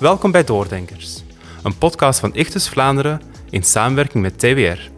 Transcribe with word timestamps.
Welkom 0.00 0.30
bij 0.30 0.44
Doordenkers, 0.44 1.22
een 1.62 1.78
podcast 1.78 2.20
van 2.20 2.34
Ichtus 2.34 2.68
Vlaanderen 2.68 3.20
in 3.50 3.62
samenwerking 3.62 4.22
met 4.22 4.38
TWR. 4.38 4.90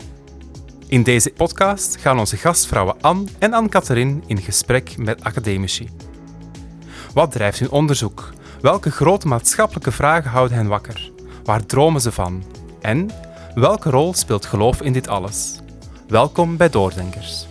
In 0.87 1.03
deze 1.03 1.31
podcast 1.31 1.97
gaan 1.97 2.19
onze 2.19 2.37
gastvrouwen 2.37 3.01
Anne 3.01 3.27
en 3.39 3.53
Anne-Catherine 3.53 4.21
in 4.27 4.39
gesprek 4.39 4.97
met 4.97 5.25
academici. 5.25 5.89
Wat 7.15 7.33
drijft 7.33 7.59
hun 7.59 7.71
onderzoek? 7.71 8.31
Welke 8.61 8.91
grote 8.91 9.27
maatschappelijke 9.27 9.93
vragen 9.93 10.31
houden 10.31 10.57
hen 10.57 10.67
wakker? 10.67 11.11
Waar 11.45 11.67
dromen 11.67 12.01
ze 12.01 12.13
van? 12.13 12.45
En 12.81 13.11
welke 13.55 13.91
rol 13.91 14.15
speelt 14.15 14.47
geloof 14.47 14.83
in 14.83 14.93
dit 14.93 15.09
alles? 15.09 15.59
Welkom 16.09 16.57
bij 16.57 16.69
Doordenkers. 16.69 17.47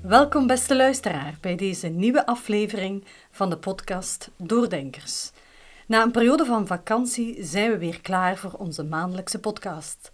Welkom 0.00 0.46
beste 0.46 0.76
luisteraar 0.76 1.34
bij 1.40 1.56
deze 1.56 1.88
nieuwe 1.88 2.26
aflevering 2.26 3.04
van 3.30 3.50
de 3.50 3.56
podcast 3.56 4.30
Doordenkers. 4.36 5.30
Na 5.86 6.02
een 6.02 6.10
periode 6.10 6.44
van 6.44 6.66
vakantie 6.66 7.44
zijn 7.44 7.70
we 7.70 7.78
weer 7.78 8.00
klaar 8.00 8.36
voor 8.36 8.52
onze 8.52 8.84
maandelijkse 8.84 9.40
podcast. 9.40 10.10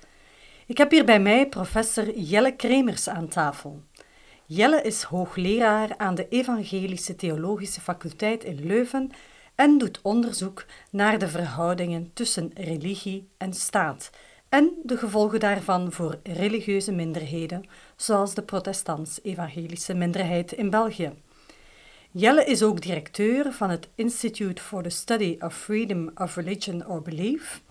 Ik 0.66 0.78
heb 0.78 0.90
hier 0.90 1.04
bij 1.04 1.20
mij 1.20 1.48
professor 1.48 2.18
Jelle 2.18 2.56
Kremers 2.56 3.08
aan 3.08 3.28
tafel. 3.28 3.82
Jelle 4.46 4.82
is 4.82 5.02
hoogleraar 5.02 5.94
aan 5.96 6.14
de 6.14 6.28
Evangelische 6.28 7.16
Theologische 7.16 7.80
Faculteit 7.80 8.44
in 8.44 8.66
Leuven 8.66 9.10
en 9.54 9.78
doet 9.78 10.00
onderzoek 10.02 10.64
naar 10.90 11.18
de 11.18 11.28
verhoudingen 11.28 12.10
tussen 12.12 12.50
religie 12.54 13.28
en 13.36 13.52
staat 13.52 14.10
en 14.48 14.72
de 14.82 14.96
gevolgen 14.96 15.40
daarvan 15.40 15.92
voor 15.92 16.18
religieuze 16.22 16.92
minderheden, 16.92 17.68
zoals 17.96 18.34
de 18.34 18.42
protestants-evangelische 18.42 19.94
minderheid 19.94 20.52
in 20.52 20.70
België. 20.70 21.12
Jelle 22.12 22.44
is 22.44 22.62
ook 22.62 22.80
directeur 22.80 23.52
van 23.52 23.70
het 23.70 23.88
Institute 23.94 24.62
for 24.62 24.82
the 24.82 24.88
Study 24.88 25.36
of 25.40 25.54
Freedom 25.54 26.10
of 26.14 26.36
Religion 26.36 26.86
or 26.86 27.02
Belief. 27.02 27.62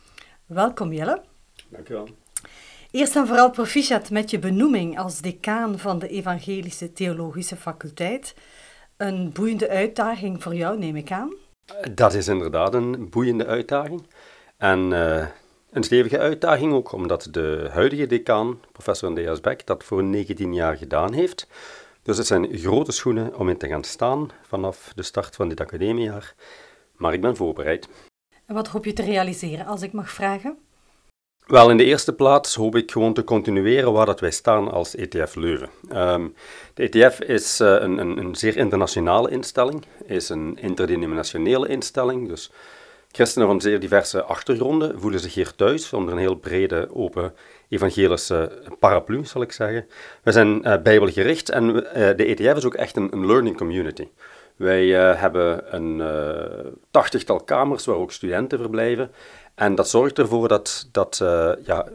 Welkom 0.46 0.94
Jelle. 0.94 1.22
Dank 1.70 1.90
u 1.90 1.94
wel. 1.94 2.08
Eerst 2.92 3.16
en 3.16 3.28
vooral 3.28 3.50
proficiat 3.50 4.10
met 4.10 4.30
je 4.30 4.40
benoeming 4.40 5.00
als 5.00 5.22
decaan 5.22 5.80
van 5.80 6.00
de 6.00 6.08
Evangelische 6.08 6.94
Theologische 6.94 7.56
Faculteit. 7.56 8.36
Een 8.98 9.32
boeiende 9.32 9.70
uitdaging 9.70 10.44
voor 10.44 10.56
jou, 10.56 10.78
neem 10.78 10.96
ik 10.96 11.12
aan. 11.12 11.34
Dat 11.94 12.14
is 12.14 12.28
inderdaad 12.28 12.74
een 12.74 13.10
boeiende 13.10 13.46
uitdaging. 13.46 14.08
En 14.58 14.92
uh, 14.92 15.26
een 15.72 15.84
stevige 15.84 16.20
uitdaging 16.20 16.74
ook, 16.74 16.92
omdat 16.92 17.28
de 17.32 17.70
huidige 17.72 18.08
decaan, 18.08 18.60
professor 18.72 19.08
Andreas 19.08 19.40
Beck, 19.40 19.66
dat 19.66 19.84
voor 19.84 20.04
19 20.04 20.54
jaar 20.54 20.78
gedaan 20.78 21.14
heeft. 21.14 21.48
Dus 22.04 22.18
het 22.18 22.28
zijn 22.28 22.58
grote 22.58 22.92
schoenen 22.92 23.36
om 23.38 23.50
in 23.50 23.58
te 23.58 23.68
gaan 23.68 23.84
staan 23.84 24.30
vanaf 24.42 24.92
de 24.96 25.04
start 25.04 25.36
van 25.36 25.50
dit 25.50 25.60
academiejaar. 25.60 26.36
Maar 26.96 27.14
ik 27.14 27.22
ben 27.22 27.36
voorbereid. 27.36 27.88
En 28.46 28.56
wat 28.56 28.68
hoop 28.68 28.86
je 28.86 28.94
te 28.94 29.04
realiseren, 29.04 29.66
als 29.66 29.82
ik 29.82 29.92
mag 29.92 30.12
vragen? 30.12 30.58
Wel, 31.50 31.70
in 31.70 31.78
de 31.78 31.84
eerste 31.84 32.14
plaats 32.14 32.56
hoop 32.56 32.76
ik 32.76 32.92
gewoon 32.92 33.14
te 33.14 33.24
continueren 33.24 33.94
waar 33.94 34.06
dat 34.06 34.20
wij 34.20 34.32
staan 34.32 34.72
als 34.72 34.96
ETF 34.96 35.36
Leuven. 35.36 35.70
Um, 35.94 36.34
de 36.74 36.90
ETF 36.90 37.20
is 37.20 37.62
uh, 37.62 37.68
een, 37.68 37.98
een, 37.98 38.18
een, 38.18 38.36
zeer 38.36 38.58
internationale 38.58 39.30
instelling, 39.30 39.86
is 40.06 40.30
een 40.30 40.58
interdenominationele 40.58 41.68
instelling, 41.68 42.28
dus 42.28 42.52
christenen 43.12 43.48
van 43.48 43.62
zeer 43.62 43.80
diverse 43.80 44.24
achtergronden 44.24 45.00
voelen 45.00 45.20
zich 45.20 45.34
hier 45.34 45.56
thuis 45.56 45.94
onder 45.94 46.14
een 46.14 46.20
heel 46.20 46.36
brede, 46.36 46.90
open 46.94 47.34
evangelische 47.70 48.52
paraplu, 48.80 49.26
zal 49.26 49.42
ik 49.42 49.52
zeggen. 49.52 49.88
We 50.24 50.32
zijn 50.32 50.68
uh, 50.68 50.78
bijbelgericht 50.84 51.50
en 51.50 51.76
uh, 51.76 51.82
de 51.94 52.26
ETF 52.26 52.58
is 52.58 52.66
ook 52.66 52.76
echt 52.76 52.96
een, 52.96 53.14
een 53.14 53.26
learning 53.26 53.58
community. 53.58 54.08
Wij 54.56 54.86
uh, 54.86 55.22
hebben 55.22 55.76
een 55.76 56.02
tachtigtal 56.92 57.40
kamers 57.40 57.86
waar 57.86 57.96
ook 57.96 58.12
studenten 58.12 58.60
verblijven. 58.60 59.12
En 59.56 59.76
dat 59.76 59.90
zorgt 59.90 60.18
ervoor 60.18 60.48
dat, 60.48 60.90
dat 60.92 61.18
ja, 61.64 61.88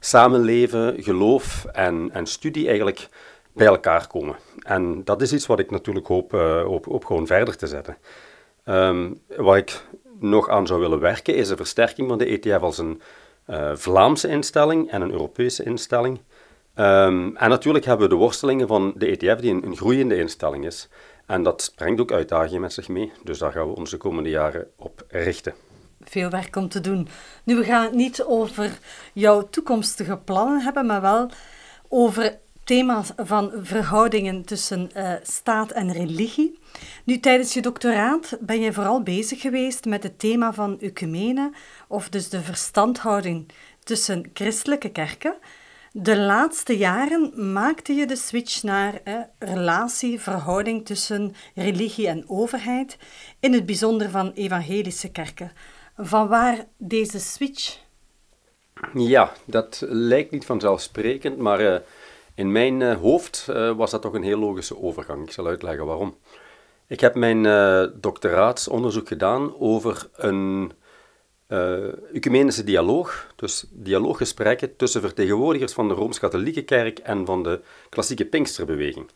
samenleven, 0.00 1.02
geloof 1.02 1.64
en, 1.64 2.10
en 2.12 2.26
studie 2.26 2.66
eigenlijk 2.66 3.08
bij 3.52 3.66
elkaar 3.66 4.06
komen. 4.06 4.36
En 4.58 5.04
dat 5.04 5.22
is 5.22 5.32
iets 5.32 5.46
wat 5.46 5.58
ik 5.58 5.70
natuurlijk 5.70 6.06
hoop, 6.06 6.32
op, 6.66 6.86
op 6.86 7.04
gewoon 7.04 7.26
verder 7.26 7.56
te 7.56 7.66
zetten. 7.66 7.96
Um, 8.64 9.20
waar 9.36 9.56
ik 9.56 9.82
nog 10.20 10.48
aan 10.48 10.66
zou 10.66 10.80
willen 10.80 11.00
werken 11.00 11.34
is 11.34 11.50
een 11.50 11.56
versterking 11.56 12.08
van 12.08 12.18
de 12.18 12.38
ETF 12.40 12.62
als 12.62 12.78
een 12.78 13.00
uh, 13.50 13.70
Vlaamse 13.74 14.28
instelling 14.28 14.90
en 14.90 15.00
een 15.00 15.10
Europese 15.10 15.64
instelling. 15.64 16.20
Um, 16.74 17.36
en 17.36 17.48
natuurlijk 17.48 17.84
hebben 17.84 18.08
we 18.08 18.14
de 18.14 18.20
worstelingen 18.20 18.68
van 18.68 18.92
de 18.96 19.06
ETF, 19.06 19.40
die 19.40 19.50
een, 19.50 19.64
een, 19.64 19.76
groeiende 19.76 20.16
instelling 20.16 20.66
is. 20.66 20.88
En 21.26 21.42
dat 21.42 21.72
brengt 21.76 22.00
ook 22.00 22.12
uitdagingen 22.12 22.60
met 22.60 22.72
zich 22.72 22.88
mee. 22.88 23.12
Dus 23.24 23.38
daar 23.38 23.52
gaan 23.52 23.68
we 23.68 23.76
ons 23.76 23.90
de 23.90 23.96
komende 23.96 24.30
jaren 24.30 24.66
op 24.76 25.04
richten. 25.08 25.54
Veel 26.00 26.30
werk 26.30 26.56
om 26.56 26.68
te 26.68 26.80
doen. 26.80 27.08
Nu, 27.44 27.56
we 27.56 27.64
gaan 27.64 27.84
het 27.84 27.94
niet 27.94 28.22
over 28.22 28.78
jouw 29.12 29.48
toekomstige 29.48 30.16
plannen 30.16 30.60
hebben, 30.60 30.86
maar 30.86 31.00
wel 31.00 31.30
over 31.88 32.38
thema's 32.68 33.10
van 33.16 33.50
verhoudingen 33.62 34.44
tussen 34.44 34.90
uh, 34.96 35.12
staat 35.22 35.70
en 35.70 35.92
religie. 35.92 36.58
Nu, 37.04 37.20
tijdens 37.20 37.54
je 37.54 37.62
doctoraat 37.62 38.36
ben 38.40 38.60
je 38.60 38.72
vooral 38.72 39.02
bezig 39.02 39.40
geweest 39.40 39.84
met 39.84 40.02
het 40.02 40.18
thema 40.18 40.52
van 40.52 40.80
ecumene, 40.80 41.52
of 41.86 42.08
dus 42.08 42.28
de 42.28 42.40
verstandhouding 42.40 43.46
tussen 43.84 44.30
christelijke 44.32 44.90
kerken. 44.90 45.34
De 45.92 46.18
laatste 46.18 46.76
jaren 46.76 47.52
maakte 47.52 47.92
je 47.92 48.06
de 48.06 48.16
switch 48.16 48.62
naar 48.62 49.00
eh, 49.04 49.14
relatie, 49.38 50.20
verhouding 50.20 50.86
tussen 50.86 51.34
religie 51.54 52.08
en 52.08 52.24
overheid, 52.26 52.96
in 53.40 53.52
het 53.52 53.66
bijzonder 53.66 54.10
van 54.10 54.32
evangelische 54.32 55.10
kerken. 55.10 55.52
Van 55.96 56.28
waar 56.28 56.64
deze 56.76 57.18
switch? 57.18 57.78
Ja, 58.94 59.32
dat 59.44 59.84
lijkt 59.88 60.30
niet 60.30 60.44
vanzelfsprekend, 60.46 61.38
maar 61.38 61.60
uh, 61.60 61.76
in 62.38 62.52
mijn 62.52 62.80
uh, 62.80 62.96
hoofd 62.96 63.46
uh, 63.50 63.76
was 63.76 63.90
dat 63.90 64.02
toch 64.02 64.14
een 64.14 64.22
heel 64.22 64.38
logische 64.38 64.82
overgang. 64.82 65.26
Ik 65.26 65.32
zal 65.32 65.46
uitleggen 65.46 65.86
waarom. 65.86 66.16
Ik 66.86 67.00
heb 67.00 67.14
mijn 67.14 67.44
uh, 67.44 67.84
doctoraatsonderzoek 67.94 69.08
gedaan 69.08 69.58
over 69.58 70.08
een 70.16 70.72
ecumenische 72.12 72.64
dialoog, 72.64 73.26
dus 73.36 73.64
dialooggesprekken 73.70 74.76
tussen 74.76 75.00
vertegenwoordigers 75.00 75.72
van 75.72 75.88
de 75.88 75.94
Rooms-Katholieke 75.94 76.62
Kerk 76.62 76.98
en 76.98 77.26
van 77.26 77.42
de 77.42 77.60
klassieke 77.88 78.24
Pinksterbeweging. 78.24 79.10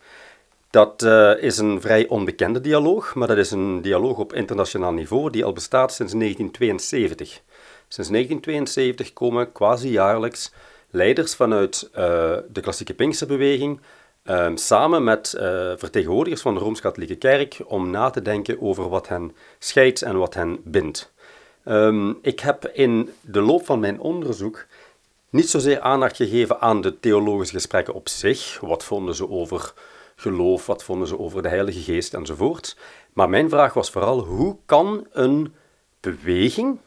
Dat 0.70 1.02
is 1.40 1.58
een 1.58 1.80
vrij 1.80 2.08
onbekende 2.08 2.60
dialoog, 2.60 3.14
maar 3.14 3.28
dat 3.28 3.36
is 3.36 3.50
een 3.50 3.82
dialoog 3.82 4.18
op 4.18 4.32
internationaal 4.32 4.92
niveau 4.92 5.30
die 5.30 5.44
al 5.44 5.52
bestaat 5.52 5.92
sinds 5.92 6.12
1972. 6.12 7.40
Sinds 7.88 8.10
1972 8.10 9.12
komen 9.12 9.52
quasi 9.52 9.90
jaarlijks 9.90 10.52
leiders 10.92 11.34
vanuit 11.34 11.90
uh, 11.90 11.98
de 12.52 12.60
klassieke 12.60 12.94
Pinksterbeweging 12.94 13.80
uh, 14.24 14.50
samen 14.54 15.04
met 15.04 15.34
uh, 15.36 15.42
vertegenwoordigers 15.76 16.42
van 16.42 16.54
de 16.54 16.60
Rooms-Katholieke 16.60 17.16
Kerk 17.16 17.60
om 17.66 17.90
na 17.90 18.10
te 18.10 18.22
denken 18.22 18.60
over 18.60 18.88
wat 18.88 19.08
hen 19.08 19.34
scheidt 19.58 20.02
en 20.02 20.18
wat 20.18 20.34
hen 20.34 20.60
bindt. 20.64 21.12
Um, 21.64 22.18
ik 22.22 22.40
heb 22.40 22.70
in 22.72 23.10
de 23.20 23.40
loop 23.40 23.64
van 23.64 23.80
mijn 23.80 24.00
onderzoek 24.00 24.66
niet 25.30 25.50
zozeer 25.50 25.80
aandacht 25.80 26.16
gegeven 26.16 26.60
aan 26.60 26.80
de 26.80 27.00
theologische 27.00 27.54
gesprekken 27.54 27.94
op 27.94 28.08
zich. 28.08 28.60
Wat 28.60 28.84
vonden 28.84 29.14
ze 29.14 29.30
over 29.30 29.72
geloof, 30.16 30.66
wat 30.66 30.84
vonden 30.84 31.08
ze 31.08 31.18
over 31.18 31.42
de 31.42 31.48
Heilige 31.48 31.80
Geest 31.80 32.14
enzovoort. 32.14 32.76
Maar 33.12 33.28
mijn 33.28 33.48
vraag 33.48 33.74
was 33.74 33.90
vooral 33.90 34.24
hoe 34.24 34.56
kan 34.66 35.06
een 35.12 35.54
beweging, 36.00 36.78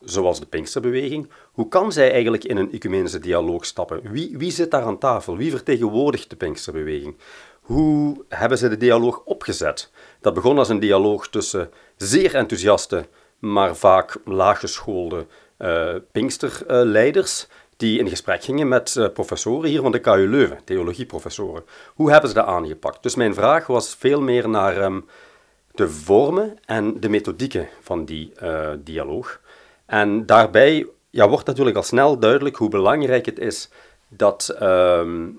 zoals 0.00 0.40
de 0.40 0.46
Pinksterbeweging, 0.46 1.30
hoe 1.56 1.68
kan 1.68 1.92
zij 1.92 2.12
eigenlijk 2.12 2.44
in 2.44 2.56
een 2.56 2.72
ecumenische 2.72 3.18
dialoog 3.18 3.64
stappen? 3.64 4.00
Wie, 4.10 4.38
wie 4.38 4.50
zit 4.50 4.70
daar 4.70 4.82
aan 4.82 4.98
tafel? 4.98 5.36
Wie 5.36 5.50
vertegenwoordigt 5.50 6.30
de 6.30 6.36
Pinksterbeweging? 6.36 7.16
Hoe 7.60 8.24
hebben 8.28 8.58
ze 8.58 8.68
de 8.68 8.76
dialoog 8.76 9.22
opgezet? 9.24 9.90
Dat 10.20 10.34
begon 10.34 10.58
als 10.58 10.68
een 10.68 10.80
dialoog 10.80 11.28
tussen 11.28 11.70
zeer 11.96 12.34
enthousiaste, 12.34 13.06
maar 13.38 13.76
vaak 13.76 14.16
laaggeschoolde 14.24 15.26
uh, 15.58 15.94
Pinksterleiders, 16.12 17.46
die 17.76 17.98
in 17.98 18.08
gesprek 18.08 18.44
gingen 18.44 18.68
met 18.68 18.94
uh, 18.94 19.08
professoren 19.08 19.70
hier 19.70 19.82
van 19.82 19.92
de 19.92 20.00
KU 20.00 20.28
Leuven, 20.28 20.58
theologieprofessoren. 20.64 21.64
Hoe 21.94 22.10
hebben 22.10 22.28
ze 22.28 22.34
dat 22.34 22.46
aangepakt? 22.46 23.02
Dus 23.02 23.14
mijn 23.14 23.34
vraag 23.34 23.66
was 23.66 23.94
veel 23.98 24.20
meer 24.20 24.48
naar 24.48 24.82
um, 24.82 25.06
de 25.74 25.88
vormen 25.88 26.58
en 26.64 27.00
de 27.00 27.08
methodieken 27.08 27.68
van 27.80 28.04
die 28.04 28.32
uh, 28.42 28.70
dialoog. 28.78 29.40
En 29.86 30.26
daarbij 30.26 30.86
ja, 31.16 31.28
wordt 31.28 31.46
natuurlijk 31.46 31.76
al 31.76 31.82
snel 31.82 32.18
duidelijk 32.18 32.56
hoe 32.56 32.68
belangrijk 32.68 33.26
het 33.26 33.38
is 33.38 33.70
dat, 34.08 34.56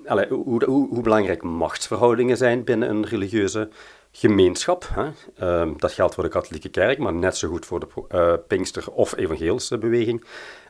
allez, 0.06 0.28
hoe, 0.28 0.64
hoe, 0.64 1.02
belangrijk 1.02 1.42
machtsverhoudingen 1.42 2.36
zijn 2.36 2.64
binnen 2.64 2.90
een 2.90 3.06
religieuze 3.06 3.68
gemeenschap. 4.12 4.88
Hè. 4.92 5.60
Um, 5.60 5.74
dat 5.78 5.92
geldt 5.92 6.14
voor 6.14 6.24
de 6.24 6.30
katholieke 6.30 6.68
kerk, 6.68 6.98
maar 6.98 7.14
net 7.14 7.36
zo 7.36 7.48
goed 7.48 7.66
voor 7.66 7.80
de 7.80 7.86
uh, 8.14 8.32
Pinkster- 8.46 8.92
of 8.92 9.16
evangelische 9.16 9.78
beweging. 9.78 10.24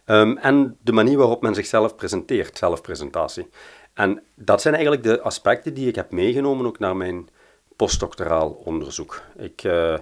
Um, 0.07 0.39
en 0.39 0.77
de 0.81 0.93
manier 0.93 1.17
waarop 1.17 1.43
men 1.43 1.55
zichzelf 1.55 1.97
presenteert, 1.97 2.59
zelfpresentatie. 2.59 3.49
En 3.95 4.23
dat 4.35 4.61
zijn 4.61 4.75
eigenlijk 4.75 5.05
de 5.05 5.21
aspecten 5.21 5.75
die 5.75 5.89
ik 5.89 5.95
heb 5.95 6.11
meegenomen 6.11 6.67
ook 6.67 6.79
naar 6.79 6.97
mijn 6.97 7.29
postdoctoraal 7.77 8.51
onderzoek. 8.65 9.23
Ik 9.37 9.65
uh, 9.65 9.99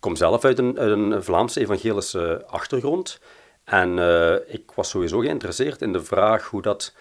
kom 0.00 0.16
zelf 0.16 0.44
uit 0.44 0.58
een, 0.58 0.90
een 0.90 1.22
Vlaamse 1.22 1.60
evangelische 1.60 2.44
achtergrond. 2.46 3.20
En 3.70 3.98
ik 4.46 4.70
was 4.74 4.88
sowieso 4.88 5.18
geïnteresseerd 5.18 5.82
in 5.82 5.92
de 5.92 6.04
vraag 6.04 6.46
hoe 6.46 6.62
dat 6.62 6.94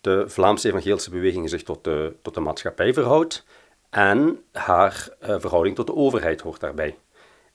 de 0.00 0.24
Vlaamse 0.26 0.68
evangelische 0.68 1.10
beweging 1.10 1.50
zich 1.50 1.62
tot 1.62 1.84
de, 1.84 2.14
tot 2.22 2.34
de 2.34 2.40
maatschappij 2.40 2.94
verhoudt. 2.94 3.44
En 3.90 4.40
haar 4.52 5.08
verhouding 5.20 5.76
tot 5.76 5.86
de 5.86 5.94
overheid 5.94 6.40
hoort 6.40 6.60
daarbij. 6.60 6.96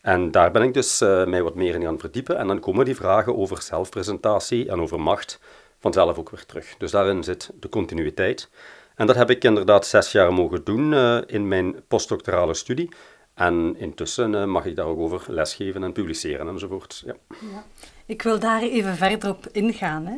En 0.01 0.31
daar 0.31 0.51
ben 0.51 0.61
ik 0.61 0.73
dus 0.73 1.01
uh, 1.01 1.25
mij 1.25 1.43
wat 1.43 1.55
meer 1.55 1.75
in 1.75 1.81
gaan 1.81 1.99
verdiepen. 1.99 2.37
En 2.37 2.47
dan 2.47 2.59
komen 2.59 2.85
die 2.85 2.95
vragen 2.95 3.37
over 3.37 3.61
zelfpresentatie 3.61 4.69
en 4.69 4.81
over 4.81 4.99
macht 4.99 5.39
vanzelf 5.79 6.17
ook 6.17 6.29
weer 6.29 6.45
terug. 6.45 6.77
Dus 6.77 6.91
daarin 6.91 7.23
zit 7.23 7.51
de 7.59 7.69
continuïteit. 7.69 8.49
En 8.95 9.07
dat 9.07 9.15
heb 9.15 9.29
ik 9.29 9.43
inderdaad 9.43 9.85
zes 9.85 10.11
jaar 10.11 10.33
mogen 10.33 10.63
doen 10.63 10.93
in 11.27 11.47
mijn 11.47 11.83
postdoctorale 11.87 12.53
studie. 12.53 12.89
En 13.33 13.75
intussen 13.77 14.49
mag 14.49 14.65
ik 14.65 14.75
daar 14.75 14.85
ook 14.85 14.99
over 14.99 15.23
lesgeven 15.27 15.83
en 15.83 15.91
publiceren 15.91 16.47
enzovoort. 16.47 17.03
Ja. 17.05 17.15
ja. 17.29 17.63
Ik 18.09 18.21
wil 18.21 18.39
daar 18.39 18.61
even 18.61 18.95
verder 18.95 19.29
op 19.29 19.47
ingaan. 19.51 20.05
Hè. 20.05 20.15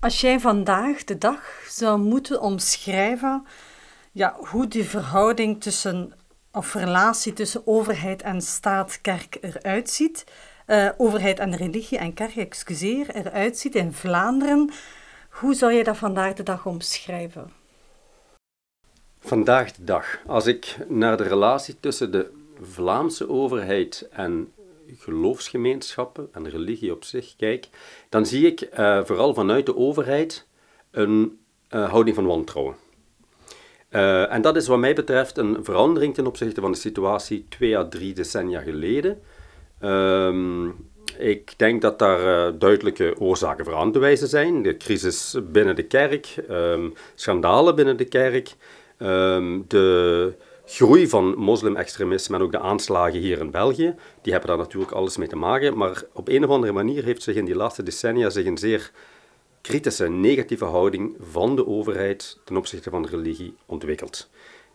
Als 0.00 0.20
jij 0.20 0.40
vandaag 0.40 1.04
de 1.04 1.18
dag 1.18 1.64
zou 1.68 1.98
moeten 1.98 2.40
omschrijven 2.40 3.46
ja, 4.12 4.36
hoe 4.38 4.68
die 4.68 4.84
verhouding 4.84 5.62
tussen 5.62 6.12
of 6.52 6.74
relatie 6.74 7.32
tussen 7.32 7.66
overheid 7.66 8.22
en 8.22 8.40
staat, 8.40 9.00
kerk 9.00 9.38
eruit 9.40 9.90
ziet. 9.90 10.24
Uh, 10.66 10.90
overheid 10.96 11.38
en 11.38 11.56
religie 11.56 11.98
en 11.98 12.14
kerk, 12.14 12.36
excuseer, 12.36 13.14
eruit 13.14 13.58
ziet 13.58 13.74
in 13.74 13.92
Vlaanderen. 13.92 14.70
Hoe 15.28 15.54
zou 15.54 15.72
je 15.72 15.84
dat 15.84 15.96
vandaag 15.96 16.34
de 16.34 16.42
dag 16.42 16.66
omschrijven? 16.66 17.52
Vandaag 19.18 19.72
de 19.72 19.84
dag, 19.84 20.18
als 20.26 20.46
ik 20.46 20.76
naar 20.88 21.16
de 21.16 21.22
relatie 21.22 21.80
tussen 21.80 22.12
de 22.12 22.32
Vlaamse 22.60 23.28
overheid 23.28 24.08
en 24.10 24.52
geloofsgemeenschappen 24.98 26.28
en 26.32 26.48
religie 26.48 26.92
op 26.92 27.04
zich 27.04 27.36
kijk, 27.36 27.68
dan 28.08 28.26
zie 28.26 28.46
ik 28.46 28.68
uh, 28.78 29.04
vooral 29.04 29.34
vanuit 29.34 29.66
de 29.66 29.76
overheid 29.76 30.46
een 30.90 31.38
uh, 31.70 31.90
houding 31.90 32.16
van 32.16 32.26
wantrouwen. 32.26 32.74
Uh, 33.90 34.32
en 34.32 34.42
dat 34.42 34.56
is 34.56 34.66
wat 34.66 34.78
mij 34.78 34.94
betreft 34.94 35.38
een 35.38 35.64
verandering 35.64 36.14
ten 36.14 36.26
opzichte 36.26 36.60
van 36.60 36.72
de 36.72 36.78
situatie 36.78 37.46
twee 37.48 37.78
à 37.78 37.88
drie 37.88 38.14
decennia 38.14 38.60
geleden. 38.60 39.20
Um, 39.82 40.88
ik 41.18 41.54
denk 41.56 41.82
dat 41.82 41.98
daar 41.98 42.58
duidelijke 42.58 43.14
oorzaken 43.18 43.64
voor 43.64 43.74
aan 43.74 43.92
te 43.92 43.98
wijzen 43.98 44.28
zijn. 44.28 44.62
De 44.62 44.76
crisis 44.76 45.36
binnen 45.42 45.76
de 45.76 45.82
kerk, 45.82 46.34
um, 46.50 46.94
schandalen 47.14 47.74
binnen 47.74 47.96
de 47.96 48.04
kerk, 48.04 48.54
um, 48.98 49.64
de 49.68 50.34
groei 50.66 51.08
van 51.08 51.34
moslim-extremisme 51.38 52.36
en 52.36 52.42
ook 52.42 52.52
de 52.52 52.58
aanslagen 52.58 53.20
hier 53.20 53.38
in 53.38 53.50
België, 53.50 53.94
die 54.22 54.32
hebben 54.32 54.50
daar 54.50 54.58
natuurlijk 54.58 54.92
alles 54.92 55.16
mee 55.16 55.28
te 55.28 55.36
maken. 55.36 55.76
Maar 55.76 56.02
op 56.12 56.28
een 56.28 56.44
of 56.44 56.50
andere 56.50 56.72
manier 56.72 57.04
heeft 57.04 57.22
zich 57.22 57.34
in 57.34 57.44
die 57.44 57.56
laatste 57.56 57.82
decennia 57.82 58.30
zich 58.30 58.46
een 58.46 58.58
zeer 58.58 58.90
kritische, 59.60 60.08
negatieve 60.08 60.64
houding 60.64 61.16
van 61.30 61.56
de 61.56 61.66
overheid 61.66 62.38
ten 62.44 62.56
opzichte 62.56 62.90
van 62.90 63.06
religie 63.06 63.54
ontwikkeld. 63.66 64.28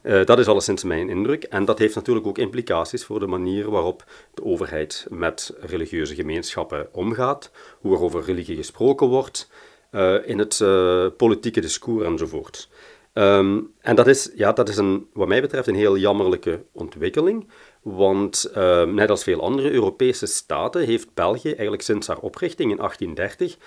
Uh, 0.04 0.26
dat 0.26 0.40
is 0.40 0.48
alleszins 0.48 0.84
mijn 0.84 1.10
indruk. 1.10 1.44
En 1.44 1.66
dat 1.66 1.80
heeft 1.80 1.96
natuurlijk 1.96 2.28
ook 2.28 2.38
implicaties 2.38 3.06
voor 3.06 3.20
de 3.20 3.28
manier 3.28 3.70
waarop 3.70 4.04
de 4.34 4.44
overheid 4.44 5.06
met 5.10 5.54
religieuze 5.60 6.16
gemeenschappen 6.16 6.88
omgaat, 6.92 7.52
hoe 7.80 7.96
er 7.96 8.02
over 8.02 8.24
religie 8.24 8.56
gesproken 8.56 9.08
wordt, 9.08 9.50
uh, 9.92 10.28
in 10.28 10.40
het 10.40 10.60
uh, 10.60 11.08
politieke 11.18 11.62
discours 11.62 12.06
enzovoort. 12.06 12.70
Um, 13.14 13.74
en 13.80 13.96
dat 13.96 14.08
is, 14.08 14.32
ja, 14.36 14.52
dat 14.52 14.70
is 14.70 14.78
een, 14.78 15.08
wat 15.14 15.28
mij 15.28 15.42
betreft 15.42 15.68
een 15.68 15.76
heel 15.76 15.98
jammerlijke 15.98 16.64
ontwikkeling, 16.72 17.50
want 17.82 18.44
ehm, 18.54 18.94
net 18.94 19.10
als 19.10 19.24
veel 19.24 19.42
andere 19.42 19.72
Europese 19.72 20.26
staten 20.26 20.86
heeft 20.86 21.14
België 21.14 21.50
eigenlijk 21.50 21.82
sinds 21.82 22.08
haar 22.08 22.20
oprichting 22.20 22.72
in 22.72 22.78
1830 22.78 23.58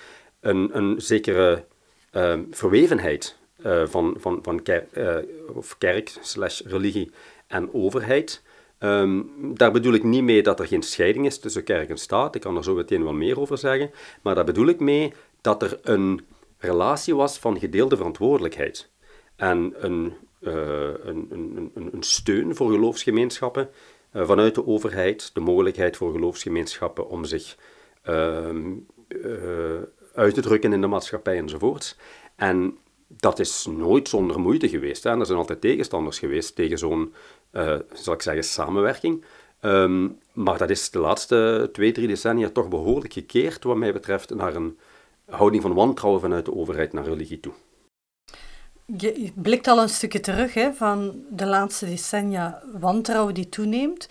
een, 0.40 0.70
een 0.72 1.00
zekere 1.00 1.64
uh, 2.12 2.38
verwevenheid 2.50 3.36
uh, 3.66 3.86
van, 3.86 4.16
van, 4.18 4.38
van 4.42 4.62
of 5.54 5.78
kerk 5.78 6.12
slash 6.20 6.60
religie 6.60 7.10
en 7.46 7.74
overheid. 7.74 8.42
Daar 9.54 9.72
bedoel 9.72 9.92
ik 9.92 10.02
niet 10.02 10.22
mee 10.22 10.42
dat 10.42 10.60
er 10.60 10.66
geen 10.66 10.82
scheiding 10.82 11.26
is 11.26 11.38
tussen 11.38 11.64
kerk 11.64 11.88
en 11.88 11.98
staat. 11.98 12.34
Ik 12.34 12.40
kan 12.40 12.56
er 12.56 12.64
zo 12.64 12.74
meteen 12.74 13.04
wel 13.04 13.12
meer 13.12 13.40
over 13.40 13.58
zeggen. 13.58 13.90
Maar 14.22 14.34
daar 14.34 14.44
bedoel 14.44 14.66
ik 14.66 14.80
mee 14.80 15.12
dat 15.40 15.62
er 15.62 15.78
een 15.82 16.26
relatie 16.58 17.16
was 17.16 17.38
van 17.38 17.58
gedeelde 17.58 17.96
verantwoordelijkheid. 17.96 18.92
En 19.36 19.74
een, 19.76 20.12
uh, 20.40 20.52
een, 21.04 21.26
een, 21.30 21.72
een, 21.74 22.02
steun 22.02 22.56
voor 22.56 22.70
geloofsgemeenschappen 22.70 23.68
vanuit 24.12 24.54
de 24.54 24.66
overheid. 24.66 25.30
De 25.34 25.40
mogelijkheid 25.40 25.96
voor 25.96 26.12
geloofsgemeenschappen 26.12 27.08
om 27.08 27.24
zich 27.24 27.56
ehm, 28.02 28.72
uit 30.14 30.34
te 30.34 30.40
drukken 30.40 30.72
in 30.72 30.80
de 30.80 30.86
maatschappij 30.86 31.36
enzovoort. 31.36 31.96
En 32.36 32.78
dat 33.08 33.38
is 33.38 33.66
nooit 33.70 34.08
zonder 34.08 34.40
moeite 34.40 34.68
geweest. 34.68 35.02
Hè. 35.02 35.18
Er 35.18 35.26
zijn 35.26 35.38
altijd 35.38 35.60
tegenstanders 35.60 36.18
geweest 36.18 36.54
tegen 36.54 36.78
zo'n, 36.78 37.14
zal 37.92 38.14
ik 38.14 38.22
zeggen, 38.22 38.44
samenwerking. 38.44 39.24
Ehm, 39.64 40.08
maar 40.32 40.58
dat 40.58 40.70
is 40.70 40.90
de 40.90 40.98
laatste 40.98 41.68
twee, 41.72 41.92
drie 41.92 42.06
decennia 42.06 42.50
toch 42.50 42.68
behoorlijk 42.68 43.12
gekeerd, 43.12 43.64
wat 43.64 43.76
mij 43.76 43.92
betreft, 43.92 44.34
naar 44.34 44.54
een 44.54 44.78
houding 45.30 45.62
van 45.62 45.74
wantrouwen 45.74 46.20
vanuit 46.20 46.44
de 46.44 46.54
overheid 46.54 46.92
naar 46.92 47.04
religie 47.04 47.40
toe. 47.40 47.52
Je 48.86 49.32
blikt 49.34 49.66
al 49.66 49.82
een 49.82 49.88
stukje 49.88 50.20
terug 50.20 50.54
hè, 50.54 50.72
van 50.72 51.24
de 51.30 51.46
laatste 51.46 51.86
decennia 51.86 52.62
wantrouwen 52.72 53.34
die 53.34 53.48
toeneemt. 53.48 54.08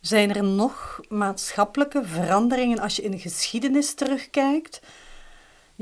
Zijn 0.00 0.34
er 0.34 0.44
nog 0.44 1.00
maatschappelijke 1.08 2.04
veranderingen 2.04 2.78
als 2.78 2.96
je 2.96 3.02
in 3.02 3.10
de 3.10 3.18
geschiedenis 3.18 3.94
terugkijkt? 3.94 4.80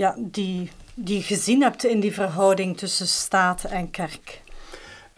ja, 0.00 0.14
die, 0.18 0.70
die 0.94 1.16
je 1.16 1.22
gezien 1.22 1.62
hebt 1.62 1.84
in 1.84 2.00
die 2.00 2.12
verhouding 2.12 2.78
tussen 2.78 3.06
staat 3.06 3.64
en 3.64 3.90
kerk? 3.90 4.42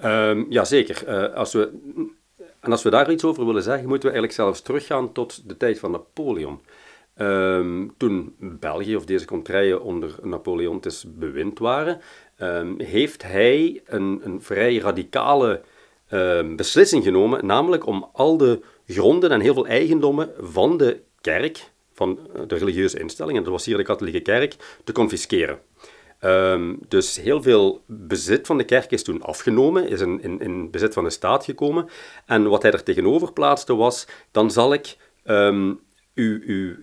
Um, 0.05 0.47
ja, 0.49 0.65
zeker. 0.65 1.09
Uh, 1.09 1.35
als 1.35 1.53
we, 1.53 1.73
en 2.61 2.71
als 2.71 2.83
we 2.83 2.91
daar 2.91 3.13
iets 3.13 3.25
over 3.25 3.47
willen 3.47 3.63
zeggen, 3.63 3.89
moeten 3.89 4.09
we 4.09 4.15
eigenlijk 4.15 4.43
zelfs 4.43 4.63
teruggaan 4.63 5.13
tot 5.13 5.49
de 5.49 5.57
tijd 5.57 5.79
van 5.79 5.91
Napoleon. 5.91 6.61
Um, 7.17 7.95
toen 7.97 8.35
België 8.39 8.97
of 8.97 9.05
deze 9.05 9.27
contraien 9.27 9.83
onder 9.83 10.15
Napoleontisch 10.23 11.05
bewind 11.09 11.59
waren, 11.59 12.01
um, 12.43 12.81
heeft 12.81 13.23
hij 13.23 13.83
een, 13.87 14.21
een 14.25 14.43
vrij 14.43 14.77
radicale 14.77 15.63
beslissing 16.57 17.05
genomen, 17.05 17.47
namelijk 17.47 17.87
om 17.87 18.09
al 18.13 18.37
de 18.37 18.61
gronden 18.87 19.31
en 19.31 19.41
heel 19.41 19.55
veel 19.55 19.67
eigendommen 19.67 20.31
van 20.39 20.77
de 20.77 21.01
kerk 21.21 21.71
van 21.93 22.19
eh, 22.35 22.43
de 22.47 22.57
religieuze 22.57 22.99
instellingen, 22.99 23.43
dat 23.43 23.53
was 23.53 23.65
hier 23.65 23.77
de 23.77 23.83
katholieke 23.83 24.21
kerk, 24.21 24.57
te 24.85 24.93
confisceren. 24.93 25.59
Um, 26.25 26.79
dus 26.89 27.17
heel 27.17 27.43
veel 27.43 27.83
bezit 27.87 28.47
van 28.47 28.59
de 28.59 28.65
kerk 28.65 28.91
is 28.91 29.03
toen 29.03 29.23
afgenomen, 29.23 29.89
is 29.89 30.01
in, 30.01 30.41
in, 30.41 30.71
bezit 30.71 30.95
van 30.95 31.05
de 31.05 31.11
staat 31.11 31.45
gekomen. 31.45 31.89
En 32.27 32.49
wat 32.49 32.63
hij 32.63 32.73
er 32.73 32.83
tegenover 32.83 33.33
plaatste 33.33 33.75
was, 33.75 34.07
dan 34.31 34.51
zal 34.51 34.73
ik 34.73 34.97
uw 36.15 36.75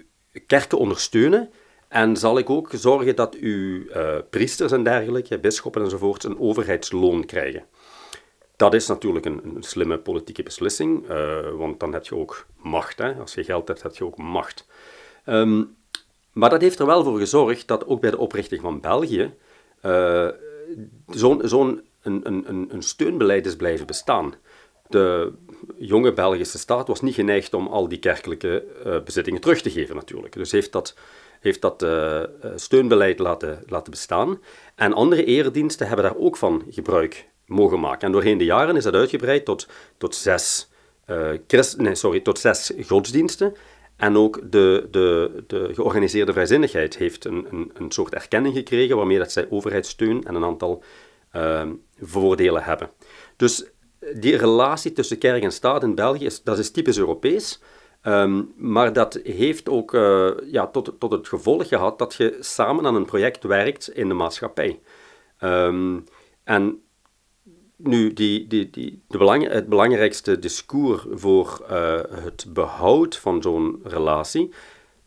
kerken 0.47 0.77
ondersteunen 0.77 1.49
en 1.89 2.17
zal 2.17 2.37
ik 2.37 2.49
ook 2.49 2.69
zorgen 2.71 3.15
dat 3.15 3.35
uw 3.35 3.81
uh, 3.81 4.17
priesters 4.29 4.71
en 4.71 4.83
dergelijke, 4.83 5.39
bisschoppen 5.39 5.83
enzovoort, 5.83 6.23
een 6.23 6.39
overheidsloon 6.39 7.25
krijgen. 7.25 7.65
Dat 8.55 8.73
is 8.73 8.87
natuurlijk 8.87 9.25
een, 9.25 9.41
een 9.55 9.63
slimme 9.63 9.97
politieke 9.97 10.43
beslissing, 10.43 11.09
uh, 11.09 11.49
want 11.49 11.79
dan 11.79 11.93
heb 11.93 12.05
je 12.05 12.15
ook 12.15 12.45
macht. 12.57 12.97
Hè? 12.97 13.13
Als 13.13 13.33
je 13.33 13.43
geld 13.43 13.67
hebt, 13.67 13.81
heb 13.81 13.95
je 13.95 14.05
ook 14.05 14.17
macht. 14.17 14.67
Um, 15.25 15.75
maar 16.31 16.49
dat 16.49 16.61
heeft 16.61 16.79
er 16.79 16.85
wel 16.85 17.03
voor 17.03 17.17
gezorgd 17.17 17.67
dat 17.67 17.87
ook 17.87 18.01
bij 18.01 18.11
de 18.11 18.17
oprichting 18.17 18.61
van 18.61 18.79
België 18.79 19.33
uh, 19.85 20.27
zo'n 21.07 21.47
zo 21.47 21.79
een, 22.01 22.21
een, 22.23 22.67
een 22.71 22.83
steunbeleid 22.83 23.45
is 23.45 23.55
blijven 23.55 23.85
bestaan. 23.85 24.33
De 24.87 25.33
jonge 25.77 26.13
Belgische 26.13 26.57
staat 26.57 26.87
was 26.87 27.01
niet 27.01 27.15
geneigd 27.15 27.53
om 27.53 27.67
al 27.67 27.87
die 27.87 27.99
kerkelijke 27.99 28.63
bezittingen 29.05 29.41
terug 29.41 29.61
te 29.61 29.71
geven 29.71 29.95
natuurlijk. 29.95 30.33
Dus 30.33 30.51
heeft 30.51 30.71
dat, 30.71 30.95
heeft 31.39 31.61
dat 31.61 31.83
uh, 31.83 32.23
steunbeleid 32.55 33.19
laten, 33.19 33.63
laten 33.67 33.91
bestaan. 33.91 34.39
En 34.75 34.93
andere 34.93 35.25
erediensten 35.25 35.87
hebben 35.87 36.05
daar 36.05 36.17
ook 36.17 36.37
van 36.37 36.63
gebruik 36.69 37.29
mogen 37.45 37.79
maken. 37.79 38.07
En 38.07 38.11
doorheen 38.11 38.37
de 38.37 38.45
jaren 38.45 38.75
is 38.75 38.83
dat 38.83 38.93
uitgebreid 38.93 39.45
tot, 39.45 39.67
tot, 39.97 40.15
zes, 40.15 40.69
Christ, 41.47 41.77
nee, 41.77 41.95
sorry, 41.95 42.19
tot 42.19 42.39
zes 42.39 42.71
godsdiensten. 42.85 43.53
En 43.99 44.17
ook 44.17 44.51
de, 44.51 44.87
de, 44.91 45.43
de 45.47 45.69
georganiseerde 45.73 46.33
vrijzinnigheid 46.33 46.97
heeft 46.97 47.25
een, 47.25 47.47
een, 47.51 47.71
een 47.73 47.91
soort 47.91 48.13
erkenning 48.13 48.55
gekregen 48.55 48.97
waarmee 48.97 49.17
dat 49.17 49.31
zij 49.31 49.47
overheidssteun 49.49 50.23
en 50.23 50.35
een 50.35 50.43
aantal 50.43 50.83
uh, 51.33 51.67
voordelen 52.01 52.63
hebben. 52.63 52.89
Dus 53.35 53.65
die 54.13 54.37
relatie 54.37 54.91
tussen 54.91 55.17
kerk 55.17 55.43
en 55.43 55.51
staat 55.51 55.83
in 55.83 55.95
België 55.95 56.25
is, 56.25 56.43
dat 56.43 56.59
is 56.59 56.71
typisch 56.71 56.97
Europees. 56.97 57.61
Um, 58.03 58.53
maar 58.55 58.93
dat 58.93 59.19
heeft 59.23 59.69
ook 59.69 59.93
uh, 59.93 60.29
ja, 60.45 60.67
tot, 60.67 60.93
tot 60.99 61.11
het 61.11 61.27
gevolg 61.27 61.67
gehad 61.67 61.99
dat 61.99 62.13
je 62.13 62.37
samen 62.39 62.85
aan 62.85 62.95
een 62.95 63.05
project 63.05 63.43
werkt 63.43 63.89
in 63.89 64.07
de 64.07 64.13
maatschappij. 64.13 64.79
Um, 65.39 66.03
en 66.43 66.81
nu, 67.75 68.13
die, 68.13 68.47
die, 68.47 68.69
die, 68.69 69.03
de 69.07 69.17
belang, 69.17 69.47
het 69.47 69.69
belangrijkste 69.69 70.39
discours 70.39 71.03
voor 71.11 71.65
uh, 71.71 71.99
het 72.09 72.45
behoud 72.49 73.17
van 73.17 73.41
zo'n 73.41 73.79
relatie 73.83 74.53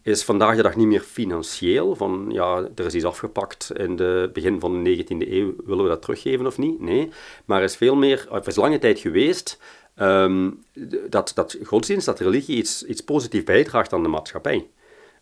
is 0.03 0.25
vandaag 0.25 0.57
de 0.57 0.63
dag 0.63 0.77
niet 0.77 0.87
meer 0.87 1.01
financieel. 1.01 1.97
Van 1.97 2.27
ja, 2.29 2.69
er 2.75 2.85
is 2.85 2.95
iets 2.95 3.05
afgepakt 3.05 3.71
in 3.75 3.99
het 3.99 4.33
begin 4.33 4.61
van 4.61 4.85
de 4.85 4.97
19e 4.97 5.29
eeuw, 5.31 5.55
willen 5.65 5.83
we 5.83 5.91
dat 5.91 6.03
teruggeven 6.03 6.47
of 6.47 6.59
niet? 6.59 6.81
Nee. 6.81 7.09
Maar 7.45 7.63
is 7.63 7.77
veel 7.77 7.95
meer, 7.95 8.27
of 8.31 8.47
is 8.47 8.57
lange 8.57 8.79
tijd 8.79 8.99
geweest, 8.99 9.59
um, 9.97 10.65
dat, 11.09 11.33
dat 11.35 11.59
godsdienst, 11.65 12.07
dat 12.07 12.21
religie 12.21 12.57
iets, 12.57 12.85
iets 12.85 13.01
positiefs 13.01 13.45
bijdraagt 13.45 13.93
aan 13.93 14.03
de 14.03 14.09
maatschappij. 14.09 14.69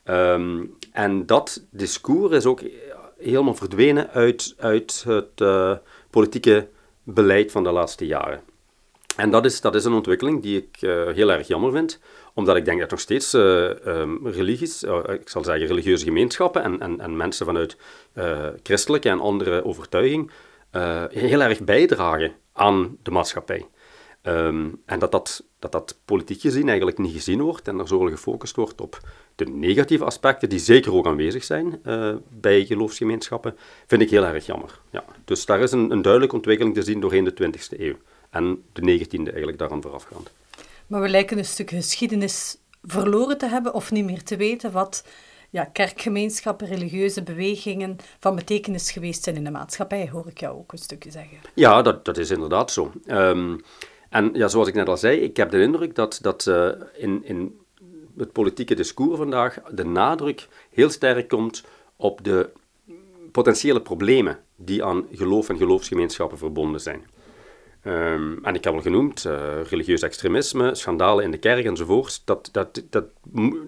Um, 0.05 0.75
en 0.93 1.27
dat 1.27 1.67
discours 1.71 2.33
is 2.33 2.47
ook 2.47 2.63
helemaal 3.19 3.55
verdwenen 3.55 4.11
uit, 4.11 4.55
uit 4.59 5.05
het 5.07 5.41
uh, 5.41 5.77
politieke 6.11 6.69
beleid 7.03 7.53
van 7.53 7.63
de 7.63 7.71
laatste 7.71 8.07
jaren. 8.07 8.41
En 9.17 9.31
dat 9.31 9.45
is, 9.45 9.61
dat 9.61 9.75
is 9.75 9.85
een 9.85 9.93
ontwikkeling 9.93 10.43
die 10.43 10.57
ik 10.57 10.83
uh, 10.83 11.09
heel 11.09 11.31
erg 11.33 11.47
jammer 11.47 11.73
vind, 11.73 12.01
omdat 12.35 12.57
ik 12.57 12.65
denk 12.65 12.81
dat 12.81 12.91
nog 12.91 13.01
steeds 13.01 13.35
uh, 13.35 13.71
um, 13.87 14.29
religies, 14.29 14.83
ik 15.09 15.29
zal 15.29 15.45
zeggen 15.45 15.67
religieuze 15.67 16.05
gemeenschappen 16.05 16.63
en, 16.63 16.81
en, 16.81 17.01
en 17.01 17.17
mensen 17.17 17.47
vanuit 17.47 17.77
christelijke 18.63 19.09
en 19.09 19.21
andere 19.21 19.65
overtuiging 19.65 20.31
heel 21.11 21.41
erg 21.41 21.61
bijdragen 21.61 22.33
aan 22.53 22.97
de 23.03 23.11
maatschappij. 23.11 23.67
Um, 24.23 24.83
en 24.85 24.99
dat 24.99 25.13
dat, 25.13 25.45
dat 25.59 25.73
dat 25.73 25.99
politiek 26.05 26.41
gezien 26.41 26.69
eigenlijk 26.69 26.99
niet 26.99 27.13
gezien 27.13 27.41
wordt 27.41 27.69
en 27.69 27.79
er 27.79 27.89
zo 27.89 27.99
gefocust 27.99 28.57
wordt 28.57 28.81
op 28.81 29.01
de 29.35 29.45
negatieve 29.45 30.05
aspecten, 30.05 30.49
die 30.49 30.59
zeker 30.59 30.95
ook 30.95 31.07
aanwezig 31.07 31.45
zijn 31.45 31.81
uh, 31.87 32.15
bij 32.29 32.65
geloofsgemeenschappen, 32.65 33.57
vind 33.87 34.03
ik 34.03 34.11
heel 34.11 34.25
erg 34.25 34.47
jammer. 34.47 34.81
Ja. 34.91 35.05
Dus 35.25 35.47
daar 35.47 35.61
is 35.61 35.73
een, 35.73 35.91
een 35.91 36.03
duidelijke 36.03 36.37
ontwikkeling 36.37 36.75
te 36.75 36.83
zien 36.83 37.01
doorheen 37.01 37.25
de 37.25 37.53
20e 37.53 37.81
eeuw 37.81 37.97
en 38.31 38.63
de 38.73 38.81
19e 38.81 39.23
eigenlijk 39.23 39.59
daaraan 39.59 39.83
voorafgaand. 39.83 40.31
Maar 40.87 41.01
we 41.01 41.09
lijken 41.09 41.39
een 41.39 41.45
stuk 41.45 41.71
geschiedenis 41.71 42.57
verloren 42.83 43.39
te 43.39 43.47
hebben 43.47 43.75
of 43.75 43.91
niet 43.91 44.05
meer 44.05 44.23
te 44.23 44.37
weten 44.37 44.73
wat 44.73 45.05
ja, 45.51 45.65
kerkgemeenschappen, 45.65 46.67
religieuze 46.67 47.23
bewegingen 47.23 47.97
van 48.21 48.35
betekenis 48.35 48.91
geweest 48.91 49.23
zijn 49.23 49.37
in 49.37 49.45
de 49.45 49.51
maatschappij, 49.51 50.09
hoor 50.09 50.27
ik 50.29 50.41
jou 50.41 50.59
ook 50.59 50.73
een 50.73 50.79
stukje 50.79 51.11
zeggen. 51.11 51.37
Ja, 51.55 51.83
dat, 51.83 52.05
dat 52.05 52.19
is 52.19 52.31
inderdaad 52.31 52.71
zo. 52.71 52.93
Um, 53.07 53.61
en 54.11 54.31
ja, 54.33 54.49
zoals 54.49 54.69
ik 54.69 54.75
net 54.75 54.89
al 54.89 54.97
zei, 54.97 55.19
ik 55.19 55.37
heb 55.37 55.51
de 55.51 55.61
indruk 55.61 55.95
dat, 55.95 56.19
dat 56.23 56.47
uh, 56.47 56.71
in, 56.97 57.25
in 57.25 57.59
het 58.17 58.33
politieke 58.33 58.75
discours 58.75 59.17
vandaag 59.17 59.63
de 59.71 59.85
nadruk 59.85 60.49
heel 60.71 60.91
sterk 60.91 61.29
komt 61.29 61.65
op 61.97 62.25
de 62.25 62.51
potentiële 63.33 63.81
problemen 63.81 64.39
die 64.57 64.85
aan 64.85 65.07
geloof 65.13 65.49
en 65.49 65.57
geloofsgemeenschappen 65.57 66.39
verbonden 66.39 66.81
zijn. 66.81 67.05
Um, 67.85 68.45
en 68.45 68.55
ik 68.55 68.65
heb 68.65 68.75
al 68.75 68.81
genoemd, 68.81 69.25
uh, 69.25 69.63
religieus 69.69 70.03
extremisme, 70.03 70.75
schandalen 70.75 71.25
in 71.25 71.31
de 71.31 71.39
kerk 71.39 71.65
enzovoort. 71.65 72.23
Dat, 72.25 72.49
dat, 72.53 72.83
dat, 72.91 73.05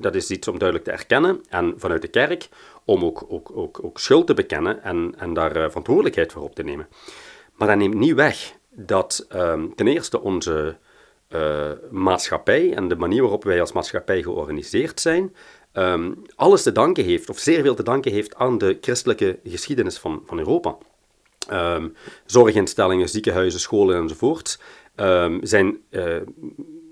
dat 0.00 0.14
is 0.14 0.30
iets 0.30 0.48
om 0.48 0.58
duidelijk 0.58 0.88
te 0.88 0.94
erkennen. 0.94 1.40
En 1.48 1.74
vanuit 1.76 2.02
de 2.02 2.08
kerk 2.08 2.48
om 2.84 3.04
ook, 3.04 3.24
ook, 3.28 3.50
ook, 3.54 3.84
ook 3.84 4.00
schuld 4.00 4.26
te 4.26 4.34
bekennen 4.34 4.82
en, 4.82 5.14
en 5.18 5.34
daar 5.34 5.56
uh, 5.56 5.68
verantwoordelijkheid 5.68 6.32
voor 6.32 6.42
op 6.42 6.54
te 6.54 6.62
nemen. 6.62 6.88
Maar 7.54 7.68
dat 7.68 7.76
neemt 7.76 7.94
niet 7.94 8.14
weg 8.14 8.54
dat 8.74 9.26
um, 9.34 9.74
ten 9.74 9.86
eerste 9.86 10.20
onze 10.20 10.76
uh, 11.28 11.70
maatschappij 11.90 12.74
en 12.74 12.88
de 12.88 12.96
manier 12.96 13.20
waarop 13.20 13.44
wij 13.44 13.60
als 13.60 13.72
maatschappij 13.72 14.22
georganiseerd 14.22 15.00
zijn, 15.00 15.34
um, 15.72 16.22
alles 16.34 16.62
te 16.62 16.72
danken 16.72 17.04
heeft, 17.04 17.30
of 17.30 17.38
zeer 17.38 17.62
veel 17.62 17.74
te 17.74 17.82
danken 17.82 18.12
heeft 18.12 18.34
aan 18.34 18.58
de 18.58 18.78
christelijke 18.80 19.38
geschiedenis 19.44 19.98
van, 19.98 20.22
van 20.26 20.38
Europa. 20.38 20.76
Um, 21.52 21.94
zorginstellingen, 22.26 23.08
ziekenhuizen, 23.08 23.60
scholen 23.60 23.96
enzovoort 23.96 24.60
zijn 25.40 25.78
uh, 25.90 26.16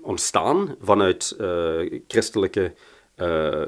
ontstaan 0.01 0.75
vanuit 0.81 1.35
uh, 1.41 1.99
christelijke 2.07 2.73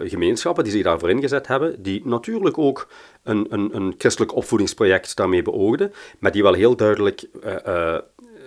gemeenschappen 0.04 0.64
die 0.64 0.74
zich 0.74 0.84
daarvoor 0.84 1.10
ingezet 1.10 1.48
hebben, 1.48 1.84
die 1.84 2.02
natuurlijk 2.06 2.58
ook 2.58 2.88
een, 3.24 3.46
een, 3.50 3.76
een 3.76 3.96
christelijk 3.98 4.36
opvoedingsproject 4.36 5.16
daarmee 5.16 5.42
beoogden, 5.42 5.94
maar 6.20 6.32
die 6.32 6.44
wel 6.44 6.54
heel 6.54 6.76
duidelijk 6.76 7.26
uh, 7.46 7.56
uh, 7.68 7.98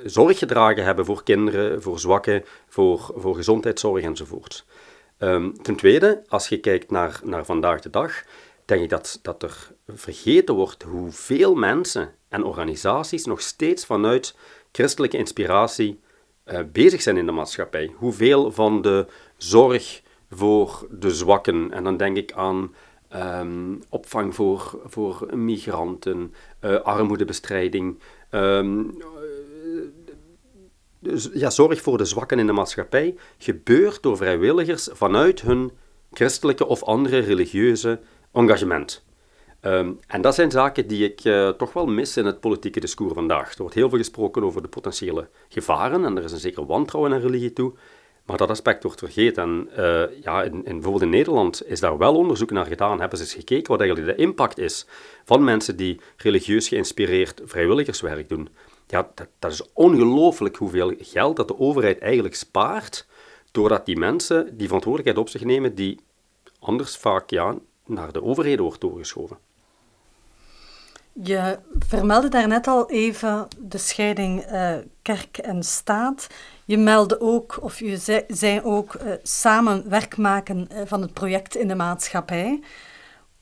zorg 0.04 0.38
gedragen 0.38 0.84
hebben 0.84 1.04
voor 1.04 1.22
kinderen, 1.22 1.82
voor 1.82 1.98
zwakken, 1.98 2.44
voor, 2.68 3.10
voor 3.16 3.34
gezondheidszorg 3.34 4.04
enzovoort. 4.04 4.64
Um, 5.18 5.62
ten 5.62 5.76
tweede, 5.76 6.22
als 6.28 6.48
je 6.48 6.60
kijkt 6.60 6.90
naar, 6.90 7.20
naar 7.24 7.44
vandaag 7.44 7.80
de 7.80 7.90
dag, 7.90 8.24
denk 8.64 8.82
ik 8.82 8.88
dat, 8.88 9.18
dat 9.22 9.42
er 9.42 9.72
vergeten 9.88 10.54
wordt 10.54 10.82
hoeveel 10.82 11.54
mensen 11.54 12.10
en 12.28 12.44
organisaties 12.44 13.24
nog 13.24 13.40
steeds 13.40 13.86
vanuit 13.86 14.34
christelijke 14.72 15.16
inspiratie 15.16 16.00
bezig 16.72 17.02
zijn 17.02 17.16
in 17.16 17.26
de 17.26 17.32
maatschappij. 17.32 17.92
Hoeveel 17.96 18.52
van 18.52 18.82
de 18.82 19.06
zorg 19.36 20.02
voor 20.30 20.86
de 20.90 21.10
zwakken. 21.10 21.72
En 21.72 21.84
dan 21.84 21.96
denk 21.96 22.16
ik 22.16 22.32
aan 22.32 22.74
um, 23.14 23.82
opvang 23.88 24.34
voor, 24.34 24.80
voor 24.84 25.26
migranten, 25.36 26.34
uh, 26.60 26.80
armoedebestrijding. 26.80 27.98
Um, 28.30 28.96
dus, 30.98 31.30
ja, 31.32 31.50
zorg 31.50 31.80
voor 31.80 31.98
de 31.98 32.04
zwakken 32.04 32.38
in 32.38 32.46
de 32.46 32.52
maatschappij 32.52 33.14
gebeurt 33.38 34.02
door 34.02 34.16
vrijwilligers 34.16 34.88
vanuit 34.92 35.40
hun 35.40 35.70
christelijke 36.12 36.66
of 36.66 36.82
andere 36.82 37.18
religieuze 37.18 38.00
engagement. 38.32 39.04
Um, 39.62 39.98
en 40.06 40.20
dat 40.20 40.34
zijn 40.34 40.50
zaken 40.50 40.86
die 40.86 41.04
ik 41.04 41.24
uh, 41.24 41.48
toch 41.48 41.72
wel 41.72 41.86
mis 41.86 42.16
in 42.16 42.26
het 42.26 42.40
politieke 42.40 42.80
discours 42.80 43.12
vandaag. 43.12 43.52
Er 43.52 43.60
wordt 43.60 43.74
heel 43.74 43.88
veel 43.88 43.98
gesproken 43.98 44.44
over 44.44 44.62
de 44.62 44.68
potentiële 44.68 45.28
gevaren 45.48 46.04
en 46.04 46.16
er 46.16 46.24
is 46.24 46.32
een 46.32 46.38
zeker 46.38 46.66
wantrouwen 46.66 47.12
naar 47.12 47.20
religie 47.20 47.52
toe. 47.52 47.72
Maar 48.26 48.36
dat 48.36 48.50
aspect 48.50 48.82
wordt 48.82 48.98
vergeten. 48.98 49.42
En 49.42 49.68
uh, 49.78 50.22
ja, 50.22 50.42
in, 50.42 50.52
in, 50.52 50.62
bijvoorbeeld 50.62 51.02
in 51.02 51.10
Nederland 51.10 51.66
is 51.66 51.80
daar 51.80 51.98
wel 51.98 52.16
onderzoek 52.16 52.50
naar 52.50 52.66
gedaan. 52.66 53.00
Hebben 53.00 53.18
ze 53.18 53.24
eens 53.24 53.34
gekeken 53.34 53.70
wat 53.70 53.80
eigenlijk 53.80 54.16
de 54.16 54.22
impact 54.22 54.58
is 54.58 54.86
van 55.24 55.44
mensen 55.44 55.76
die 55.76 56.00
religieus 56.16 56.68
geïnspireerd 56.68 57.40
vrijwilligerswerk 57.44 58.28
doen. 58.28 58.48
Ja, 58.86 59.10
dat, 59.14 59.28
dat 59.38 59.52
is 59.52 59.72
ongelooflijk 59.72 60.56
hoeveel 60.56 60.94
geld 60.98 61.36
dat 61.36 61.48
de 61.48 61.58
overheid 61.58 61.98
eigenlijk 61.98 62.34
spaart, 62.34 63.06
doordat 63.50 63.86
die 63.86 63.96
mensen 63.96 64.56
die 64.56 64.66
verantwoordelijkheid 64.66 65.26
op 65.26 65.32
zich 65.32 65.44
nemen, 65.44 65.74
die 65.74 66.00
anders 66.58 66.96
vaak 66.96 67.30
ja, 67.30 67.58
naar 67.86 68.12
de 68.12 68.22
overheden 68.22 68.64
wordt 68.64 68.80
doorgeschoven. 68.80 69.38
Je 71.22 71.58
vermeldde 71.78 72.28
daarnet 72.28 72.66
al 72.66 72.90
even 72.90 73.48
de 73.58 73.78
scheiding 73.78 74.52
uh, 74.52 74.74
kerk 75.02 75.38
en 75.38 75.62
staat. 75.62 76.26
Je 76.64 76.76
meldde 76.76 77.20
ook, 77.20 77.58
of 77.60 77.78
je 77.78 78.24
zei, 78.28 78.60
ook, 78.62 78.94
uh, 78.94 79.12
samen 79.22 79.88
werk 79.88 80.16
maken 80.16 80.68
uh, 80.72 80.80
van 80.84 81.02
het 81.02 81.12
project 81.12 81.56
in 81.56 81.68
de 81.68 81.74
maatschappij. 81.74 82.60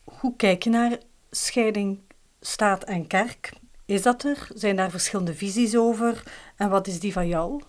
Hoe 0.05 0.37
kijk 0.37 0.63
je 0.63 0.71
naar 0.71 0.99
scheiding 1.31 1.99
staat 2.41 2.85
en 2.85 3.07
kerk? 3.07 3.53
Is 3.87 4.03
dat 4.03 4.25
er? 4.25 4.49
Zijn 4.55 4.77
daar 4.77 4.91
verschillende 4.91 5.35
visies 5.35 5.77
over? 5.77 6.23
En 6.57 6.71
wat 6.71 6.87
is 6.87 7.01
die 7.01 7.13
van 7.13 7.29
jou? 7.29 7.63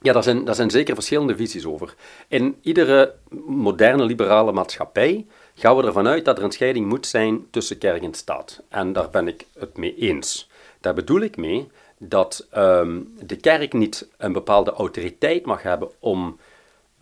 Ja, 0.00 0.12
daar 0.12 0.22
zijn, 0.22 0.44
daar 0.44 0.54
zijn 0.54 0.70
zeker 0.70 0.94
verschillende 0.94 1.36
visies 1.36 1.64
over. 1.64 1.94
In 2.28 2.56
iedere 2.62 3.14
moderne 3.46 4.04
liberale 4.04 4.52
maatschappij 4.52 5.26
gaan 5.58 5.76
we 5.76 5.82
ervan 5.82 6.06
uit 6.06 6.24
dat 6.24 6.38
er 6.38 6.44
een 6.44 6.52
scheiding 6.52 6.86
moet 6.86 7.06
zijn 7.06 7.46
tussen 7.50 7.78
kerk 7.78 8.02
en 8.02 8.14
staat. 8.14 8.62
En 8.68 8.92
daar 8.92 9.10
ben 9.10 9.28
ik 9.28 9.46
het 9.58 9.76
mee 9.76 9.94
eens. 9.94 10.48
Daar 10.80 10.94
bedoel 10.94 11.20
ik 11.20 11.36
mee 11.36 11.68
dat 11.98 12.46
um, 12.56 13.14
de 13.26 13.36
kerk 13.36 13.72
niet 13.72 14.08
een 14.16 14.32
bepaalde 14.32 14.70
autoriteit 14.70 15.46
mag 15.46 15.62
hebben 15.62 15.90
om 15.98 16.38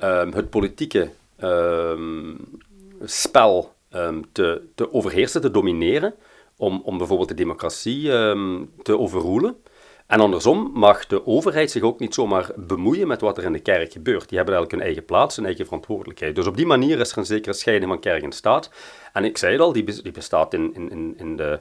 um, 0.02 0.32
het 0.32 0.50
politieke 0.50 1.10
um, 1.42 2.38
spel 3.04 3.74
te, 4.32 4.62
te 4.74 4.92
overheersen, 4.92 5.40
te 5.40 5.50
domineren, 5.50 6.14
om, 6.56 6.80
om 6.84 6.98
bijvoorbeeld 6.98 7.28
de 7.28 7.34
democratie 7.34 8.02
te 8.82 8.98
overroelen. 8.98 9.56
En 10.06 10.20
andersom 10.20 10.70
mag 10.74 11.06
de 11.06 11.26
overheid 11.26 11.70
zich 11.70 11.82
ook 11.82 11.98
niet 11.98 12.14
zomaar 12.14 12.50
bemoeien 12.56 13.06
met 13.08 13.20
wat 13.20 13.38
er 13.38 13.44
in 13.44 13.52
de 13.52 13.60
kerk 13.60 13.92
gebeurt. 13.92 14.28
Die 14.28 14.36
hebben 14.36 14.54
eigenlijk 14.54 14.70
hun 14.70 14.82
eigen 14.82 15.04
plaats, 15.04 15.36
hun 15.36 15.44
eigen 15.44 15.64
verantwoordelijkheid. 15.64 16.34
Dus 16.34 16.46
op 16.46 16.56
die 16.56 16.66
manier 16.66 17.00
is 17.00 17.12
er 17.12 17.18
een 17.18 17.26
zekere 17.26 17.54
scheiding 17.54 17.90
van 17.90 18.00
kerk 18.00 18.22
en 18.22 18.32
staat. 18.32 18.70
En 19.12 19.24
ik 19.24 19.38
zei 19.38 19.52
het 19.52 19.60
al, 19.60 19.72
die, 19.72 20.12
bestaat 20.12 20.54
in, 20.54 20.74
in, 20.74 21.14
in 21.18 21.36
de, 21.36 21.60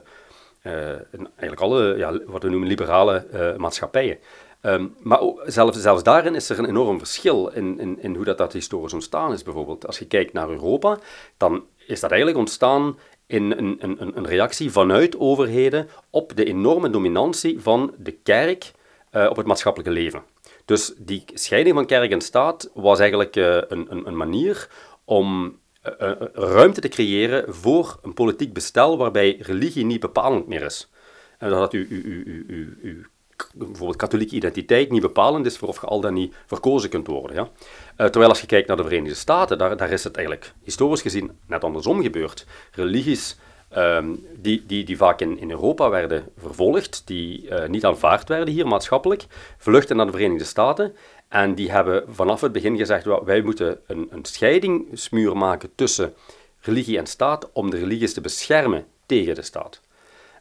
in 1.12 1.28
eigenlijk 1.36 1.60
alle, 1.60 1.96
ja, 1.96 2.18
wat 2.26 2.42
we 2.42 2.48
noemen, 2.48 2.68
liberale 2.68 3.26
uh, 3.34 3.56
maatschappijen. 3.56 4.18
Um, 4.62 4.96
maar 5.02 5.20
ook, 5.20 5.42
zelfs, 5.46 5.80
zelfs 5.80 6.02
daarin 6.02 6.34
is 6.34 6.48
er 6.48 6.58
een 6.58 6.68
enorm 6.68 6.98
verschil 6.98 7.48
in, 7.48 7.80
in, 7.80 8.02
in 8.02 8.14
hoe 8.14 8.24
dat, 8.24 8.38
dat 8.38 8.52
historisch 8.52 8.92
ontstaan 8.92 9.32
is. 9.32 9.42
Bijvoorbeeld, 9.42 9.86
als 9.86 9.98
je 9.98 10.06
kijkt 10.06 10.32
naar 10.32 10.50
Europa, 10.50 10.98
dan 11.36 11.64
is 11.86 12.00
dat 12.00 12.10
eigenlijk 12.10 12.40
ontstaan 12.40 12.98
in 13.26 13.50
een, 13.50 13.76
een, 13.80 14.16
een 14.16 14.26
reactie 14.26 14.70
vanuit 14.70 15.18
overheden 15.18 15.88
op 16.10 16.36
de 16.36 16.44
enorme 16.44 16.90
dominantie 16.90 17.60
van 17.60 17.94
de 17.98 18.12
kerk 18.12 18.72
uh, 19.12 19.26
op 19.30 19.36
het 19.36 19.46
maatschappelijke 19.46 19.92
leven. 19.92 20.22
Dus 20.64 20.94
die 20.98 21.24
scheiding 21.34 21.74
van 21.74 21.86
kerk 21.86 22.10
en 22.10 22.20
staat 22.20 22.70
was 22.74 22.98
eigenlijk 22.98 23.36
uh, 23.36 23.54
een, 23.68 23.86
een, 23.88 24.06
een, 24.06 24.16
manier 24.16 24.68
om 25.04 25.58
uh, 26.00 26.12
ruimte 26.32 26.80
te 26.80 26.88
creëren 26.88 27.54
voor 27.54 27.98
een 28.02 28.14
politiek 28.14 28.52
bestel 28.52 28.98
waarbij 28.98 29.36
religie 29.40 29.84
niet 29.84 30.00
bepalend 30.00 30.46
meer 30.46 30.62
is. 30.62 30.90
En 31.38 31.50
dat 31.50 31.72
u, 31.72 31.86
u, 31.90 32.22
u, 32.46 32.76
u, 32.82 33.06
bijvoorbeeld 33.54 33.96
katholieke 33.96 34.34
identiteit 34.34 34.90
niet 34.90 35.00
bepalend 35.00 35.46
is 35.46 35.56
voor 35.56 35.68
of 35.68 35.80
je 35.80 35.86
al 35.86 36.00
dan 36.00 36.14
niet 36.14 36.34
verkozen 36.46 36.90
kunt 36.90 37.06
worden. 37.06 37.36
Ja? 37.36 37.42
Uh, 37.42 38.06
terwijl 38.06 38.28
als 38.28 38.40
je 38.40 38.46
kijkt 38.46 38.68
naar 38.68 38.76
de 38.76 38.82
Verenigde 38.82 39.14
Staten, 39.14 39.58
daar, 39.58 39.76
daar 39.76 39.90
is 39.90 40.04
het 40.04 40.16
eigenlijk 40.16 40.52
historisch 40.62 41.02
gezien 41.02 41.38
net 41.46 41.64
andersom 41.64 42.02
gebeurd. 42.02 42.46
Religies 42.72 43.36
Ehm, 43.68 44.14
die, 44.36 44.64
die, 44.66 44.84
die 44.84 44.96
vaak 44.96 45.20
in, 45.20 45.38
in 45.38 45.50
Europa 45.50 45.90
werden 45.90 46.32
vervolgd, 46.38 47.02
die 47.04 47.48
uh, 47.48 47.66
niet 47.66 47.84
aanvaard 47.84 48.28
werden 48.28 48.54
hier 48.54 48.66
maatschappelijk, 48.66 49.26
vluchten 49.58 49.96
naar 49.96 50.06
de 50.06 50.12
Verenigde 50.12 50.44
Staten. 50.44 50.96
En 51.28 51.54
die 51.54 51.70
hebben 51.70 52.04
vanaf 52.08 52.40
het 52.40 52.52
begin 52.52 52.76
gezegd, 52.76 53.06
wij 53.24 53.40
moeten 53.40 53.78
een, 53.86 54.08
een 54.10 54.24
scheidingsmuur 54.24 55.36
maken 55.36 55.70
tussen 55.74 56.14
religie 56.60 56.98
en 56.98 57.06
staat 57.06 57.52
om 57.52 57.70
de 57.70 57.78
religies 57.78 58.14
te 58.14 58.20
beschermen 58.20 58.84
tegen 59.06 59.34
de 59.34 59.42
staat. 59.42 59.80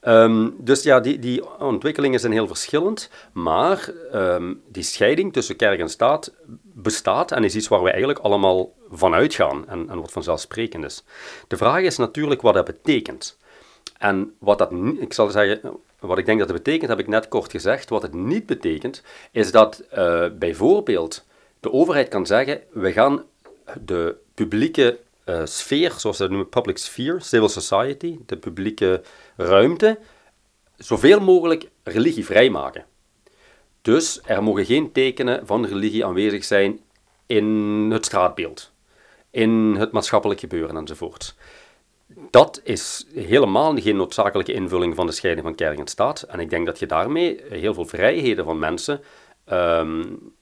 Um, 0.08 0.56
dus 0.58 0.84
ja, 0.84 1.00
die, 1.00 1.20
die 1.20 1.60
ontwikkelingen 1.60 2.20
zijn 2.20 2.32
heel 2.32 2.48
verschillend, 2.48 3.10
maar 3.34 3.90
um, 4.14 4.62
die 4.68 4.84
scheiding 4.84 5.34
tussen 5.34 5.56
kerk 5.56 5.80
en 5.80 5.90
staat 5.90 6.34
bestaat 6.62 7.32
en 7.32 7.44
is 7.44 7.56
iets 7.56 7.68
waar 7.68 7.84
we 7.84 7.90
eigenlijk 7.90 8.20
allemaal 8.20 8.74
van 8.92 9.14
uitgaan 9.14 9.68
en, 9.68 9.90
en 9.90 10.02
wat 10.02 10.12
vanzelfsprekend 10.12 10.84
is. 10.84 11.04
De 11.48 11.58
vraag 11.58 11.82
is 11.82 11.98
natuurlijk 11.98 12.42
wat 12.42 12.54
dat 12.54 12.66
betekent. 12.66 13.38
En 13.98 14.36
wat 14.40 14.58
dat, 14.58 14.72
ik 15.00 15.14
zal 15.14 15.30
zeggen, 15.30 15.62
wat 16.00 16.18
ik 16.18 16.26
denk 16.26 16.40
dat 16.40 16.48
het 16.50 16.64
betekent, 16.64 16.90
heb 16.90 17.00
ik 17.00 17.08
net 17.08 17.28
kort 17.28 17.52
gezegd. 17.52 17.90
Wat 17.90 18.02
het 18.02 18.14
niet 18.14 18.46
betekent, 18.46 19.02
is 19.32 19.52
dat 19.52 19.84
uh, 19.98 20.26
bijvoorbeeld 20.40 21.26
de 21.60 21.72
overheid 21.72 22.08
kan 22.08 22.26
zeggen, 22.26 22.62
we 22.72 22.92
gaan 22.92 23.24
de 23.86 24.16
publieke 24.34 24.98
uh, 25.26 25.42
sfeer, 25.44 25.92
zoals 25.98 26.18
ze 26.18 26.22
dat 26.22 26.32
noemen, 26.32 26.50
public 26.50 26.78
sphere, 26.78 27.20
civil 27.20 27.50
society, 27.50 28.18
de 28.26 28.38
publieke 28.38 29.02
ruimte, 29.36 30.00
zoveel 30.78 31.20
mogelijk 31.20 31.70
religievrij 31.84 32.50
maken. 32.50 32.86
Dus 33.82 34.22
er 34.26 34.44
mogen 34.44 34.66
geen 34.66 34.92
tekenen 34.92 35.48
van 35.48 35.66
religie 35.66 36.06
aanwezig 36.06 36.44
zijn 36.44 36.80
in 37.26 37.46
het 37.92 38.06
straatbeeld, 38.06 38.72
in 39.30 39.76
het 39.80 39.92
maatschappelijk 39.92 40.40
gebeuren 40.40 40.78
enzovoort. 40.78 41.36
Dat 42.30 42.62
is 42.64 43.08
helemaal 43.14 43.78
geen 43.78 43.96
noodzakelijke 43.96 44.54
invulling 44.54 44.96
van 44.96 45.06
de 45.06 45.12
scheiding 45.12 45.46
van 45.46 45.56
kerk 45.56 45.80
en 45.80 45.88
staat. 45.88 46.22
En 46.22 46.40
ik 46.40 46.50
denk 46.50 46.66
dat 46.66 46.80
je 46.80 46.86
daarmee 46.86 47.42
heel 47.50 47.74
veel 47.74 47.86
vrijheden 47.86 48.46
van 48.46 48.60
mensen 48.60 49.02
um, 49.52 50.34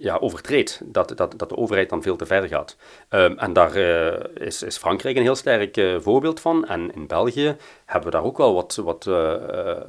ja, 0.00 0.16
overtreedt. 0.16 0.80
Dat, 0.84 1.12
dat, 1.16 1.38
dat 1.38 1.48
de 1.48 1.56
overheid 1.56 1.88
dan 1.88 2.02
veel 2.02 2.16
te 2.16 2.26
ver 2.26 2.48
gaat. 2.48 2.76
Um, 3.10 3.38
en 3.38 3.52
daar 3.52 3.76
uh, 3.76 4.46
is, 4.46 4.62
is 4.62 4.76
Frankrijk 4.76 5.16
een 5.16 5.22
heel 5.22 5.34
sterk 5.34 5.76
uh, 5.76 6.00
voorbeeld 6.00 6.40
van. 6.40 6.66
En 6.66 6.94
in 6.94 7.06
België 7.06 7.56
hebben 7.84 8.10
we 8.10 8.16
daar 8.16 8.24
ook 8.24 8.36
wel 8.38 8.54
wat, 8.54 8.74
wat, 8.84 9.06
uh, 9.06 9.34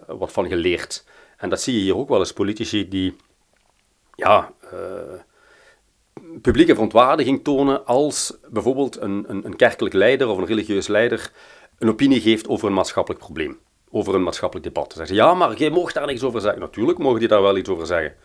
wat 0.07 0.31
van 0.31 0.47
geleerd. 0.47 1.05
En 1.37 1.49
dat 1.49 1.61
zie 1.61 1.73
je 1.73 1.81
hier 1.81 1.97
ook 1.97 2.09
wel 2.09 2.19
eens 2.19 2.33
politici 2.33 2.89
die 2.89 3.15
ja, 4.15 4.51
publieke 6.41 6.73
verontwaardiging 6.73 7.43
tonen 7.43 7.85
als 7.85 8.37
bijvoorbeeld 8.49 9.01
een, 9.01 9.25
een, 9.27 9.45
een 9.45 9.55
kerkelijk 9.55 9.95
leider 9.95 10.27
of 10.27 10.37
een 10.37 10.45
religieus 10.45 10.87
leider 10.87 11.31
een 11.77 11.89
opinie 11.89 12.21
geeft 12.21 12.47
over 12.47 12.67
een 12.67 12.73
maatschappelijk 12.73 13.23
probleem. 13.23 13.59
Over 13.89 14.15
een 14.15 14.23
maatschappelijk 14.23 14.67
debat. 14.67 14.87
Dan 14.87 14.97
zeggen 14.97 15.15
ze, 15.15 15.21
ja, 15.21 15.33
maar 15.33 15.55
jij 15.55 15.69
mag 15.69 15.91
daar 15.91 16.05
niks 16.05 16.23
over 16.23 16.41
zeggen. 16.41 16.59
Natuurlijk 16.59 16.97
mogen 16.97 17.19
die 17.19 17.27
daar 17.27 17.41
wel 17.41 17.57
iets 17.57 17.69
over 17.69 17.85
zeggen. 17.85 18.15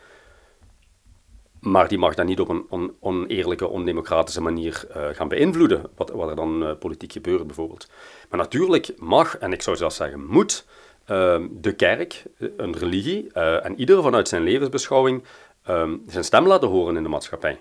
Maar 1.66 1.88
die 1.88 1.98
mag 1.98 2.14
dat 2.14 2.26
niet 2.26 2.40
op 2.40 2.48
een 2.48 2.66
on 2.68 2.96
oneerlijke, 3.00 3.68
ondemocratische 3.68 4.40
manier 4.40 4.86
uh, 4.96 5.06
gaan 5.12 5.28
beïnvloeden, 5.28 5.82
wat, 5.96 6.10
wat 6.10 6.28
er 6.28 6.36
dan 6.36 6.62
uh, 6.62 6.70
politiek 6.78 7.12
gebeurt 7.12 7.46
bijvoorbeeld. 7.46 7.88
Maar 8.28 8.38
natuurlijk 8.38 8.92
mag, 8.96 9.38
en 9.38 9.52
ik 9.52 9.62
zou 9.62 9.76
zelfs 9.76 9.96
zeggen 9.96 10.26
moet, 10.26 10.66
uh, 11.10 11.40
de 11.50 11.72
kerk, 11.72 12.22
een 12.56 12.76
religie, 12.76 13.32
eh, 13.32 13.64
en 13.64 13.78
ieder 13.80 14.02
vanuit 14.02 14.28
zijn 14.28 14.42
levensbeschouwing 14.42 15.24
ehm, 15.62 15.96
zijn 16.06 16.24
stem 16.24 16.46
laten 16.46 16.68
horen 16.68 16.96
in 16.96 17.02
de 17.02 17.08
maatschappij. 17.08 17.58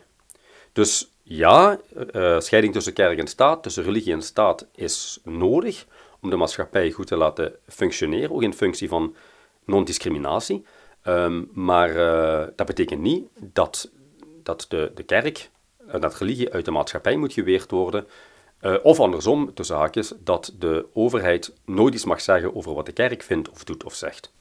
Dus 0.73 1.11
ja, 1.23 1.79
scheiding 2.37 2.73
tussen 2.73 2.93
kerk 2.93 3.19
en 3.19 3.27
staat, 3.27 3.63
tussen 3.63 3.83
religie 3.83 4.13
en 4.13 4.21
staat 4.21 4.67
is 4.75 5.19
nodig 5.23 5.85
om 6.21 6.29
de 6.29 6.35
maatschappij 6.35 6.91
goed 6.91 7.07
te 7.07 7.15
laten 7.15 7.55
functioneren, 7.67 8.31
ook 8.31 8.43
in 8.43 8.53
functie 8.53 8.87
van 8.87 9.15
non-discriminatie. 9.65 10.65
Um, 11.07 11.49
maar 11.53 11.95
uh, 11.95 12.47
dat 12.55 12.67
betekent 12.67 13.01
niet 13.01 13.27
dat, 13.39 13.91
dat 14.43 14.65
de, 14.69 14.91
de 14.95 15.03
kerk, 15.03 15.49
uh, 15.87 16.01
dat 16.01 16.17
religie 16.17 16.53
uit 16.53 16.65
de 16.65 16.71
maatschappij 16.71 17.15
moet 17.15 17.33
geweerd 17.33 17.71
worden. 17.71 18.07
Uh, 18.61 18.75
of 18.83 18.99
andersom, 18.99 19.53
tussen 19.53 19.75
haakjes, 19.75 20.13
dat 20.19 20.53
de 20.59 20.85
overheid 20.93 21.53
nooit 21.65 21.93
iets 21.93 22.05
mag 22.05 22.21
zeggen 22.21 22.55
over 22.55 22.73
wat 22.73 22.85
de 22.85 22.91
kerk 22.91 23.23
vindt 23.23 23.49
of 23.49 23.63
doet 23.63 23.83
of 23.83 23.93
zegt. 23.93 24.31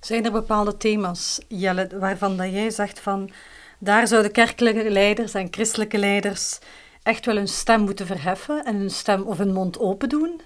Zijn 0.00 0.24
er 0.24 0.32
bepaalde 0.32 0.76
thema's, 0.76 1.40
Jelle, 1.48 1.88
waarvan 1.98 2.36
dat 2.36 2.52
jij 2.52 2.70
zegt 2.70 3.00
van 3.00 3.30
daar 3.78 4.06
zouden 4.06 4.32
kerkelijke 4.32 4.90
leiders 4.90 5.34
en 5.34 5.48
christelijke 5.50 5.98
leiders 5.98 6.58
echt 7.02 7.26
wel 7.26 7.36
hun 7.36 7.48
stem 7.48 7.80
moeten 7.80 8.06
verheffen 8.06 8.64
en 8.64 8.76
hun 8.76 8.90
stem 8.90 9.22
of 9.22 9.38
hun 9.38 9.52
mond 9.52 9.78
open 9.78 10.08
doen? 10.08 10.40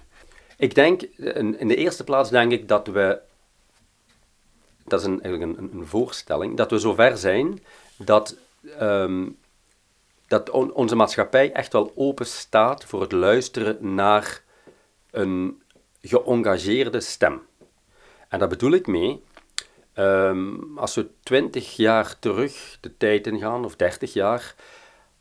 Ik 0.57 0.75
denk, 0.75 1.01
in 1.01 1.67
de 1.67 1.75
eerste 1.75 2.03
plaats 2.03 2.29
denk 2.29 2.51
ik 2.51 2.67
dat 2.67 2.87
we 2.87 3.19
dat 4.87 4.99
is 4.99 5.05
een, 5.05 5.21
eigenlijk 5.21 5.59
een, 5.73 5.85
voorstelling, 5.85 6.57
dat 6.57 6.71
we 6.71 6.79
zover 6.79 7.17
zijn 7.17 7.63
dat, 7.97 8.37
um, 8.81 9.37
dat 10.27 10.49
on, 10.49 10.73
onze 10.73 10.95
maatschappij 10.95 11.51
echt 11.51 11.73
wel 11.73 11.91
open 11.95 12.25
staat 12.25 12.85
voor 12.85 13.01
het 13.01 13.11
luisteren 13.11 13.95
naar 13.95 14.43
een 15.11 15.61
geëngageerde 16.01 16.99
stem. 16.99 17.41
En 18.29 18.39
daar 18.39 18.47
bedoel 18.47 18.71
ik 18.71 18.87
mee, 18.87 19.23
um, 19.95 20.77
als 20.77 20.95
we 20.95 21.07
twintig 21.23 21.75
jaar 21.75 22.19
terug 22.19 22.77
de 22.81 22.97
tijd 22.97 23.27
ingaan, 23.27 23.65
of 23.65 23.75
dertig 23.75 24.13
jaar, 24.13 24.55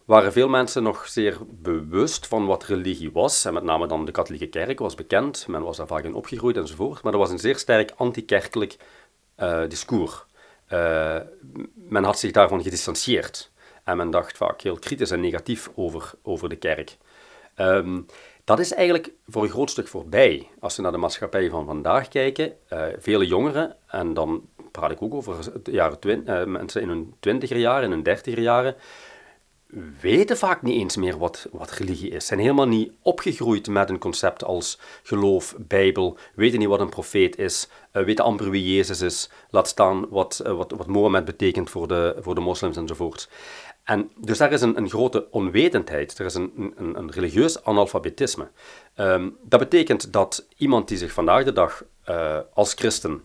waren 0.04 0.32
veel 0.32 0.48
mensen 0.48 0.82
nog 0.82 1.08
zeer 1.08 1.38
bewust 1.48 2.26
van 2.26 2.46
wat 2.46 2.64
religie 2.64 3.12
was. 3.12 3.44
En 3.44 3.54
met 3.54 3.62
name 3.62 3.86
dan 3.86 4.04
de 4.04 4.12
katholieke 4.12 4.46
kerk 4.46 4.78
was 4.78 4.94
bekend, 4.94 5.46
men 5.48 5.62
was 5.62 5.76
daar 5.76 5.86
vaak 5.86 6.04
in 6.04 6.14
opgegroeid 6.14 6.56
enzovoort. 6.56 7.02
Maar 7.02 7.12
er 7.12 7.18
was 7.18 7.30
een 7.30 7.38
zeer 7.38 7.58
sterk 7.58 7.92
anti-kerkelijk 7.96 8.76
discours. 9.68 10.24
Uh, 10.72 11.16
men 11.74 12.04
had 12.04 12.18
zich 12.18 12.32
daarvan 12.32 12.62
gedistanceerd. 12.62 13.50
En 13.84 13.96
men 13.96 14.10
dacht 14.10 14.36
vaak 14.36 14.60
heel 14.60 14.78
kritisch 14.78 15.10
en 15.10 15.20
negatief 15.20 15.70
over, 15.74 16.10
over 16.22 16.48
de 16.48 16.56
kerk. 16.56 16.96
Um, 17.56 18.06
dat 18.44 18.58
is 18.58 18.72
eigenlijk 18.72 19.10
voor 19.26 19.42
een 19.42 19.50
groot 19.50 19.70
stuk 19.70 19.88
voorbij. 19.88 20.48
Als 20.60 20.76
we 20.76 20.82
naar 20.82 20.92
de 20.92 20.98
maatschappij 20.98 21.50
van 21.50 21.66
vandaag 21.66 22.08
kijken, 22.08 22.52
uh, 22.72 22.82
vele 22.98 23.26
jongeren, 23.26 23.76
en 23.86 24.14
dan 24.14 24.48
praat 24.72 24.90
ik 24.90 25.02
ook 25.02 25.14
over 25.14 25.36
jaren 25.64 26.50
mensen 26.52 26.82
in 26.82 26.88
hun 26.88 27.14
twintiger 27.20 27.56
jaren, 27.56 27.84
in 27.84 27.90
hun 27.90 28.02
dertiger 28.02 28.40
jaren, 28.40 28.74
weten 30.00 30.36
vaak 30.36 30.62
niet 30.62 30.80
eens 30.80 30.96
meer 30.96 31.18
wat, 31.18 31.48
wat 31.52 31.70
religie 31.70 32.10
is. 32.10 32.26
Zijn 32.26 32.40
helemaal 32.40 32.66
niet 32.66 32.92
opgegroeid 33.02 33.68
met 33.68 33.90
een 33.90 33.98
concept 33.98 34.44
als 34.44 34.78
geloof, 35.02 35.54
Bijbel, 35.58 36.18
weten 36.34 36.58
niet 36.58 36.68
wat 36.68 36.80
een 36.80 36.88
profeet 36.88 37.38
is, 37.38 37.68
uh, 37.92 38.04
weten 38.04 38.24
amper 38.24 38.50
wie 38.50 38.74
Jezus 38.74 39.00
is, 39.00 39.30
laat 39.50 39.68
staan 39.68 40.08
wat, 40.08 40.42
uh, 40.46 40.52
wat, 40.52 40.70
wat 40.76 40.86
Mohammed 40.86 41.24
betekent 41.24 41.70
voor 41.70 41.88
de, 41.88 42.16
voor 42.18 42.34
de 42.34 42.40
moslims 42.40 42.76
enzovoort. 42.76 43.28
En 43.84 44.10
dus 44.16 44.38
daar 44.38 44.52
is 44.52 44.60
een, 44.60 44.76
een 44.76 44.88
grote 44.88 45.30
onwetendheid, 45.30 46.18
er 46.18 46.26
is 46.26 46.34
een, 46.34 46.74
een, 46.76 46.98
een 46.98 47.10
religieus 47.10 47.64
analfabetisme. 47.64 48.48
Um, 48.96 49.36
dat 49.42 49.60
betekent 49.60 50.12
dat 50.12 50.46
iemand 50.56 50.88
die 50.88 50.98
zich 50.98 51.12
vandaag 51.12 51.44
de 51.44 51.52
dag 51.52 51.84
uh, 52.08 52.38
als 52.54 52.74
christen 52.74 53.22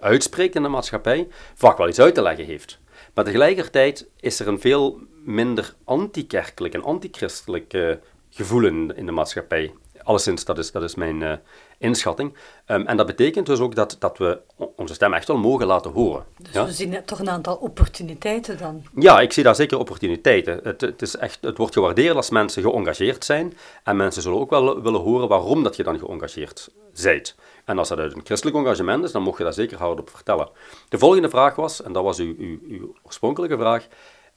uitspreekt 0.00 0.54
in 0.54 0.62
de 0.62 0.68
maatschappij, 0.68 1.28
vaak 1.54 1.78
wel 1.78 1.88
iets 1.88 2.00
uit 2.00 2.14
te 2.14 2.22
leggen 2.22 2.44
heeft. 2.44 2.78
Maar 3.14 3.24
tegelijkertijd 3.24 4.06
is 4.20 4.40
er 4.40 4.48
een 4.48 4.60
veel 4.60 5.00
minder 5.24 5.74
anti-kerkelijk 5.84 6.74
en 6.74 6.84
anti-christelijk 6.84 7.74
uh, 7.74 7.94
gevoel 8.30 8.64
in, 8.64 9.06
de 9.06 9.12
maatschappij. 9.12 9.72
Alleszins, 10.02 10.44
dat 10.44 10.58
is, 10.58 10.72
dat 10.72 10.82
is 10.82 10.94
mijn 10.94 11.20
uh, 11.20 11.32
inschatting. 11.78 12.34
Um, 12.66 12.86
en 12.86 12.96
dat 12.96 13.06
betekent 13.06 13.46
dus 13.46 13.58
ook 13.58 13.74
dat, 13.74 13.96
dat 13.98 14.18
we 14.18 14.40
onze 14.76 14.94
stem 14.94 15.14
echt 15.14 15.28
wel 15.28 15.36
mogen 15.36 15.66
laten 15.66 15.90
horen. 15.90 16.24
Dus 16.38 16.52
ja? 16.52 16.64
we 16.64 16.72
zien 16.72 17.04
toch 17.04 17.18
een 17.18 17.30
aantal 17.30 17.56
opportuniteiten 17.56 18.58
dan? 18.58 18.82
Ja, 18.94 19.20
ik 19.20 19.32
zie 19.32 19.42
daar 19.42 19.54
zeker 19.54 19.78
opportuniteiten. 19.78 20.60
Het, 20.62 20.80
het, 20.80 21.02
is 21.02 21.16
echt, 21.16 21.38
het 21.40 21.58
wordt 21.58 21.74
gewaardeerd 21.74 22.16
als 22.16 22.30
mensen 22.30 22.62
geëngageerd 22.62 23.24
zijn. 23.24 23.56
En 23.84 23.96
mensen 23.96 24.22
zullen 24.22 24.38
ook 24.38 24.50
wel 24.50 24.82
willen 24.82 25.00
horen 25.00 25.28
waarom 25.28 25.62
dat 25.62 25.76
je 25.76 25.82
dan 25.82 25.98
geëngageerd 25.98 26.70
En 27.64 27.78
als 27.78 27.88
dat 27.88 27.98
uit 27.98 28.14
een 28.14 28.24
christelijk 28.24 28.56
engagement 28.56 29.04
is, 29.04 29.12
dan 29.12 29.22
mocht 29.22 29.38
je 29.38 29.44
daar 29.44 29.52
zeker 29.52 29.78
hardop 29.78 30.10
vertellen. 30.10 30.48
De 30.88 30.98
volgende 30.98 31.28
vraag 31.28 31.54
was, 31.54 31.82
en 31.82 31.92
dat 31.92 32.02
was 32.02 32.18
uw, 32.18 32.34
uw, 32.38 32.58
uw 32.68 32.94
oorspronkelijke 33.02 33.56
vraag, 33.56 33.86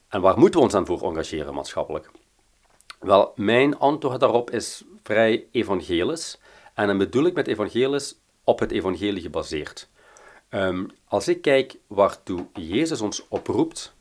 en 0.08 0.20
waar 0.20 0.38
moeten 0.38 0.58
we 0.58 0.64
ons 0.64 0.74
dan 0.74 0.86
voor 0.86 1.02
engageren 1.02 1.54
maatschappelijk? 1.54 2.10
Wel, 3.00 3.32
mijn 3.34 3.78
antwoord 3.78 4.20
daarop 4.20 4.50
is 4.50 4.84
vrij 5.02 5.46
evangelisch. 5.50 6.40
En 6.74 6.86
dan 6.86 6.98
bedoel 6.98 7.24
ik 7.24 7.34
met 7.34 7.46
evangelisch 7.46 8.18
op 8.44 8.58
het 8.58 8.70
evangelie 8.70 9.22
gebaseerd. 9.22 9.88
Um, 10.50 10.90
als 11.04 11.28
ik 11.28 11.42
kijk 11.42 11.76
waartoe 11.86 12.46
Jezus 12.52 13.00
ons 13.00 13.28
oproept, 13.28 13.94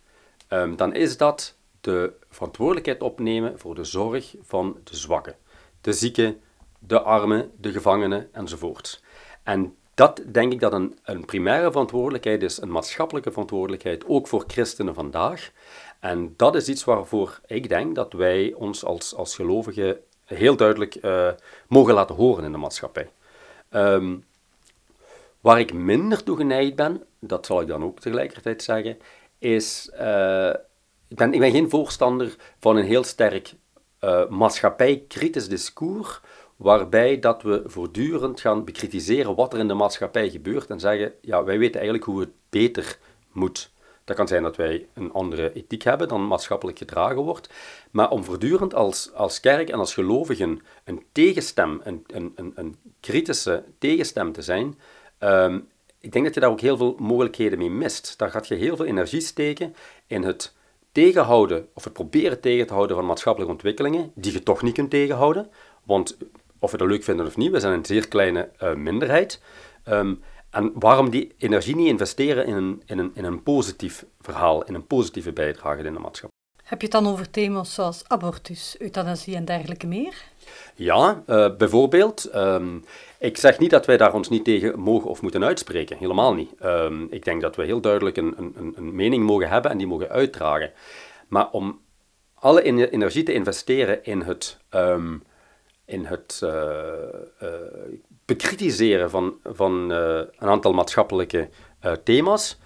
um, 0.50 0.76
dan 0.76 0.94
is 0.94 1.18
dat 1.18 1.56
de 1.82 2.14
verantwoordelijkheid 2.30 3.02
opnemen 3.02 3.60
voor 3.60 3.76
de 3.76 3.84
zorg 3.84 4.36
van 4.42 4.78
de 4.84 4.96
zwakken, 4.96 5.36
de 5.82 5.94
zieken, 5.94 6.42
de 6.80 7.02
armen, 7.02 7.52
de 7.58 7.72
gevangenen 7.72 8.30
enzovoort. 8.32 9.04
En 9.44 9.76
dat 9.94 10.22
denk 10.32 10.52
ik 10.52 10.60
dat 10.60 10.74
een, 10.74 10.98
een 11.04 11.26
primaire 11.26 11.72
verantwoordelijkheid 11.72 12.44
is, 12.44 12.62
een 12.62 12.72
maatschappelijke 12.72 13.32
verantwoordelijkheid, 13.32 14.06
ook 14.08 14.28
voor 14.28 14.44
christenen 14.48 14.94
vandaag. 14.94 15.52
En 16.00 16.34
dat 16.36 16.56
is 16.56 16.68
iets 16.68 16.84
waarvoor 16.84 17.40
ik 17.46 17.70
denk 17.70 17.96
dat 17.96 18.14
wij 18.14 18.54
ons 18.54 18.86
als, 18.86 19.16
als 19.16 19.36
gelovigen 19.36 20.00
heel 20.26 20.56
duidelijk 20.56 20.98
uh, 21.02 21.30
mogen 21.68 21.94
laten 21.94 22.16
horen 22.16 22.44
in 22.44 22.52
de 22.52 22.58
maatschappij. 22.58 23.10
Um, 23.72 24.26
waar 25.42 25.60
ik 25.60 25.74
minder 25.74 26.24
toe 26.24 26.38
geneigd 26.38 26.76
ben, 26.76 27.04
dat 27.20 27.46
zal 27.46 27.62
ik 27.62 27.68
dan 27.68 27.84
ook 27.84 28.00
tegelijkertijd 28.00 28.64
zeggen, 28.64 28.98
is, 29.40 29.92
uh, 30.00 30.54
ik, 31.08 31.18
ben, 31.18 31.34
ik 31.34 31.40
ben 31.40 31.52
geen 31.52 31.70
voorstander 31.70 32.36
van 32.60 32.78
een 32.78 32.86
heel 32.86 33.04
sterk 33.04 33.54
uh, 34.02 34.28
maatschappijkritisch 34.28 35.48
discours, 35.48 36.20
waarbij 36.58 37.20
dat 37.20 37.42
we 37.42 37.62
voortdurend 37.66 38.40
gaan 38.40 38.66
bekritiseren 38.66 39.36
wat 39.36 39.54
er 39.54 39.60
in 39.60 39.68
de 39.68 39.74
maatschappij 39.74 40.30
gebeurt 40.30 40.70
en 40.70 40.80
zeggen, 40.80 41.14
ja, 41.22 41.44
wij 41.44 41.58
weten 41.58 41.76
eigenlijk 41.76 42.04
hoe 42.04 42.20
het 42.20 42.32
beter 42.50 42.98
moet. 43.32 43.72
Dat 44.04 44.16
kan 44.16 44.28
zijn 44.28 44.44
dat 44.44 44.56
wij 44.56 44.88
een 44.94 45.12
andere 45.12 45.54
ethiek 45.54 45.84
hebben 45.84 46.08
dan 46.08 46.28
maatschappelijk 46.28 46.78
gedragen 46.78 47.22
wordt. 47.22 47.50
Maar 47.92 48.10
om 48.10 48.24
voortdurend 48.24 48.74
als, 48.74 49.14
als 49.14 49.40
kerk 49.40 49.70
en 49.70 49.80
als 49.80 49.94
gelovigen 49.94 50.62
een 50.84 51.04
tegenstem, 51.12 51.82
een, 51.84 52.04
een, 52.08 52.34
een, 52.36 52.52
een 52.56 52.76
kritische 53.00 53.64
tegenstem 53.80 54.32
te 54.32 54.42
zijn, 54.42 54.80
um, 55.20 55.68
ik 56.00 56.12
denk 56.12 56.26
dat 56.26 56.34
je 56.34 56.40
daar 56.40 56.50
ook 56.50 56.62
heel 56.62 56.78
veel 56.78 56.96
mogelijkheden 57.00 57.58
mee 57.58 57.70
mist. 57.70 58.18
Daar 58.18 58.32
gaat 58.32 58.48
je 58.48 58.56
heel 58.56 58.76
veel 58.76 58.86
energie 58.86 59.22
steken 59.22 59.76
in 60.08 60.24
het 60.24 60.54
tegenhouden 60.92 61.68
of 61.74 61.84
het 61.84 61.94
proberen 61.94 62.40
tegen 62.40 62.68
te 62.68 62.74
houden 62.74 62.96
van 62.96 63.06
maatschappelijke 63.06 63.54
ontwikkelingen 63.54 64.12
die 64.16 64.32
je 64.32 64.44
toch 64.44 64.62
niet 64.62 64.74
kunt 64.74 64.90
tegenhouden. 64.90 65.50
Want 65.84 66.18
of 66.60 66.72
we 66.72 66.78
dat 66.78 66.88
leuk 66.88 67.04
vinden 67.04 67.26
of 67.26 67.38
niet, 67.38 67.52
we 67.52 67.60
zijn 67.60 67.74
een 67.74 67.86
zeer 67.86 68.08
kleine 68.08 68.50
uh, 68.64 68.74
minderheid. 68.74 69.42
Um, 69.90 70.24
en 70.50 70.72
waarom 70.76 71.10
die 71.10 71.36
energie 71.38 71.76
niet 71.76 71.88
investeren 71.88 72.46
in 72.46 72.54
een, 72.54 72.82
in, 72.86 72.98
een, 73.00 73.12
in 73.14 73.24
een 73.24 73.44
positief 73.44 74.06
verhaal, 74.22 74.64
in 74.64 74.74
een 74.74 74.88
positieve 74.88 75.34
bijdrage 75.34 75.84
in 75.84 75.94
de 75.94 76.00
maatschappij? 76.00 76.36
Heb 76.64 76.82
je 76.82 76.88
het 76.88 77.04
dan 77.04 77.12
over 77.12 77.30
thema's 77.30 77.74
zoals 77.74 78.04
abortus, 78.08 78.76
euthanasie 78.80 79.36
en 79.36 79.46
dergelijke 79.46 79.88
meer? 79.88 80.24
Ja, 80.76 81.24
uh, 81.28 81.56
bijvoorbeeld. 81.56 82.36
Um, 82.36 82.84
ik 83.20 83.38
zeg 83.38 83.60
niet 83.60 83.70
dat 83.70 83.86
wij 83.86 83.98
daar 83.98 84.14
ons 84.14 84.30
niet 84.30 84.44
tegen 84.44 84.80
mogen 84.80 85.10
of 85.10 85.22
moeten 85.22 85.44
uitspreken. 85.44 85.98
Helemaal 85.98 86.34
niet. 86.34 86.52
Um, 86.64 87.08
ik 87.10 87.26
denk 87.26 87.42
dat 87.42 87.56
we 87.56 87.66
heel 87.66 87.82
duidelijk 87.82 88.18
een, 88.18 88.34
een, 88.38 88.74
een 88.76 88.96
mening 88.96 89.26
mogen 89.26 89.50
hebben 89.50 89.72
en 89.72 89.78
die 89.78 89.88
mogen 89.88 90.10
uitdragen. 90.10 90.72
Maar 91.28 91.52
om 91.52 91.82
alle 92.34 92.62
energie 92.92 93.24
te 93.24 93.34
investeren 93.34 94.04
in 94.04 94.22
het, 94.22 94.58
um, 94.70 95.24
in 95.88 96.06
het 96.06 96.42
uh, 96.44 96.50
uh, 97.44 97.50
bekritiseren 98.26 99.10
van, 99.10 99.40
van 99.44 99.92
uh, 99.92 100.18
een 100.18 100.50
aantal 100.50 100.74
maatschappelijke 100.74 101.50
thema's, 102.04 102.60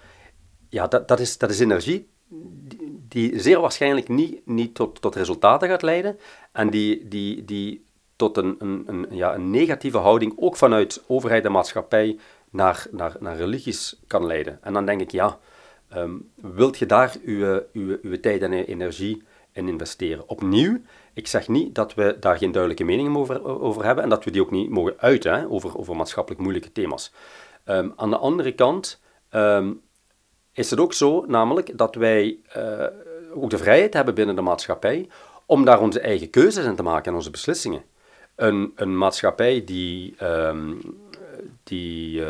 ja, 0.68 0.86
dat, 0.86 1.08
dat, 1.08 1.20
is, 1.20 1.38
dat 1.38 1.50
is 1.50 1.60
energie 1.60 2.10
die, 3.08 3.40
zeer 3.40 3.60
waarschijnlijk 3.60 4.08
niet, 4.08 4.46
niet 4.46 4.74
tot, 4.74 5.00
tot 5.00 5.14
resultaten 5.14 5.68
gaat 5.68 5.82
leiden 5.82 6.18
en 6.52 6.70
die, 6.70 7.08
die, 7.08 7.44
die 7.44 7.84
tot 8.16 8.36
een, 8.36 8.56
een, 8.58 8.84
een, 8.86 9.06
ja, 9.10 9.34
een 9.34 9.50
negatieve 9.50 9.98
houding, 9.98 10.32
ook 10.36 10.56
vanuit 10.56 11.04
overheid 11.06 11.44
en 11.44 11.52
maatschappij, 11.52 12.18
naar, 12.50 12.86
naar, 12.90 13.16
naar 13.20 13.36
religies 13.36 14.00
kan 14.06 14.26
leiden. 14.26 14.58
En 14.62 14.72
dan 14.72 14.86
denk 14.86 15.00
ik, 15.00 15.10
ja, 15.10 15.38
um, 15.96 16.30
wilt 16.34 16.78
je 16.78 16.86
daar 16.86 17.14
uw, 17.24 17.62
uw, 17.72 17.98
uw 18.02 18.20
tijd 18.20 18.42
en 18.42 18.52
energie 18.52 19.22
in 19.52 19.68
investeren? 19.68 20.28
Opnieuw, 20.28 20.80
ik 21.14 21.26
zeg 21.26 21.48
niet 21.48 21.74
dat 21.74 21.94
we 21.94 22.16
daar 22.20 22.38
geen 22.38 22.52
duidelijke 22.52 22.84
meningen 22.84 23.16
over, 23.16 23.60
over 23.60 23.84
hebben 23.84 24.04
en 24.04 24.10
dat 24.10 24.24
we 24.24 24.30
die 24.30 24.42
ook 24.42 24.50
niet 24.50 24.70
mogen 24.70 24.94
uiten 24.98 25.50
over, 25.50 25.78
over 25.78 25.96
maatschappelijk 25.96 26.42
moeilijke 26.42 26.72
thema's. 26.72 27.12
Um, 27.66 27.92
aan 27.96 28.10
de 28.10 28.16
andere 28.16 28.52
kant 28.54 29.00
um, 29.30 29.80
is 30.52 30.70
het 30.70 30.80
ook 30.80 30.92
zo, 30.92 31.24
namelijk 31.26 31.78
dat 31.78 31.94
wij 31.94 32.38
uh, 32.56 32.86
ook 33.34 33.50
de 33.50 33.58
vrijheid 33.58 33.94
hebben 33.94 34.14
binnen 34.14 34.34
de 34.34 34.42
maatschappij 34.42 35.08
om 35.46 35.64
daar 35.64 35.80
onze 35.80 36.00
eigen 36.00 36.30
keuzes 36.30 36.64
in 36.64 36.76
te 36.76 36.82
maken 36.82 37.10
en 37.10 37.16
onze 37.16 37.30
beslissingen 37.30 37.82
een, 38.36 38.72
een 38.74 38.98
maatschappij 38.98 39.64
die, 39.64 40.14
um, 40.24 40.80
die 41.62 42.22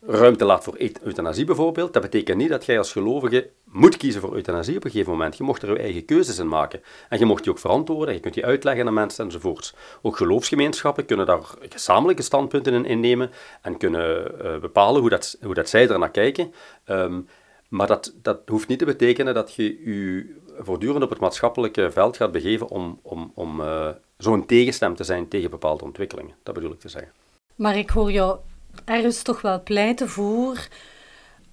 ruimte 0.00 0.44
laat 0.44 0.64
voor 0.64 0.74
euthanasie 1.02 1.44
bijvoorbeeld, 1.44 1.92
dat 1.92 2.02
betekent 2.02 2.38
niet 2.38 2.48
dat 2.48 2.64
jij 2.64 2.78
als 2.78 2.92
gelovige 2.92 3.50
moet 3.64 3.96
kiezen 3.96 4.20
voor 4.20 4.34
euthanasie 4.34 4.76
op 4.76 4.84
een 4.84 4.90
gegeven 4.90 5.12
moment. 5.12 5.36
Je 5.36 5.44
mocht 5.44 5.62
er 5.62 5.72
je 5.72 5.78
eigen 5.78 6.04
keuzes 6.04 6.38
in 6.38 6.48
maken. 6.48 6.82
En 7.08 7.18
je 7.18 7.24
mocht 7.24 7.42
die 7.42 7.52
ook 7.52 7.58
verantwoorden, 7.58 8.14
je 8.14 8.20
kunt 8.20 8.34
die 8.34 8.44
uitleggen 8.44 8.86
aan 8.86 8.94
mensen 8.94 9.24
enzovoorts. 9.24 9.74
Ook 10.02 10.16
geloofsgemeenschappen 10.16 11.04
kunnen 11.04 11.26
daar 11.26 11.40
gezamenlijke 11.68 12.22
standpunten 12.22 12.74
in 12.74 12.84
innemen 12.84 13.30
en 13.62 13.76
kunnen 13.76 14.34
uh, 14.42 14.58
bepalen 14.58 15.00
hoe, 15.00 15.10
dat, 15.10 15.36
hoe 15.42 15.54
dat 15.54 15.68
zij 15.68 15.88
er 15.88 15.98
naar 15.98 16.10
kijken. 16.10 16.52
Um, 16.86 17.28
maar 17.68 17.86
dat, 17.86 18.14
dat 18.22 18.40
hoeft 18.46 18.68
niet 18.68 18.78
te 18.78 18.84
betekenen 18.84 19.34
dat 19.34 19.54
je 19.54 19.62
je 19.84 20.36
voortdurend 20.58 21.02
op 21.02 21.10
het 21.10 21.20
maatschappelijke 21.20 21.90
veld 21.90 22.16
gaat 22.16 22.32
begeven 22.32 22.68
om, 22.68 22.98
om, 23.02 23.32
om 23.34 23.60
uh, 23.60 23.88
zo'n 24.16 24.46
tegenstem 24.46 24.94
te 24.94 25.04
zijn 25.04 25.28
tegen 25.28 25.50
bepaalde 25.50 25.84
ontwikkelingen. 25.84 26.34
Dat 26.42 26.54
bedoel 26.54 26.72
ik 26.72 26.80
te 26.80 26.88
zeggen. 26.88 27.12
Maar 27.54 27.76
ik 27.76 27.90
hoor 27.90 28.12
jou 28.12 28.38
ergens 28.84 29.22
toch 29.22 29.40
wel 29.40 29.62
pleiten 29.62 30.08
voor 30.08 30.68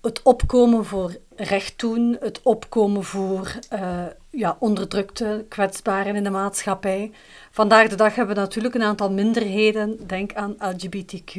het 0.02 0.22
opkomen 0.22 0.86
voor 0.86 1.18
recht 1.36 1.80
doen, 1.80 2.18
het 2.20 2.42
opkomen 2.42 3.04
voor 3.04 3.52
uh, 3.74 4.06
ja, 4.30 4.58
onderdrukte, 4.60 5.46
kwetsbaren 5.50 6.16
in 6.16 6.24
de 6.24 6.30
maatschappij. 6.30 7.12
Vandaag 7.52 7.88
de 7.88 7.96
dag 7.96 8.16
hebben 8.16 8.36
we 8.36 8.42
natuurlijk 8.42 8.76
een 8.76 8.84
aantal 8.84 9.12
minderheden, 9.12 10.08
denk 10.08 10.34
aan 10.34 10.56
LGBTQ, 10.60 11.36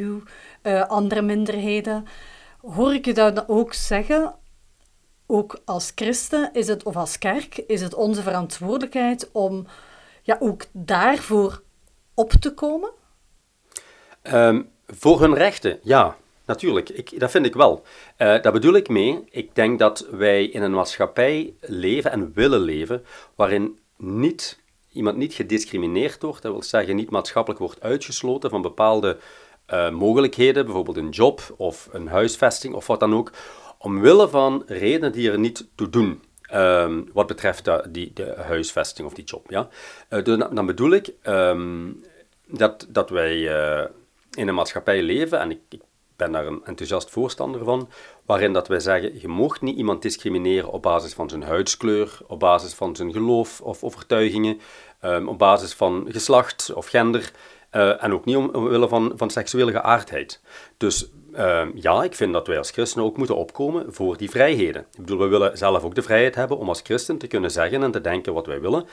eh, 0.63 0.83
andere 0.83 1.23
minderheden. 1.23 2.07
Hoor 2.61 2.95
ik 2.95 3.05
je 3.05 3.15
dat 3.15 3.49
ook 3.49 3.75
zeggen 3.75 4.35
ook 5.27 5.61
als 5.65 5.93
christen 5.95 6.51
is 6.53 6.69
het, 6.69 6.83
of 6.83 6.97
als 6.97 7.19
kerk 7.19 7.57
is 7.57 7.81
het 7.81 7.95
onze 7.95 8.23
verantwoordelijkheid 8.23 9.29
om 9.33 9.67
ja, 10.23 10.37
ook 10.41 10.65
daarvoor 10.73 11.63
op 12.15 12.33
te 12.33 12.55
komen? 12.55 12.91
Um, 14.23 14.71
voor 14.87 15.21
hun 15.21 15.35
rechten, 15.35 15.79
ja, 15.83 16.17
natuurlijk. 16.45 16.89
Ik, 16.89 17.21
dat 17.21 17.31
vind 17.31 17.47
ik 17.47 17.55
wel. 17.55 17.83
Uh, 18.19 18.43
daar 18.43 18.53
bedoel 18.53 18.75
ik 18.75 18.89
mee. 18.89 19.25
Ik 19.31 19.55
denk 19.55 19.79
dat 19.79 20.07
wij 20.11 20.45
in 20.45 20.63
een 20.63 20.73
maatschappij 20.73 21.55
leven 21.61 22.11
en 22.11 22.33
willen 22.35 22.61
leven 22.61 23.05
waarin 23.35 23.79
niet, 23.97 24.59
iemand 24.93 25.17
niet 25.17 25.35
gediscrimineerd 25.35 26.23
wordt. 26.23 26.43
Dat 26.43 26.53
wil 26.53 26.63
zeggen, 26.63 26.97
niet 26.97 27.11
maatschappelijk 27.11 27.61
wordt 27.61 27.81
uitgesloten 27.81 28.51
van 28.51 28.63
bepaalde 28.63 29.17
uh, 29.73 29.91
mogelijkheden, 29.91 30.65
bijvoorbeeld 30.65 30.97
een 30.97 31.09
job 31.09 31.55
of 31.57 31.89
een 31.93 32.09
huisvesting 32.09 32.75
of 32.75 32.87
wat 32.87 33.01
dan 33.01 33.15
ook 33.15 33.33
omwille 33.79 34.29
van 34.29 34.63
redenen 34.67 35.13
die 35.13 35.31
er 35.31 35.39
niet 35.39 35.67
toe 35.75 35.89
doen. 35.89 36.23
Um, 36.55 37.09
wat 37.13 37.27
betreft 37.27 37.71
die, 37.89 38.11
de 38.15 38.35
huisvesting 38.37 39.07
of 39.07 39.15
die 39.15 39.25
job. 39.25 39.51
Ja? 39.51 39.69
Uh, 40.11 40.25
dan, 40.55 40.67
bedoel 40.67 40.91
ik 40.91 41.13
um, 41.27 42.05
dat, 42.47 42.87
dat 42.89 43.11
wij 43.11 43.49
in 44.37 44.49
een 44.49 44.55
maatschappij 44.55 45.03
leven, 45.03 45.41
en 45.41 45.51
ik, 45.51 45.81
ben 46.17 46.33
daar 46.33 46.47
een 46.47 46.65
enthousiast 46.65 47.11
voorstander 47.11 47.65
van, 47.65 47.89
waarin 48.27 48.53
dat 48.53 48.69
wij 48.69 48.81
zeggen, 48.81 49.21
je 49.21 49.29
mocht 49.29 49.61
niet 49.61 49.77
iemand 49.77 50.03
discrimineren 50.03 50.73
op 50.73 50.83
basis 50.83 51.13
van 51.13 51.29
zijn 51.29 51.43
huidskleur, 51.43 52.19
op 52.27 52.41
basis 52.41 52.75
van 52.75 52.97
zijn 52.97 53.13
geloof 53.13 53.61
of 53.61 53.85
overtuigingen, 53.85 54.61
um, 55.03 55.29
op 55.29 55.39
basis 55.39 55.75
van 55.75 56.07
geslacht 56.09 56.73
of 56.75 56.87
gender, 56.87 57.33
uh, 57.73 58.05
en 58.05 58.13
ook 58.13 58.25
niet 58.25 58.37
omwille 58.37 58.89
van, 58.89 59.13
van 59.17 59.31
seksuele 59.31 59.71
geaardheid. 59.71 60.41
Dus 60.77 61.09
uh, 61.39 61.63
ja, 61.75 62.03
ik 62.03 62.15
vind 62.15 62.33
dat 62.33 62.47
wij 62.47 62.59
als 62.59 62.71
christenen 62.71 63.07
ook 63.07 63.17
moeten 63.17 63.37
opkomen 63.37 63.85
voor 63.89 64.17
die 64.17 64.31
vrijheden. 64.31 64.83
Ik 64.93 65.01
bedoel, 65.01 65.19
we 65.19 65.27
willen 65.27 65.59
zelf 65.59 65.85
ook 65.85 65.95
de 65.95 66.03
vrijheid 66.03 66.35
hebben 66.35 66.59
om 66.59 66.69
als 66.69 66.81
christen 66.81 67.19
te 67.19 67.27
kunnen 67.27 67.51
zeggen 67.51 67.83
en 67.83 67.91
te 67.91 68.01
denken 68.01 68.33
wat 68.33 68.47
wij 68.47 68.61
willen. 68.61 68.87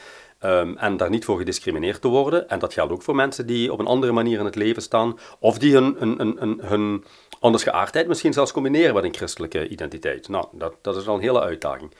Um, 0.43 0.77
en 0.77 0.97
daar 0.97 1.09
niet 1.09 1.25
voor 1.25 1.37
gediscrimineerd 1.37 2.01
te 2.01 2.07
worden. 2.07 2.49
En 2.49 2.59
dat 2.59 2.73
geldt 2.73 2.91
ook 2.91 3.01
voor 3.01 3.15
mensen 3.15 3.45
die 3.47 3.71
op 3.71 3.79
een 3.79 3.85
andere 3.85 4.11
manier 4.11 4.39
in 4.39 4.45
het 4.45 4.55
leven 4.55 4.81
staan. 4.81 5.19
Of 5.39 5.57
die 5.57 5.73
hun, 5.73 5.95
hun, 5.99 6.17
hun, 6.17 6.37
hun, 6.39 6.59
hun 6.63 7.03
anders 7.39 7.63
geaardheid 7.63 8.07
misschien 8.07 8.33
zelfs 8.33 8.51
combineren 8.51 8.93
met 8.93 9.03
een 9.03 9.15
christelijke 9.15 9.67
identiteit. 9.67 10.29
Nou, 10.29 10.45
dat, 10.51 10.73
dat 10.81 10.95
is 10.95 11.07
al 11.07 11.15
een 11.15 11.21
hele 11.21 11.41
uitdaging. 11.41 11.91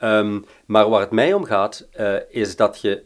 Um, 0.00 0.44
maar 0.66 0.88
waar 0.88 1.00
het 1.00 1.10
mij 1.10 1.32
om 1.32 1.44
gaat, 1.44 1.88
uh, 2.00 2.16
is 2.28 2.56
dat 2.56 2.80
je 2.80 3.02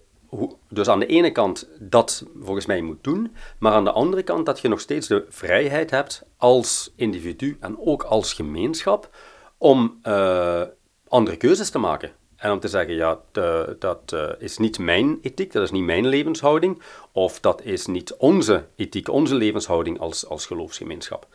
dus 0.69 0.89
aan 0.89 0.99
de 0.99 1.07
ene 1.07 1.33
kant 1.33 1.69
dat 1.79 2.25
volgens 2.41 2.67
mij 2.67 2.81
moet 2.81 3.05
doen, 3.05 3.35
maar 3.59 3.73
aan 3.73 3.85
de 3.85 3.93
andere 3.93 4.23
kant 4.23 4.47
dat 4.47 4.61
je 4.61 4.69
nog 4.69 4.81
steeds 4.81 5.09
de 5.09 5.27
vrijheid 5.29 5.91
hebt 5.91 6.23
als 6.37 6.93
individu 6.97 7.57
en 7.61 7.79
ook 7.79 8.03
als 8.03 8.33
gemeenschap 8.33 9.11
om 9.59 10.01
uh, 10.03 10.63
andere 11.09 11.37
keuzes 11.37 11.71
te 11.71 11.79
maken. 11.79 12.13
En 12.37 12.53
om 12.53 12.61
te 12.61 12.69
zeggen, 12.69 12.95
ja, 12.95 13.21
de, 13.33 13.77
dat 13.79 14.13
uh, 14.15 14.31
is 14.39 14.59
niet 14.59 14.79
mijn 14.79 15.19
ethiek, 15.23 15.53
dat 15.53 15.63
is 15.63 15.71
niet 15.71 15.85
mijn 15.85 16.07
levenshouding, 16.07 16.83
of 17.13 17.41
dat 17.41 17.63
is 17.65 17.87
niet 17.87 18.15
onze 18.17 18.67
ethiek, 18.77 19.09
onze 19.09 19.35
levenshouding 19.35 19.99
als, 19.99 20.27
als 20.27 20.47
geloofsgemeenschap. 20.47 21.27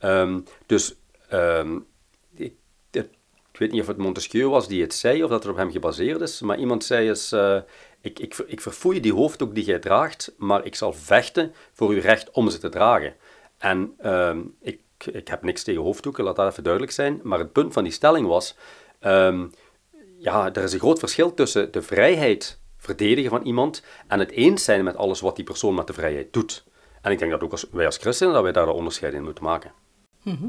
Um, 0.00 0.44
dus 0.66 0.94
ik, 1.28 1.84
weet 3.60 3.70
niet 3.72 3.80
of 3.80 3.86
het 3.86 3.96
Montesquieu 3.96 4.48
was 4.48 4.68
die 4.68 4.82
het 4.82 4.94
zei, 4.94 5.22
of 5.22 5.30
dat 5.30 5.42
het 5.42 5.52
op 5.52 5.58
hem 5.58 5.70
gebaseerd 5.70 6.20
is, 6.20 6.40
maar 6.40 6.58
iemand 6.58 6.84
zei 6.84 7.08
eens... 7.08 7.32
Uh, 7.32 7.58
ik, 8.02 8.18
ik, 8.18 8.38
ik 8.46 8.60
verfoei 8.60 9.00
die 9.00 9.12
hoofddoek 9.12 9.54
die 9.54 9.64
jij 9.64 9.78
draagt, 9.78 10.32
maar 10.36 10.64
ik 10.64 10.74
zal 10.74 10.92
vechten 10.92 11.54
voor 11.72 11.90
uw 11.90 12.00
recht 12.00 12.30
om 12.30 12.50
ze 12.50 12.58
te 12.58 12.68
dragen. 12.68 13.14
En 13.58 13.94
uh, 14.02 14.36
ik 14.60 14.80
ik 15.06 15.28
heb 15.28 15.42
niks 15.42 15.62
tegen 15.62 15.82
hoofddoeken, 15.82 16.24
laat 16.24 16.36
dat 16.36 16.50
even 16.50 16.62
duidelijk 16.62 16.92
zijn. 16.92 17.20
Maar 17.22 17.38
het 17.38 17.52
punt 17.52 17.72
van 17.72 17.84
die 17.84 17.92
stelling 17.92 18.26
was, 18.26 18.56
ehm, 18.98 19.46
ja, 20.18 20.52
er 20.52 20.62
is 20.62 20.72
een 20.72 20.78
groot 20.78 20.98
verschil 20.98 21.34
tussen 21.34 21.72
de 21.72 21.82
vrijheid 21.82 22.58
verdedigen 22.76 23.30
van 23.30 23.42
iemand 23.42 23.82
en 24.06 24.18
het 24.18 24.30
eens 24.30 24.64
zijn 24.64 24.84
met 24.84 24.96
alles 24.96 25.20
wat 25.20 25.36
die 25.36 25.44
persoon 25.44 25.74
met 25.74 25.86
de 25.86 25.92
vrijheid 25.92 26.32
doet. 26.32 26.64
En 27.02 27.12
ik 27.12 27.18
denk 27.18 27.30
dat 27.30 27.42
ook 27.42 27.50
als, 27.50 27.66
wij 27.70 27.86
als 27.86 27.96
christenen 27.96 28.32
dat 28.32 28.42
wij 28.42 28.52
daar 28.52 28.68
een 28.68 28.74
onderscheid 28.74 29.14
in 29.14 29.22
moeten 29.22 29.44
maken. 29.44 29.72
Mhm. 30.22 30.46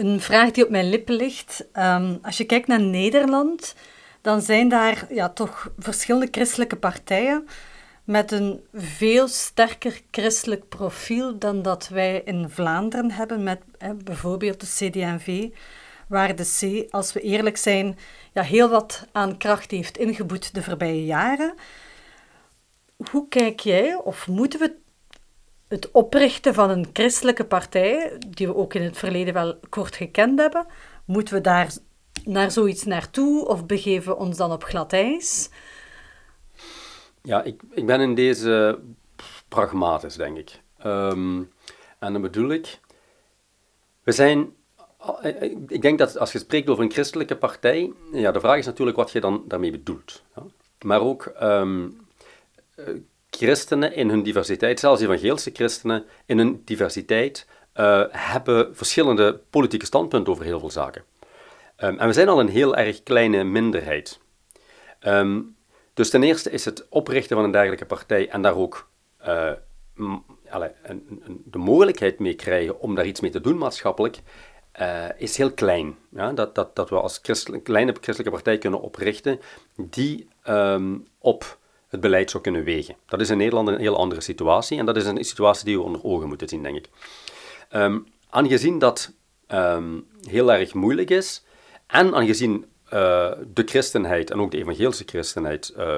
Een 0.00 0.20
vraag 0.20 0.50
die 0.50 0.64
op 0.64 0.70
mijn 0.70 0.88
lippen 0.88 1.14
ligt. 1.14 1.66
Ehm, 1.72 2.16
als 2.22 2.36
je 2.36 2.44
kijkt 2.44 2.66
naar 2.66 2.80
Nederland, 2.80 3.74
dan 4.20 4.40
zijn 4.42 4.68
daar 4.68 5.06
ja, 5.08 5.28
toch 5.28 5.72
verschillende 5.78 6.28
christelijke 6.30 6.76
partijen 6.76 7.46
met 8.04 8.32
een 8.32 8.64
veel 8.74 9.28
sterker 9.28 10.00
christelijk 10.10 10.68
profiel 10.68 11.38
dan 11.38 11.62
dat 11.62 11.88
wij 11.88 12.22
in 12.24 12.50
Vlaanderen 12.50 13.10
hebben, 13.10 13.42
met 13.42 13.60
bijvoorbeeld 14.04 14.60
de 14.60 14.66
CD&V, 14.66 15.48
waar 16.08 16.36
de 16.36 16.44
C, 16.58 16.92
als 16.92 17.12
we 17.12 17.20
eerlijk 17.20 17.56
zijn, 17.56 17.98
ja, 18.32 18.42
heel 18.42 18.68
wat 18.68 19.06
aan 19.12 19.36
kracht 19.36 19.70
heeft 19.70 19.98
ingeboet 19.98 20.54
de 20.54 20.62
voorbije 20.62 21.04
jaren. 21.04 21.54
Hoe 23.10 23.28
kijk 23.28 23.60
jij, 23.60 23.94
of 23.94 24.28
moeten 24.28 24.60
we 24.60 24.79
het 25.70 25.90
oprichten 25.90 26.54
van 26.54 26.70
een 26.70 26.86
christelijke 26.92 27.44
partij, 27.44 28.18
die 28.28 28.46
we 28.46 28.54
ook 28.54 28.74
in 28.74 28.82
het 28.82 28.96
verleden 28.96 29.34
wel 29.34 29.58
kort 29.68 29.96
gekend 29.96 30.38
hebben, 30.38 30.66
moeten 31.04 31.34
we 31.34 31.40
daar 31.40 31.72
naar 32.24 32.50
zoiets 32.50 32.84
naartoe 32.84 33.46
of 33.46 33.66
begeven 33.66 34.12
we 34.12 34.18
ons 34.18 34.36
dan 34.36 34.52
op 34.52 34.64
glad 34.64 34.92
ijs? 34.92 35.50
Ja, 37.22 37.42
ik, 37.42 37.62
ik 37.70 37.86
ben 37.86 38.00
in 38.00 38.14
deze 38.14 38.78
pragmatisch, 39.48 40.16
denk 40.16 40.36
ik. 40.38 40.60
Um, 40.84 41.52
en 41.98 42.12
dan 42.12 42.22
bedoel 42.22 42.50
ik, 42.50 42.78
we 44.02 44.12
zijn, 44.12 44.54
ik 45.66 45.82
denk 45.82 45.98
dat 45.98 46.18
als 46.18 46.32
je 46.32 46.38
spreekt 46.38 46.68
over 46.68 46.84
een 46.84 46.92
christelijke 46.92 47.36
partij, 47.36 47.92
ja, 48.12 48.32
de 48.32 48.40
vraag 48.40 48.58
is 48.58 48.66
natuurlijk 48.66 48.96
wat 48.96 49.10
je 49.10 49.20
dan 49.20 49.44
daarmee 49.48 49.70
bedoelt. 49.70 50.22
Ja? 50.36 50.42
Maar 50.84 51.00
ook 51.00 51.32
um, 51.42 52.06
christenen 53.40 53.94
in 53.94 54.08
hun 54.08 54.22
diversiteit, 54.22 54.80
zelfs 54.80 55.02
evangelische 55.02 55.50
christenen 55.52 56.04
in 56.26 56.38
hun 56.38 56.62
diversiteit, 56.64 57.46
uh, 57.74 58.04
hebben 58.08 58.76
verschillende 58.76 59.40
politieke 59.50 59.86
standpunten 59.86 60.32
over 60.32 60.44
heel 60.44 60.60
veel 60.60 60.70
zaken. 60.70 61.04
Um, 61.82 61.98
en 61.98 62.06
we 62.06 62.12
zijn 62.12 62.28
al 62.28 62.40
een 62.40 62.48
heel 62.48 62.76
erg 62.76 63.02
kleine 63.02 63.44
minderheid. 63.44 64.18
Um, 65.06 65.56
dus 65.94 66.10
ten 66.10 66.22
eerste 66.22 66.50
is 66.50 66.64
het 66.64 66.86
oprichten 66.88 67.36
van 67.36 67.44
een 67.44 67.50
dergelijke 67.50 67.86
partij 67.86 68.28
en 68.28 68.42
daar 68.42 68.56
ook 68.56 68.88
allez, 70.50 70.70
een, 70.82 71.22
een, 71.24 71.42
de 71.44 71.58
mogelijkheid 71.58 72.18
mee 72.18 72.34
krijgen 72.34 72.80
om 72.80 72.94
daar 72.94 73.06
iets 73.06 73.20
mee 73.20 73.30
te 73.30 73.40
doen 73.40 73.58
maatschappelijk, 73.58 74.18
uh, 74.80 75.04
is 75.16 75.36
heel 75.36 75.52
klein. 75.52 75.96
Ja? 76.08 76.32
Dat, 76.32 76.54
dat, 76.54 76.76
dat 76.76 76.90
we 76.90 77.00
als 77.00 77.20
kleine 77.62 77.94
christelijke 78.00 78.30
partij 78.30 78.58
kunnen 78.58 78.80
oprichten 78.80 79.40
die 79.76 80.28
um, 80.48 81.06
op 81.18 81.58
het 81.90 82.00
beleid 82.00 82.30
zou 82.30 82.42
kunnen 82.42 82.64
wegen. 82.64 82.96
Dat 83.06 83.20
is 83.20 83.30
in 83.30 83.36
Nederland 83.36 83.68
een 83.68 83.78
heel 83.78 83.96
andere 83.96 84.20
situatie 84.20 84.78
en 84.78 84.86
dat 84.86 84.96
is 84.96 85.06
een 85.06 85.24
situatie 85.24 85.64
die 85.64 85.76
we 85.76 85.84
onder 85.84 86.04
ogen 86.04 86.28
moeten 86.28 86.48
zien, 86.48 86.62
denk 86.62 86.76
ik. 86.76 86.88
Um, 87.72 88.06
aangezien 88.30 88.78
dat 88.78 89.12
um, 89.48 90.06
heel 90.28 90.52
erg 90.52 90.74
moeilijk 90.74 91.10
is 91.10 91.44
en 91.86 92.14
aangezien 92.14 92.64
uh, 92.92 93.32
de 93.54 93.62
christenheid 93.64 94.30
en 94.30 94.40
ook 94.40 94.50
de 94.50 94.58
evangelische 94.58 95.04
christenheid 95.06 95.74
uh, 95.78 95.96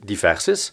divers 0.00 0.48
is, 0.48 0.72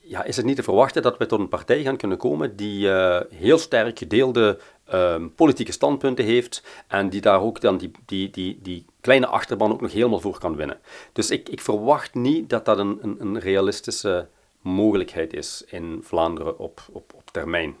ja, 0.00 0.24
is 0.24 0.36
het 0.36 0.46
niet 0.46 0.56
te 0.56 0.62
verwachten 0.62 1.02
dat 1.02 1.18
we 1.18 1.26
tot 1.26 1.40
een 1.40 1.48
partij 1.48 1.82
gaan 1.82 1.96
kunnen 1.96 2.18
komen 2.18 2.56
die 2.56 2.86
uh, 2.86 3.20
heel 3.30 3.58
sterk 3.58 3.98
gedeelde 3.98 4.58
um, 4.92 5.34
politieke 5.34 5.72
standpunten 5.72 6.24
heeft 6.24 6.62
en 6.86 7.08
die 7.08 7.20
daar 7.20 7.40
ook 7.40 7.60
dan 7.60 7.78
die, 7.78 7.90
die, 8.06 8.30
die, 8.30 8.58
die 8.62 8.84
kleine 9.00 9.26
achterban 9.26 9.72
ook 9.72 9.80
nog 9.80 9.92
helemaal 9.92 10.20
voor 10.20 10.38
kan 10.38 10.56
winnen. 10.56 10.78
Dus 11.12 11.30
ik, 11.30 11.48
ik 11.48 11.60
verwacht 11.60 12.14
niet 12.14 12.50
dat 12.50 12.64
dat 12.64 12.78
een, 12.78 12.98
een, 13.02 13.16
een 13.20 13.38
realistische 13.38 14.26
mogelijkheid 14.60 15.32
is 15.32 15.64
in 15.66 16.00
Vlaanderen 16.02 16.58
op, 16.58 16.82
op, 16.92 17.12
op 17.14 17.30
termijn. 17.30 17.76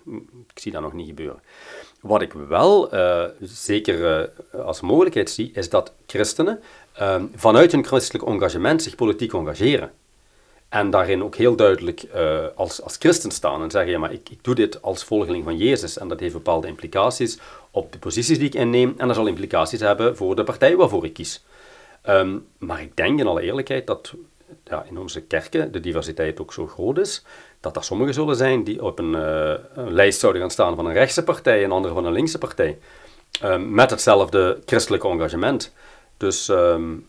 Ik 0.54 0.58
zie 0.58 0.72
dat 0.72 0.82
nog 0.82 0.92
niet 0.92 1.06
gebeuren. 1.06 1.42
Wat 2.00 2.22
ik 2.22 2.32
wel 2.32 2.94
uh, 2.94 3.24
zeker 3.40 4.28
uh, 4.54 4.60
als 4.64 4.80
mogelijkheid 4.80 5.30
zie, 5.30 5.50
is 5.54 5.68
dat 5.68 5.92
christenen 6.06 6.60
uh, 7.00 7.22
vanuit 7.34 7.72
hun 7.72 7.84
christelijk 7.84 8.26
engagement 8.26 8.82
zich 8.82 8.94
politiek 8.94 9.32
engageren. 9.32 9.92
En 10.74 10.90
daarin 10.90 11.22
ook 11.22 11.36
heel 11.36 11.56
duidelijk 11.56 12.04
uh, 12.14 12.38
als, 12.54 12.82
als 12.82 12.96
christen 12.96 13.30
staan 13.30 13.62
en 13.62 13.70
zeggen, 13.70 13.90
ja, 13.90 13.98
maar 13.98 14.12
ik, 14.12 14.28
ik 14.28 14.44
doe 14.44 14.54
dit 14.54 14.82
als 14.82 15.04
volgeling 15.04 15.44
van 15.44 15.56
Jezus. 15.56 15.98
En 15.98 16.08
dat 16.08 16.20
heeft 16.20 16.32
bepaalde 16.32 16.66
implicaties 16.66 17.38
op 17.70 17.92
de 17.92 17.98
posities 17.98 18.38
die 18.38 18.46
ik 18.46 18.54
inneem. 18.54 18.94
En 18.96 19.06
dat 19.06 19.16
zal 19.16 19.26
implicaties 19.26 19.80
hebben 19.80 20.16
voor 20.16 20.36
de 20.36 20.44
partij 20.44 20.76
waarvoor 20.76 21.04
ik 21.04 21.12
kies. 21.12 21.44
Um, 22.08 22.46
maar 22.58 22.82
ik 22.82 22.96
denk 22.96 23.18
in 23.18 23.26
alle 23.26 23.42
eerlijkheid 23.42 23.86
dat 23.86 24.14
ja, 24.64 24.84
in 24.88 24.98
onze 24.98 25.20
kerken 25.20 25.72
de 25.72 25.80
diversiteit 25.80 26.40
ook 26.40 26.52
zo 26.52 26.66
groot 26.66 26.98
is, 26.98 27.24
dat 27.60 27.76
er 27.76 27.84
sommigen 27.84 28.14
zullen 28.14 28.36
zijn 28.36 28.64
die 28.64 28.84
op 28.84 28.98
een, 28.98 29.12
een 29.74 29.92
lijst 29.92 30.20
zouden 30.20 30.42
gaan 30.42 30.50
staan 30.50 30.76
van 30.76 30.86
een 30.86 30.92
rechtse 30.92 31.24
partij 31.24 31.64
en 31.64 31.72
andere 31.72 31.94
van 31.94 32.04
een 32.04 32.12
linkse 32.12 32.38
partij. 32.38 32.78
Um, 33.44 33.74
met 33.74 33.90
hetzelfde 33.90 34.62
christelijke 34.66 35.08
engagement. 35.08 35.72
Dus 36.16 36.48
um, 36.48 37.06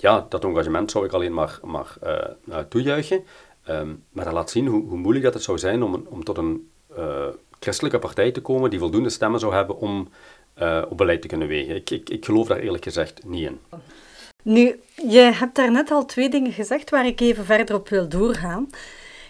ja, 0.00 0.26
dat 0.28 0.44
engagement 0.44 0.90
zou 0.90 1.04
ik 1.04 1.12
alleen 1.12 1.34
maar, 1.34 1.58
maar 1.62 1.96
uh, 2.04 2.58
toejuichen. 2.58 3.24
Um, 3.68 4.04
maar 4.10 4.24
dat 4.24 4.34
laat 4.34 4.50
zien 4.50 4.66
hoe, 4.66 4.84
hoe, 4.88 4.98
moeilijk 4.98 5.24
dat 5.24 5.34
het 5.34 5.42
zou 5.42 5.58
zijn 5.58 5.82
om, 5.82 6.06
om 6.08 6.24
tot 6.24 6.38
een 6.38 6.70
uh, 6.98 7.26
christelijke 7.60 7.98
partij 7.98 8.30
te 8.30 8.40
komen 8.40 8.70
die 8.70 8.78
voldoende 8.78 9.10
stemmen 9.10 9.40
zou 9.40 9.54
hebben 9.54 9.78
om 9.78 10.08
uh, 10.58 10.82
op 10.88 10.96
beleid 10.96 11.22
te 11.22 11.28
kunnen 11.28 11.48
wegen. 11.48 11.74
Ik, 11.74 11.90
ik, 11.90 12.10
ik 12.10 12.24
geloof 12.24 12.46
daar 12.46 12.58
eerlijk 12.58 12.84
gezegd 12.84 13.24
niet 13.24 13.48
in. 13.48 13.60
Nu, 14.42 14.80
je 15.08 15.18
hebt 15.18 15.54
daar 15.54 15.70
net 15.70 15.90
al 15.90 16.04
twee 16.04 16.28
dingen 16.28 16.52
gezegd 16.52 16.90
waar 16.90 17.06
ik 17.06 17.20
even 17.20 17.44
verder 17.44 17.74
op 17.74 17.88
wil 17.88 18.08
doorgaan. 18.08 18.68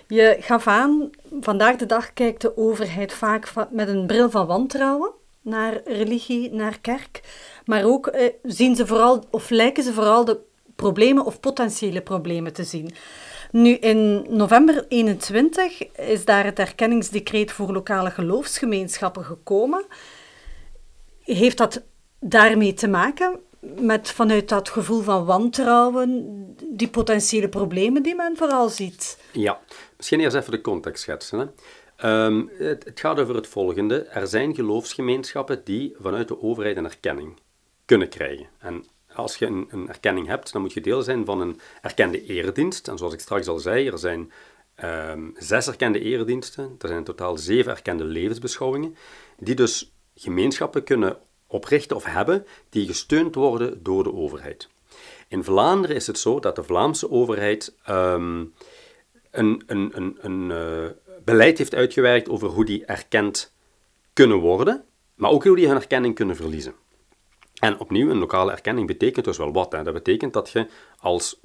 Je 0.07 0.37
gaf 0.41 0.67
aan, 0.67 1.11
vandaag 1.41 1.77
de 1.77 1.87
dag 1.87 2.13
kijkt 2.13 2.41
de 2.41 2.57
overheid 2.57 3.13
vaak 3.13 3.53
met 3.71 3.89
een 3.89 4.07
bril 4.07 4.31
van 4.31 4.47
wantrouwen 4.47 5.11
naar 5.43 5.81
religie, 5.85 6.53
naar 6.53 6.79
kerk. 6.81 7.21
Maar 7.65 7.85
ook 7.85 8.07
eh, 8.07 8.33
zien 8.43 8.77
ze 8.77 8.87
vooral, 8.87 9.25
of 9.31 9.51
lijken 9.51 9.83
ze 9.83 9.93
vooral 9.93 10.25
de 10.25 10.39
problemen 10.83 11.25
of 11.25 11.41
potentiële 11.41 12.01
problemen 12.01 12.53
te 12.53 12.65
zien. 12.65 12.91
Nu, 13.51 13.71
in 13.71 14.27
november 14.29 14.85
21 14.89 15.93
is 15.93 16.25
daar 16.25 16.45
het 16.45 16.59
erkenningsdecreet 16.59 17.53
voor 17.53 17.73
lokale 17.73 18.11
geloofsgemeenschappen 18.11 19.25
gekomen. 19.25 19.85
Heeft 21.23 21.59
dat 21.59 21.83
daarmee 22.21 22.75
te 22.75 22.89
maken 22.89 23.41
met 23.61 24.11
vanuit 24.11 24.49
dat 24.49 24.69
gevoel 24.69 25.03
van 25.03 25.25
wantrouwen, 25.25 26.27
die 26.71 26.89
potentiële 26.89 27.49
problemen 27.49 28.03
die 28.03 28.15
men 28.15 28.37
vooral 28.37 28.69
ziet? 28.69 29.19
Ja, 29.33 29.61
misschien 29.97 30.21
eerst 30.21 30.37
even 30.37 30.53
de 30.53 30.61
context 30.61 31.03
schetsen. 31.03 31.39
Hè. 31.39 32.25
Um, 32.27 32.51
het, 32.59 32.85
het, 32.85 33.01
gaat 33.01 33.21
over 33.21 33.35
het 33.35 33.47
volgende. 33.47 34.03
Er 34.03 34.27
zijn 34.27 34.55
geloofsgemeenschappen 34.55 35.61
die 35.65 35.95
vanuit 36.01 36.29
de 36.29 36.43
overheid 36.43 36.77
een 36.77 36.85
erkenning 36.85 37.37
kunnen 37.85 38.09
krijgen. 38.09 38.47
En 38.59 38.85
als 39.19 39.37
je 39.37 39.47
een, 39.47 39.69
een, 39.71 39.89
erkenning 39.89 40.27
hebt, 40.27 40.53
dan 40.53 40.63
moet 40.63 40.73
je 40.73 40.81
deel 40.81 41.03
zijn 41.03 41.25
van 41.25 41.41
een 41.41 41.61
erkende 41.83 42.25
eredienst. 42.27 42.89
En 42.89 42.99
zoals 42.99 43.13
ik 43.13 43.21
straks 43.21 43.49
al 43.49 43.59
zei, 43.59 43.89
er 43.89 43.99
zijn 43.99 44.33
um, 44.85 45.35
zes 45.37 45.67
erkende 45.67 46.01
erediensten. 46.01 46.65
Er 46.65 46.87
zijn 46.87 46.99
in 46.99 47.05
totaal 47.05 47.37
zeven 47.37 47.73
erkende 47.73 48.05
levensbeschouwingen, 48.05 48.97
die 49.39 49.55
dus 49.55 49.93
gemeenschappen 50.15 50.85
kunnen 50.85 51.19
oprichten 51.47 51.97
of 51.97 52.05
hebben 52.05 52.47
die 52.71 52.87
gesteund 52.87 53.35
worden 53.35 53.83
door 53.83 54.03
de 54.03 54.13
overheid. 54.13 54.69
In 55.29 55.45
Vlaanderen 55.45 55.97
is 55.97 56.07
het 56.07 56.19
zo 56.19 56.41
dat 56.41 56.57
de 56.57 56.63
Vlaamse 56.63 57.11
overheid 57.11 57.75
um, 57.89 58.55
een, 59.31 59.63
een, 59.67 59.91
een, 59.95 60.19
een 60.21 60.51
uh, 60.51 60.91
beleid 61.25 61.59
heeft 61.59 61.75
uitgewerkt 61.75 62.29
over 62.29 62.49
hoe 62.49 62.65
die 62.65 62.85
erkend 62.85 63.53
kunnen 64.13 64.39
worden, 64.39 64.85
maar 65.15 65.31
ook 65.31 65.45
hoe 65.45 65.57
die 65.57 65.67
hun 65.67 65.77
erkenning 65.77 66.15
kunnen 66.15 66.37
verliezen. 66.37 66.75
En 67.61 67.79
opnieuw, 67.79 68.11
een 68.11 68.19
lokale 68.19 68.53
erkenning 68.53 68.87
betekent 68.87 69.25
dus 69.25 69.39
wel 69.39 69.53
wat. 69.53 69.73
Hè. 69.73 69.83
Dat 69.83 69.95
betekent 69.95 70.33
dat 70.33 70.51
je 70.51 70.67
als 70.99 71.41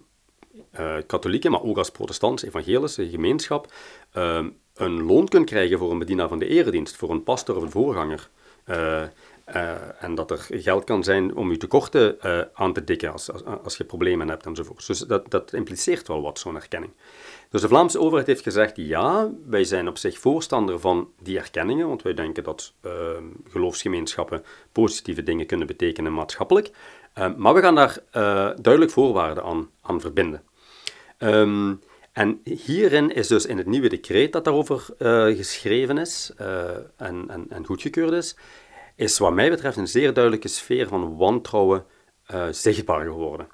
uh, 0.79 0.95
katholieke, 1.07 1.49
maar 1.49 1.63
ook 1.63 1.77
als 1.77 1.91
protestantse 1.91 2.47
evangelische 2.47 3.09
gemeenschap 3.09 3.73
uh, 4.17 4.45
een 4.73 5.03
loon 5.03 5.27
kunt 5.27 5.45
krijgen 5.45 5.77
voor 5.77 5.91
een 5.91 5.99
bedienaar 5.99 6.27
van 6.27 6.39
de 6.39 6.47
eredienst, 6.47 6.95
voor 6.95 7.09
een 7.09 7.23
pastor 7.23 7.55
of 7.55 7.61
een 7.61 7.71
voorganger. 7.71 8.29
Uh, 8.65 9.01
uh, 9.55 10.03
en 10.03 10.15
dat 10.15 10.31
er 10.31 10.47
geld 10.49 10.83
kan 10.83 11.03
zijn 11.03 11.35
om 11.35 11.51
je 11.51 11.57
tekorten 11.57 12.17
aan 12.53 12.73
te 12.73 12.83
dikken 12.83 13.11
als, 13.11 13.31
als, 13.31 13.43
als, 13.63 13.77
je 13.77 13.83
problemen 13.83 14.27
hebt 14.29 14.45
enzovoort. 14.45 14.87
Dus 14.87 14.99
dat, 14.99 15.31
dat 15.31 15.53
impliceert 15.53 16.07
wel 16.07 16.21
wat, 16.21 16.39
zo'n 16.39 16.55
erkenning. 16.55 16.91
Dus 17.53 17.61
de 17.61 17.67
Vlaamse 17.67 17.99
overheid 17.99 18.27
heeft 18.27 18.43
gezegd, 18.43 18.75
ja, 18.75 19.29
wij 19.45 19.63
zijn 19.63 19.87
op 19.87 19.97
zich 19.97 20.19
voorstander 20.19 20.79
van 20.79 21.11
die 21.21 21.37
erkenningen, 21.37 21.87
want 21.87 22.01
wij 22.01 22.13
denken 22.13 22.43
dat 22.43 22.73
uh, 22.85 22.91
geloofsgemeenschappen 23.49 24.43
positieve 24.71 25.23
dingen 25.23 25.45
kunnen 25.45 25.67
betekenen 25.67 26.13
maatschappelijk. 26.13 26.71
maar 27.37 27.53
we 27.53 27.61
gaan 27.61 27.75
daar 27.75 27.99
duidelijk 28.61 28.91
voorwaarden 28.91 29.43
aan, 29.43 29.69
aan 29.81 30.01
verbinden. 30.01 30.43
Um, 31.19 31.81
en 32.11 32.41
hierin 32.43 33.15
is 33.15 33.27
dus 33.27 33.45
in 33.45 33.57
het 33.57 33.67
nieuwe 33.67 33.89
decreet 33.89 34.33
dat 34.33 34.43
daarover 34.43 34.85
geschreven 35.35 35.97
is 35.97 36.31
en, 36.97 37.25
en, 37.27 37.45
en 37.49 37.65
goedgekeurd 37.65 38.11
is, 38.11 38.37
is 38.95 39.17
wat 39.17 39.33
mij 39.33 39.49
betreft 39.49 39.77
een 39.77 39.87
zeer 39.87 40.13
duidelijke 40.13 40.47
sfeer 40.47 40.87
van 40.87 41.17
wantrouwen 41.17 41.85
uh, 42.33 42.47
zichtbaar 42.51 43.05
geworden. 43.05 43.47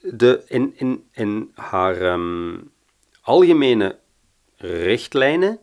De, 0.00 0.42
in, 0.46 0.72
in, 0.76 1.04
in 1.12 1.50
haar 1.54 2.12
um, 2.12 2.70
algemene 3.20 3.98
richtlijnen 4.56 5.60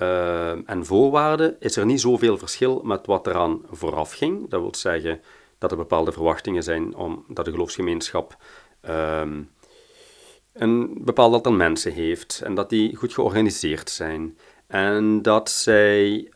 uh, 0.00 0.70
en 0.70 0.84
voorwaarden 0.84 1.56
is 1.60 1.76
er 1.76 1.86
niet 1.86 2.00
zoveel 2.00 2.38
verschil 2.38 2.80
met 2.84 3.06
wat 3.06 3.26
eraan 3.26 3.60
vooraf 3.70 4.12
ging. 4.12 4.50
Dat 4.50 4.60
wil 4.60 4.74
zeggen 4.74 5.20
dat 5.58 5.70
er 5.70 5.76
bepaalde 5.76 6.12
verwachtingen 6.12 6.62
zijn 6.62 6.94
om, 6.94 7.24
dat 7.28 7.44
de 7.44 7.50
geloofsgemeenschap 7.50 8.36
um, 8.88 9.50
een 10.52 11.04
bepaald 11.04 11.34
aantal 11.34 11.52
mensen 11.52 11.92
heeft 11.92 12.40
en 12.44 12.54
dat 12.54 12.70
die 12.70 12.96
goed 12.96 13.14
georganiseerd 13.14 13.90
zijn. 13.90 14.38
En 14.66 15.22
dat 15.22 15.50
zij 15.50 16.28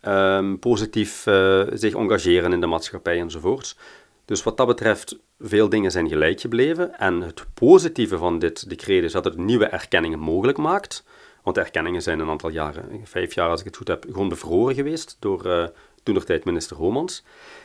positief 0.60 1.26
uh, 1.26 1.66
zich 1.72 1.94
engageren 1.94 2.52
in 2.52 2.60
de 2.60 2.66
maatschappij 2.66 3.18
enzovoort. 3.18 3.76
Dus 4.24 4.42
wat 4.42 4.56
dat 4.56 4.66
betreft, 4.66 5.18
veel 5.40 5.68
dingen 5.68 5.90
zijn 5.90 6.09
gelijk 6.09 6.40
gebleven. 6.40 6.98
En 6.98 7.20
het 7.20 7.46
positieve 7.55 8.18
van 8.18 8.38
dit 8.38 8.68
decreet 8.68 9.03
is 9.03 9.12
dat 9.12 9.24
het 9.24 9.37
nieuwe 9.37 9.66
erkenningen 9.66 10.18
mogelijk 10.18 10.59
maakt. 10.59 11.05
Want 11.42 11.59
erkenningen 11.59 12.03
zijn 12.03 12.18
een 12.18 12.29
aantal 12.29 12.50
jaren, 12.50 13.00
vijf 13.05 13.35
jaar 13.35 13.48
als 13.48 13.61
ik 13.61 13.66
het 13.66 13.76
goed 13.76 13.88
heb, 13.88 14.05
gewoon 14.11 14.29
bevroren 14.29 14.74
geweest 14.74 15.16
door 15.18 15.46
uh, 16.05 16.16
tijd 16.16 16.44
minister 16.44 16.76
Homans. 16.76 17.24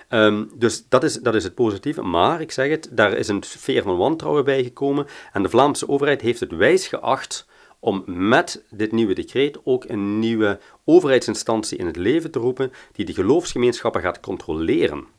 Um, 0.09 0.51
dus 0.53 0.85
dat 0.89 1.03
is, 1.03 1.15
dat 1.15 1.35
is 1.35 1.43
het 1.43 1.55
positieve. 1.55 2.01
Maar, 2.01 2.41
ik 2.41 2.51
zeg 2.51 2.69
het, 2.69 2.89
daar 2.91 3.13
is 3.13 3.27
een 3.27 3.43
sfeer 3.43 3.83
van 3.83 3.97
wantrouwen 3.97 4.45
bijgekomen. 4.45 5.07
En 5.33 5.43
de 5.43 5.49
Vlaamse 5.49 5.89
overheid 5.89 6.21
heeft 6.21 6.39
het 6.39 6.51
wijs 6.51 6.87
geacht 6.87 7.47
om 7.79 8.03
met 8.05 8.63
dit 8.69 8.91
nieuwe 8.91 9.13
decreet 9.13 9.59
ook 9.63 9.83
een 9.87 10.19
nieuwe 10.19 10.59
overheidsinstantie 10.85 11.77
in 11.77 11.85
het 11.85 11.95
leven 11.95 12.31
te 12.31 12.39
roepen 12.39 12.71
die 12.91 13.05
de 13.05 13.13
geloofsgemeenschappen 13.13 14.01
gaat 14.01 14.19
controleren. 14.19 15.14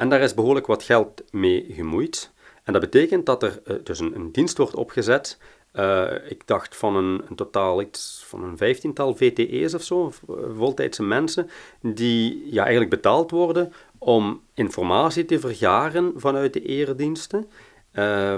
En 0.00 0.08
daar 0.08 0.20
is 0.20 0.34
behoorlijk 0.34 0.66
wat 0.66 0.82
geld 0.82 1.22
mee 1.30 1.66
gemoeid. 1.70 2.32
En 2.64 2.72
dat 2.72 2.82
betekent 2.82 3.26
dat 3.26 3.42
er 3.42 3.60
uh, 3.66 3.76
dus 3.84 3.98
een, 3.98 4.14
een, 4.14 4.32
dienst 4.32 4.56
wordt 4.56 4.74
opgezet. 4.74 5.38
Uh, 5.74 6.12
ik 6.28 6.46
dacht 6.46 6.76
van 6.76 6.96
een, 6.96 7.22
een, 7.28 7.36
totaal 7.36 7.80
iets 7.80 8.24
van 8.26 8.42
een 8.44 8.56
vijftiental 8.56 9.14
VTE's 9.14 9.74
of 9.74 9.82
zo, 9.82 10.12
eh, 10.28 10.34
voltijdse 10.56 11.02
mensen, 11.02 11.50
die 11.80 12.52
ja, 12.52 12.62
eigenlijk 12.62 12.90
betaald 12.90 13.30
worden 13.30 13.72
om 13.98 14.42
informatie 14.54 15.24
te 15.24 15.40
vergaren 15.40 16.12
vanuit 16.16 16.52
de 16.52 16.62
erediensten, 16.62 17.50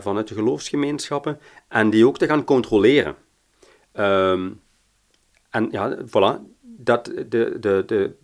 vanuit 0.00 0.28
de 0.28 0.34
geloofsgemeenschappen, 0.34 1.38
en 1.68 1.90
die 1.90 2.06
ook 2.06 2.18
te 2.18 2.26
gaan 2.26 2.44
controleren. 2.44 3.14
Um, 3.94 4.60
en 5.50 5.68
ja, 5.70 5.98
voilà, 6.06 6.40
dat, 6.60 7.04
de, 7.04 7.56
de, 7.60 7.82
de, 7.86 8.14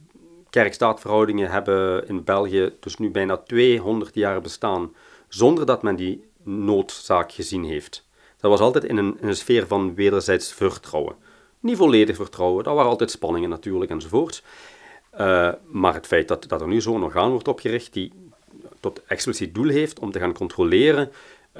kerk-staatverhoudingen 0.50 1.50
hebben 1.50 2.08
in 2.08 2.24
België 2.24 2.72
dus 2.80 2.96
nu 2.96 3.10
bijna 3.10 3.36
200 3.36 4.14
jaar 4.14 4.40
bestaan 4.40 4.94
zonder 5.28 5.66
dat 5.66 5.82
men 5.82 5.96
die 5.96 6.24
noodzaak 6.42 7.32
gezien 7.32 7.64
heeft. 7.64 8.06
Dat 8.40 8.50
was 8.50 8.60
altijd 8.60 8.84
in 8.84 8.96
een, 8.96 9.16
een 9.20 9.36
sfeer 9.36 9.66
van 9.66 9.94
wederzijds 9.94 10.52
vertrouwen. 10.52 11.16
Niet 11.60 11.76
volledig 11.76 12.16
vertrouwen, 12.16 12.64
daar 12.64 12.74
waren 12.74 12.90
altijd 12.90 13.10
spanningen 13.10 13.50
natuurlijk 13.50 13.90
enzovoort. 13.90 14.42
Uh, 15.20 15.52
maar 15.66 15.94
het 15.94 16.06
feit 16.06 16.28
dat, 16.28 16.48
dat 16.48 16.60
er 16.60 16.68
nu 16.68 16.80
zo'n 16.80 17.04
orgaan 17.04 17.30
wordt 17.30 17.48
opgericht 17.48 17.92
die 17.92 18.12
tot 18.80 19.02
expliciet 19.06 19.54
doel 19.54 19.68
heeft 19.68 19.98
om 19.98 20.10
te 20.10 20.18
gaan 20.18 20.32
controleren 20.32 21.10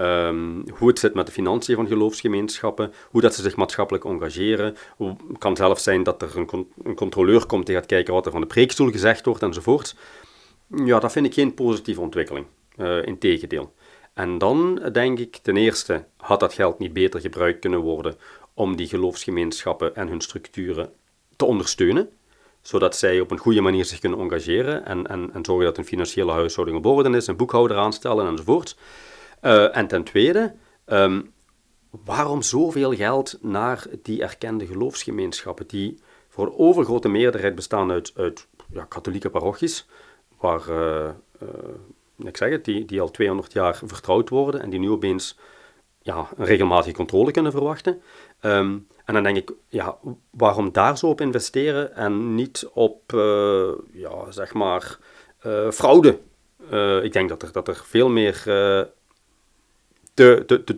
Um, 0.01 0.65
hoe 0.79 0.89
het 0.89 0.99
zit 0.99 1.15
met 1.15 1.27
de 1.27 1.33
financiën 1.33 1.75
van 1.75 1.87
geloofsgemeenschappen, 1.87 2.93
hoe 3.11 3.21
dat 3.21 3.35
ze 3.35 3.43
zich 3.43 3.57
maatschappelijk 3.57 4.05
engageren. 4.05 4.77
Het 4.99 5.39
kan 5.39 5.57
zelfs 5.57 5.83
zijn 5.83 6.03
dat 6.03 6.23
er 6.23 6.37
een, 6.37 6.95
controleur 6.95 7.47
komt 7.47 7.67
die 7.67 7.75
gaat 7.75 7.87
kijken 7.87 8.15
wat 8.15 8.27
er 8.27 8.33
van 8.33 8.41
de 8.41 8.47
preekstoel 8.47 8.91
gezegd 8.91 9.25
wordt 9.25 9.43
enzovoort. 9.43 9.97
Ja, 10.85 10.99
dat 10.99 11.13
vind 11.13 11.27
ik 11.27 11.35
geen 11.35 11.55
positieve 11.55 12.01
ontwikkeling. 12.01 12.47
Uh, 12.77 13.07
Integendeel. 13.07 13.73
En 14.15 14.39
dan 14.39 14.75
denk 14.93 15.19
ik, 15.19 15.37
ten 15.37 15.57
eerste, 15.57 16.05
had 16.17 16.41
dat 16.41 16.53
geld 16.53 16.79
niet 16.79 16.93
beter 16.93 17.21
gebruikt 17.21 17.59
kunnen 17.61 17.81
worden 17.81 18.17
om 18.55 18.77
die 18.77 18.89
geloofsgemeenschappen 18.89 19.95
en 19.95 20.09
hun 20.09 20.21
structuren 20.21 20.93
te 21.37 21.45
ondersteunen, 21.45 22.11
zodat 22.63 22.97
zij 22.97 23.21
op 23.21 23.31
een 23.31 23.39
goede 23.39 23.61
manier 23.61 23.85
zich 23.85 23.99
kunnen 23.99 24.19
engageren 24.19 24.85
en, 24.87 25.07
en, 25.07 25.31
en 25.33 25.45
zorgen 25.45 25.65
dat 25.65 25.79
een 25.79 25.85
financiële 25.85 26.33
huishouding 26.33 26.79
op 26.79 26.87
orde 26.87 27.17
is, 27.17 27.27
een 27.27 27.37
boekhouder 27.37 27.77
aanstellen 27.77 28.27
enzovoort. 28.27 28.77
Uh, 29.43 29.77
en 29.77 29.87
ten 29.87 30.05
tweede, 30.05 30.55
um, 30.87 31.33
waarom 32.05 32.43
zoveel 32.43 32.95
geld 32.95 33.39
naar 33.41 33.87
die 34.03 34.23
erkende 34.23 34.67
geloofsgemeenschappen, 34.67 35.67
die 35.67 35.99
voor 36.29 36.55
overgrote 36.57 37.09
meerderheid 37.09 37.55
bestaan 37.55 37.91
uit, 37.91 38.13
uit 38.17 38.47
ja, 38.73 38.85
katholieke 38.85 39.31
parochies, 39.31 39.87
waar, 40.39 40.69
uh, 40.71 41.09
ik 42.17 42.37
zeg 42.37 42.51
het, 42.51 42.65
die, 42.65 42.85
die 42.85 43.01
al 43.01 43.11
200 43.11 43.53
jaar 43.53 43.81
vertrouwd 43.85 44.29
worden 44.29 44.61
en 44.61 44.71
die 44.71 44.81
nu 44.81 44.91
opeens 44.91 45.39
ja, 46.03 46.29
een 46.37 46.45
regelmatige 46.45 46.95
controle 46.95 47.31
kunnen 47.31 47.53
verwachten. 47.53 48.03
Um, 48.43 48.87
en 49.05 49.15
dan 49.15 49.23
denk 49.23 49.37
ik, 49.37 49.53
ja, 49.69 49.99
waarom 50.31 50.73
daar 50.73 50.99
zo 50.99 51.07
op 51.07 51.21
investeren 51.21 51.95
en 51.95 52.35
niet 52.35 52.69
op, 52.73 53.03
ja, 53.93 54.31
zeg 54.31 54.55
maar, 54.55 54.99
fraude? 55.71 56.19
ik 57.03 57.13
denk 57.13 57.29
dat 57.29 57.43
er, 57.43 57.53
dat 57.53 57.69
er 57.69 57.83
veel 57.85 58.09
meer 58.09 58.43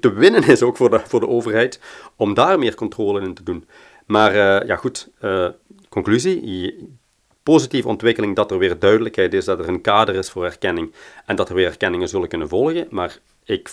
te, 0.00 0.12
winnen 0.14 0.48
is 0.48 0.62
ook 0.62 0.76
voor 0.76 0.90
de, 0.90 1.00
voor 1.07 1.20
de 1.20 1.29
overheid 1.29 1.81
om 2.16 2.35
daar 2.35 2.59
meer 2.59 2.74
controle 2.74 3.20
in 3.20 3.35
te 3.35 3.42
doen. 3.42 3.64
Maar 4.07 4.35
uh, 4.35 4.66
ja, 4.68 4.76
goed, 4.76 5.09
uh, 5.22 5.48
conclusie. 5.88 6.88
Positieve 7.42 7.88
ontwikkeling 7.88 8.37
dat 8.37 8.50
er 8.50 8.59
weer 8.59 8.79
duidelijkheid 8.79 9.35
is, 9.35 9.44
dat 9.44 9.59
er 9.59 9.68
een 9.68 9.81
kader 9.81 10.14
is 10.14 10.31
voor 10.31 10.44
erkenning 10.44 10.92
en 11.26 11.37
dat 11.37 11.48
er 11.48 11.55
weer 11.55 11.66
erkenningen 11.66 12.09
zullen 12.09 12.29
kunnen 12.29 12.48
volgen. 12.48 12.87
Maar 12.90 13.18
ik 13.44 13.70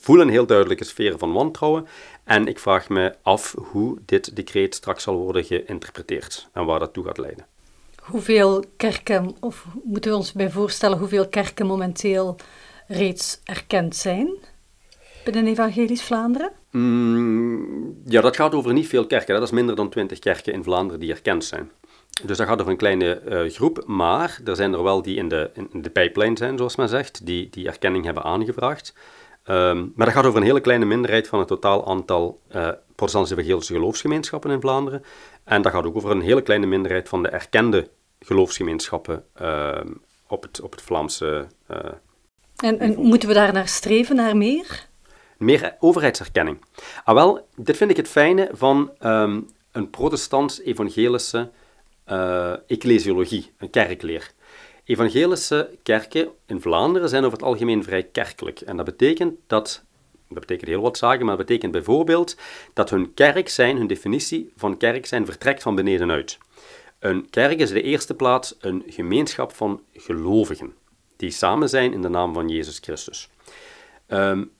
voel 0.00 0.20
een 0.20 0.28
heel 0.28 0.46
duidelijke 0.46 0.84
sfeer 0.84 1.18
van 1.18 1.32
wantrouwen 1.32 1.86
en 2.24 2.46
ik 2.46 2.58
vraag 2.58 2.88
me 2.88 3.14
af 3.22 3.54
hoe 3.58 3.98
dit 4.04 4.36
decreet 4.36 4.74
straks 4.74 5.02
zal 5.02 5.16
worden 5.16 5.44
geïnterpreteerd 5.44 6.48
en 6.52 6.64
waar 6.64 6.78
dat 6.78 6.92
toe 6.92 7.04
gaat 7.04 7.18
leiden. 7.18 7.46
Hoeveel 8.02 8.64
kerken, 8.76 9.36
of 9.40 9.66
moeten 9.84 10.10
we 10.10 10.16
ons 10.16 10.32
bij 10.32 10.50
voorstellen 10.50 10.98
hoeveel 10.98 11.28
kerken 11.28 11.66
momenteel 11.66 12.36
reeds 12.86 13.40
erkend 13.44 13.96
zijn? 13.96 14.28
Binnen 15.32 15.52
Evangelisch 15.52 16.02
Vlaanderen? 16.02 16.52
Mm, 16.70 18.00
ja, 18.04 18.20
dat 18.20 18.36
gaat 18.36 18.54
over 18.54 18.72
niet 18.72 18.86
veel 18.86 19.06
kerken. 19.06 19.34
Dat 19.34 19.42
is 19.42 19.50
minder 19.50 19.76
dan 19.76 19.88
twintig 19.88 20.18
kerken 20.18 20.52
in 20.52 20.62
Vlaanderen 20.62 21.00
die 21.00 21.12
erkend 21.12 21.44
zijn. 21.44 21.70
Dus 22.24 22.36
dat 22.36 22.46
gaat 22.46 22.60
over 22.60 22.72
een 22.72 22.78
kleine 22.78 23.22
uh, 23.28 23.50
groep, 23.50 23.82
maar 23.86 24.40
er 24.44 24.56
zijn 24.56 24.72
er 24.72 24.82
wel 24.82 25.02
die 25.02 25.16
in 25.16 25.28
de, 25.28 25.50
in 25.72 25.82
de 25.82 25.90
pijplijn 25.90 26.36
zijn, 26.36 26.56
zoals 26.56 26.76
men 26.76 26.88
zegt, 26.88 27.26
die 27.26 27.48
die 27.50 27.66
erkenning 27.66 28.04
hebben 28.04 28.22
aangevraagd. 28.22 28.94
Um, 29.48 29.92
maar 29.94 30.06
dat 30.06 30.14
gaat 30.14 30.26
over 30.26 30.40
een 30.40 30.46
hele 30.46 30.60
kleine 30.60 30.84
minderheid 30.84 31.28
van 31.28 31.38
het 31.38 31.48
totaal 31.48 31.86
aantal 31.86 32.40
uh, 32.54 32.68
protestantse 32.94 33.34
evangelische 33.34 33.74
geloofsgemeenschappen 33.74 34.50
in 34.50 34.60
Vlaanderen. 34.60 35.02
En 35.44 35.62
dat 35.62 35.72
gaat 35.72 35.84
ook 35.84 35.96
over 35.96 36.10
een 36.10 36.20
hele 36.20 36.42
kleine 36.42 36.66
minderheid 36.66 37.08
van 37.08 37.22
de 37.22 37.28
erkende 37.28 37.88
geloofsgemeenschappen 38.20 39.24
uh, 39.42 39.80
op, 40.26 40.42
het, 40.42 40.60
op 40.60 40.72
het 40.72 40.82
Vlaamse. 40.82 41.46
Uh, 41.70 41.78
en, 42.56 42.78
en 42.78 42.98
moeten 42.98 43.28
we 43.28 43.34
daar 43.34 43.52
naar 43.52 43.68
streven, 43.68 44.16
naar 44.16 44.36
meer? 44.36 44.88
Meer 45.36 45.76
overheidserkenning. 45.80 46.58
Ah 47.04 47.14
wel, 47.14 47.48
dit 47.56 47.76
vind 47.76 47.90
ik 47.90 47.96
het 47.96 48.08
fijne 48.08 48.48
van 48.52 48.90
um, 49.00 49.46
een 49.72 49.90
protestants-evangelische 49.90 51.50
uh, 52.08 52.52
ecclesiologie, 52.66 53.52
een 53.58 53.70
kerkleer. 53.70 54.30
Evangelische 54.84 55.78
kerken 55.82 56.28
in 56.46 56.60
Vlaanderen 56.60 57.08
zijn 57.08 57.24
over 57.24 57.38
het 57.38 57.46
algemeen 57.46 57.84
vrij 57.84 58.02
kerkelijk. 58.02 58.60
En 58.60 58.76
dat 58.76 58.84
betekent 58.84 59.34
dat, 59.46 59.82
dat 60.28 60.40
betekent 60.40 60.68
heel 60.68 60.80
wat 60.80 60.98
zaken, 60.98 61.26
maar 61.26 61.36
dat 61.36 61.46
betekent 61.46 61.72
bijvoorbeeld 61.72 62.36
dat 62.72 62.90
hun 62.90 63.14
kerk 63.14 63.48
zijn, 63.48 63.76
hun 63.76 63.86
definitie 63.86 64.52
van 64.56 64.76
kerk 64.76 65.06
zijn, 65.06 65.26
vertrekt 65.26 65.62
van 65.62 65.74
benedenuit. 65.74 66.38
Een 66.98 67.30
kerk 67.30 67.58
is 67.58 67.68
in 67.68 67.74
de 67.74 67.82
eerste 67.82 68.14
plaats 68.14 68.56
een 68.60 68.84
gemeenschap 68.86 69.52
van 69.52 69.82
gelovigen, 69.94 70.74
die 71.16 71.30
samen 71.30 71.68
zijn 71.68 71.92
in 71.92 72.02
de 72.02 72.08
naam 72.08 72.34
van 72.34 72.48
Jezus 72.48 72.78
Christus. 72.78 73.30
Um, 74.08 74.50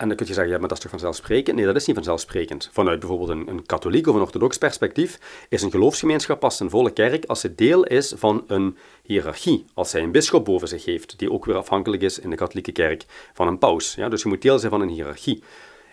en 0.00 0.08
dan 0.08 0.16
kun 0.16 0.26
je 0.26 0.32
zeggen, 0.32 0.52
ja, 0.52 0.58
maar 0.58 0.68
dat 0.68 0.76
is 0.76 0.82
toch 0.82 0.92
vanzelfsprekend? 0.92 1.56
Nee, 1.56 1.66
dat 1.66 1.76
is 1.76 1.86
niet 1.86 1.96
vanzelfsprekend. 1.96 2.68
Vanuit 2.72 2.98
bijvoorbeeld 2.98 3.30
een, 3.30 3.48
een 3.48 3.66
katholiek 3.66 4.06
of 4.06 4.14
een 4.14 4.20
orthodox 4.20 4.58
perspectief 4.58 5.18
is 5.48 5.62
een 5.62 5.70
geloofsgemeenschap 5.70 6.40
pas 6.40 6.60
een 6.60 6.70
volle 6.70 6.90
kerk 6.90 7.24
als 7.24 7.42
het 7.42 7.58
deel 7.58 7.84
is 7.84 8.14
van 8.16 8.44
een 8.46 8.76
hiërarchie. 9.02 9.64
Als 9.74 9.90
zij 9.90 10.02
een 10.02 10.12
bisschop 10.12 10.44
boven 10.44 10.68
zich 10.68 10.84
heeft, 10.84 11.18
die 11.18 11.32
ook 11.32 11.44
weer 11.44 11.56
afhankelijk 11.56 12.02
is 12.02 12.18
in 12.18 12.30
de 12.30 12.36
katholieke 12.36 12.72
kerk 12.72 13.04
van 13.32 13.46
een 13.46 13.58
paus. 13.58 13.94
Ja, 13.94 14.08
dus 14.08 14.22
je 14.22 14.28
moet 14.28 14.42
deel 14.42 14.58
zijn 14.58 14.70
van 14.70 14.80
een 14.80 14.88
hiërarchie. 14.88 15.42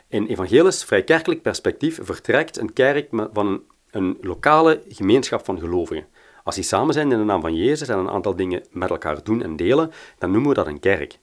In 0.07 0.27
evangelisch, 0.27 0.83
vrij 0.83 1.03
kerkelijk 1.03 1.41
perspectief 1.41 1.99
vertrekt 2.01 2.57
een 2.57 2.73
kerk 2.73 3.07
van 3.33 3.47
een, 3.47 3.61
een 3.91 4.17
lokale 4.21 4.81
gemeenschap 4.87 5.45
van 5.45 5.59
gelovigen. 5.59 6.05
Als 6.43 6.55
die 6.55 6.63
samen 6.63 6.93
zijn 6.93 7.11
in 7.11 7.17
de 7.17 7.23
naam 7.23 7.41
van 7.41 7.55
Jezus 7.55 7.87
en 7.87 7.97
een 7.97 8.09
aantal 8.09 8.35
dingen 8.35 8.63
met 8.71 8.89
elkaar 8.89 9.23
doen 9.23 9.43
en 9.43 9.55
delen, 9.55 9.91
dan 10.17 10.31
noemen 10.31 10.49
we 10.49 10.55
dat 10.55 10.67
een 10.67 10.79
kerk. 10.79 11.19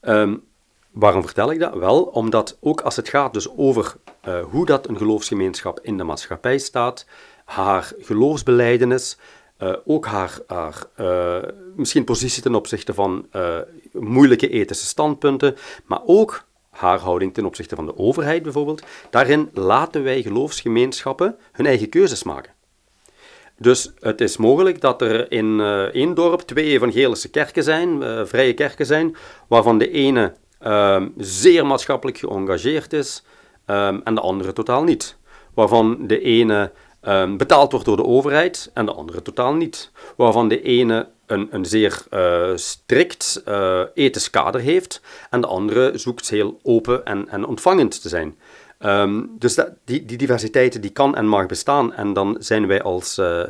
Um, 0.00 0.42
Waarom 0.98 1.24
vertel 1.24 1.52
ik 1.52 1.58
dat? 1.58 1.74
Wel, 1.74 2.02
omdat 2.02 2.56
ook 2.60 2.80
als 2.80 2.96
het 2.96 3.08
gaat 3.08 3.32
dus 3.32 3.56
over 3.56 3.94
uh, 4.28 4.44
hoe 4.44 4.66
dat 4.66 4.88
een 4.88 4.96
geloofsgemeenschap 4.96 5.80
in 5.82 5.96
de 5.96 6.04
maatschappij 6.04 6.58
staat, 6.58 7.06
haar 7.44 7.92
geloofsbeleidenis, 7.98 9.18
uh, 9.62 9.72
ook 9.84 10.06
haar, 10.06 10.38
haar 10.46 10.84
uh, 11.00 11.36
misschien 11.74 12.04
positie 12.04 12.42
ten 12.42 12.54
opzichte 12.54 12.94
van 12.94 13.26
moeilijke 13.92 14.48
ethische 14.48 14.86
standpunten, 14.86 15.56
maar 15.86 16.00
ook 16.06 16.44
haar 16.70 16.98
houding 16.98 17.34
ten 17.34 17.44
opzichte 17.44 17.74
van 17.74 17.86
de 17.86 17.98
overheid 17.98 18.42
bijvoorbeeld. 18.42 18.82
Daarin 19.10 19.50
laten 19.52 20.02
wij 20.02 20.22
geloofsgemeenschappen 20.22 21.36
hun 21.52 21.66
eigen 21.66 21.88
keuzes 21.88 22.22
maken. 22.22 22.52
Dus 23.58 23.92
het 24.00 24.20
is 24.20 24.36
mogelijk 24.36 24.80
dat 24.80 25.02
er 25.02 25.32
in 25.32 25.60
één 25.92 26.14
dorp 26.14 26.40
twee 26.40 26.66
evangelische 26.66 27.30
kerken 27.30 27.62
zijn, 27.62 28.02
vrije 28.26 28.54
kerken 28.54 28.86
zijn, 28.86 29.16
waarvan 29.48 29.78
de 29.78 29.90
ene 29.90 30.34
ehm, 30.58 31.08
zeer 31.16 31.66
maatschappelijk 31.66 32.18
geëngageerd 32.18 32.92
is 32.92 33.22
um, 33.66 34.00
en 34.04 34.14
de 34.14 34.20
andere 34.20 34.52
totaal 34.52 34.84
niet. 34.84 35.16
Waarvan 35.54 36.06
de 36.06 36.20
ene 36.20 36.70
um, 37.02 37.36
betaald 37.36 37.70
wordt 37.70 37.86
door 37.86 37.96
de 37.96 38.04
overheid 38.04 38.70
en 38.74 38.86
de 38.86 38.92
andere 38.92 39.22
totaal 39.22 39.54
niet. 39.54 39.90
Waarvan 40.16 40.48
de 40.48 40.62
ene 40.62 41.08
een, 41.26 41.48
een 41.50 41.64
zeer 41.64 42.02
uh, 42.10 42.50
strikt 42.54 43.42
uh, 43.48 43.80
ethisch 43.94 44.30
kader 44.30 44.60
heeft 44.60 45.00
en 45.30 45.40
de 45.40 45.46
andere 45.46 45.98
zoekt 45.98 46.30
heel 46.30 46.60
open 46.62 47.04
en, 47.04 47.28
en 47.28 47.46
ontvangend 47.46 48.02
te 48.02 48.08
zijn. 48.08 48.38
Dus 49.38 49.54
dat, 49.54 49.68
die, 49.84 50.04
die 50.04 50.16
diversiteit 50.16 50.82
die 50.82 50.90
kan 50.90 51.16
en 51.16 51.26
mag 51.26 51.46
bestaan 51.46 51.94
en 51.94 52.12
dan 52.12 52.36
zijn 52.38 52.66
wij 52.66 52.82
als 52.82 53.18
uh, 53.18 53.42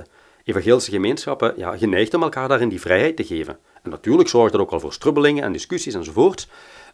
evangelische 0.44 0.90
gemeenschappen 0.90 1.52
ja, 1.56 1.76
geneigd 1.76 2.14
om 2.14 2.22
elkaar 2.22 2.48
daarin 2.48 2.68
die 2.68 2.80
vrijheid 2.80 3.16
te 3.16 3.24
geven. 3.24 3.58
En 3.82 3.90
natuurlijk 3.90 4.28
zorgt 4.28 4.52
dat 4.52 4.60
ook 4.60 4.70
al 4.70 4.80
voor 4.80 4.92
strubbelingen 4.92 5.44
en 5.44 5.52
discussies 5.52 5.94
enzovoort. 5.94 6.48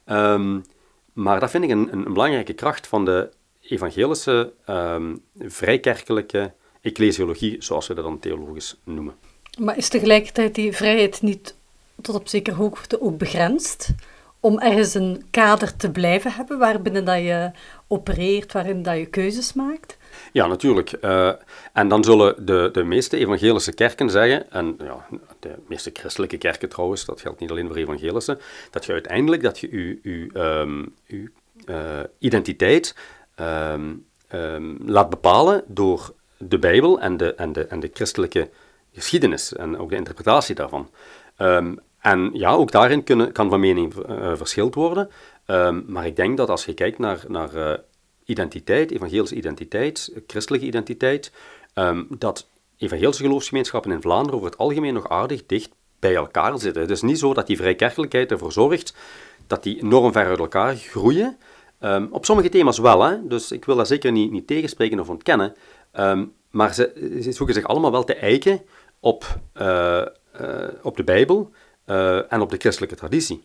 Um, 0.06 0.64
maar 1.12 1.40
dat 1.40 1.50
vind 1.50 1.64
ik 1.64 1.70
een, 1.70 1.92
een, 1.92 2.12
belangrijke 2.12 2.52
kracht 2.52 2.86
van 2.86 3.04
de 3.04 3.30
evangelische, 3.60 4.52
um, 4.68 5.22
vrijkerkelijke 5.38 6.52
ecclesiologie, 6.80 7.56
zoals 7.58 7.86
we 7.86 7.94
dat 7.94 8.04
dan 8.04 8.18
theologisch 8.18 8.76
noemen. 8.84 9.14
Maar 9.58 9.76
is 9.76 9.88
tegelijkertijd 9.88 10.54
die 10.54 10.72
vrijheid 10.72 11.22
niet 11.22 11.54
tot 12.00 12.14
op 12.14 12.28
zekere 12.28 12.56
hoogte 12.56 13.00
ook 13.00 13.18
begrensd? 13.18 13.90
Om 14.40 14.58
ergens 14.58 14.94
een 14.94 15.24
kader 15.30 15.76
te 15.76 15.90
blijven 15.90 16.32
hebben 16.32 16.58
waarbinnen 16.58 17.04
dat 17.04 17.18
je 17.18 17.50
opereert, 17.86 18.52
waarin 18.52 18.82
dat 18.82 18.96
je 18.96 19.06
keuzes 19.06 19.52
maakt? 19.52 19.96
Ja, 20.32 20.46
natuurlijk. 20.46 20.92
Uh, 21.00 21.32
en 21.72 21.88
dan 21.88 22.04
zullen 22.04 22.46
de, 22.46 22.68
de 22.72 22.82
meeste 22.82 23.16
evangelische 23.16 23.72
kerken 23.72 24.10
zeggen, 24.10 24.50
en 24.50 24.76
ja, 24.78 25.06
de 25.38 25.54
meeste 25.68 25.90
christelijke 25.92 26.38
kerken 26.38 26.68
trouwens, 26.68 27.04
dat 27.04 27.20
geldt 27.20 27.40
niet 27.40 27.50
alleen 27.50 27.66
voor 27.66 27.76
evangelische, 27.76 28.38
dat 28.70 28.84
je 28.84 28.92
uiteindelijk 28.92 29.42
dat 29.42 29.58
je 29.58 29.98
um, 30.34 30.94
je 31.06 31.30
uh, 31.66 32.00
identiteit 32.18 32.96
um, 33.40 34.06
um, 34.34 34.78
laat 34.86 35.10
bepalen 35.10 35.64
door 35.66 36.14
de 36.38 36.58
Bijbel 36.58 37.00
en 37.00 37.16
de, 37.16 37.34
en, 37.34 37.52
de, 37.52 37.66
en 37.66 37.80
de 37.80 37.90
christelijke 37.92 38.50
geschiedenis 38.92 39.52
en 39.52 39.78
ook 39.78 39.90
de 39.90 39.96
interpretatie 39.96 40.54
daarvan. 40.54 40.90
Um, 41.38 41.78
en 42.00 42.30
ja, 42.32 42.52
ook 42.52 42.70
daarin 42.70 43.04
kunnen, 43.04 43.32
kan 43.32 43.50
van 43.50 43.60
mening 43.60 43.94
uh, 43.94 44.32
verschild 44.34 44.74
worden. 44.74 45.10
Maar 45.86 46.06
ik 46.06 46.16
denk 46.16 46.36
dat 46.36 46.48
als 46.48 46.64
je 46.64 46.74
kijkt 46.74 46.98
naar, 46.98 47.24
naar 47.28 47.54
uh, 47.54 47.72
identiteit, 48.24 48.90
evangelische 48.90 49.34
identiteit, 49.34 50.12
christelijke 50.26 50.66
identiteit, 50.66 51.32
um, 51.74 52.06
dat 52.18 52.46
evangelische 52.76 53.22
geloofsgemeenschappen 53.22 53.90
in 53.90 54.02
Vlaanderen 54.02 54.34
over 54.34 54.50
het 54.50 54.58
algemeen 54.58 54.94
nog 54.94 55.08
aardig 55.08 55.46
dicht 55.46 55.70
bij 55.98 56.14
elkaar 56.14 56.58
zitten. 56.58 56.82
Het 56.82 56.90
is 56.90 57.02
niet 57.02 57.18
zo 57.18 57.34
dat 57.34 57.46
die 57.46 57.56
vrijkerkelijkheid 57.56 58.30
ervoor 58.30 58.52
zorgt 58.52 58.94
dat 59.46 59.62
die 59.62 59.82
enorm 59.82 60.12
ver 60.12 60.26
uit 60.26 60.38
elkaar 60.38 60.76
groeien. 60.76 61.36
Um, 61.80 62.08
op 62.10 62.24
sommige 62.24 62.48
thema's 62.48 62.78
wel, 62.78 63.02
hè? 63.02 63.26
dus 63.26 63.52
ik 63.52 63.64
wil 63.64 63.76
dat 63.76 63.86
zeker 63.86 64.12
niet, 64.12 64.30
niet 64.30 64.46
tegenspreken 64.46 65.00
of 65.00 65.08
ontkennen. 65.08 65.54
Um, 65.94 66.32
maar 66.50 66.74
ze, 66.74 67.26
zoeken 67.28 67.54
zich 67.54 67.64
allemaal 67.64 67.90
wel 67.90 68.04
te 68.04 68.14
eiken 68.14 68.62
op, 69.00 69.38
uh, 69.60 70.02
uh, 70.40 70.68
op 70.82 70.96
de 70.96 71.04
Bijbel 71.04 71.50
uh, 71.86 72.32
en 72.32 72.40
op 72.40 72.50
de 72.50 72.56
christelijke 72.56 72.94
traditie. 72.94 73.44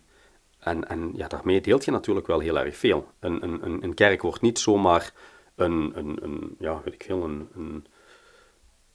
En, 0.68 0.88
en 0.88 1.11
ja, 1.13 1.28
daarmee 1.28 1.61
deelt 1.61 1.86
je 1.86 1.91
natuurlijk 1.91 2.28
wel 2.28 2.39
heel 2.39 2.59
erg 2.59 2.78
veel. 2.78 3.07
Een, 3.20 3.43
een, 3.43 3.84
een 3.84 3.93
kerk 3.93 4.22
wordt 4.22 4.41
niet 4.41 4.59
zomaar 4.59 5.13
een, 5.55 5.91
een, 5.95 6.18
een 6.22 6.55
ja, 6.59 6.82
weet 6.84 6.93
ik 6.93 7.03
veel, 7.03 7.24
een, 7.24 7.49
een, 7.55 7.86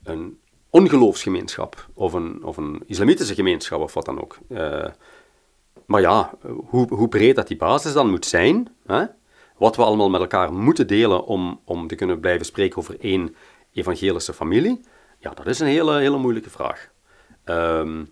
een 0.03 0.41
ongeloofsgemeenschap 0.71 1.89
of 1.95 2.13
een, 2.13 2.45
of 2.45 2.57
een 2.57 2.83
islamitische 2.87 3.35
gemeenschap 3.35 3.81
of 3.81 3.95
wat 3.95 4.05
dan 4.05 4.21
ook. 4.21 4.39
maar 5.87 6.01
ja, 6.01 6.35
hoe, 6.69 6.95
hoe 6.95 7.09
breed 7.09 7.37
dat 7.37 7.49
die 7.49 7.57
basis 7.57 7.93
dan 7.93 8.11
moet 8.11 8.27
zijn, 8.27 8.75
hè? 8.87 9.05
wat 9.57 9.77
we 9.77 9.83
allemaal 9.83 10.11
met 10.11 10.21
elkaar 10.21 10.53
moeten 10.53 10.87
delen 10.87 11.25
om, 11.25 11.61
om 11.65 11.87
te 11.87 11.95
kunnen 11.95 12.21
blijven 12.21 12.47
spreken 12.47 12.79
over 12.79 13.01
één 13.01 13.35
evangelische 13.73 14.33
familie? 14.33 14.81
Ja, 15.19 15.31
dat 15.31 15.47
is 15.47 15.59
een 15.59 15.67
hele, 15.67 15.99
hele 15.99 16.19
moeilijke 16.19 16.51
vraag. 16.51 16.91
Um, 17.45 18.11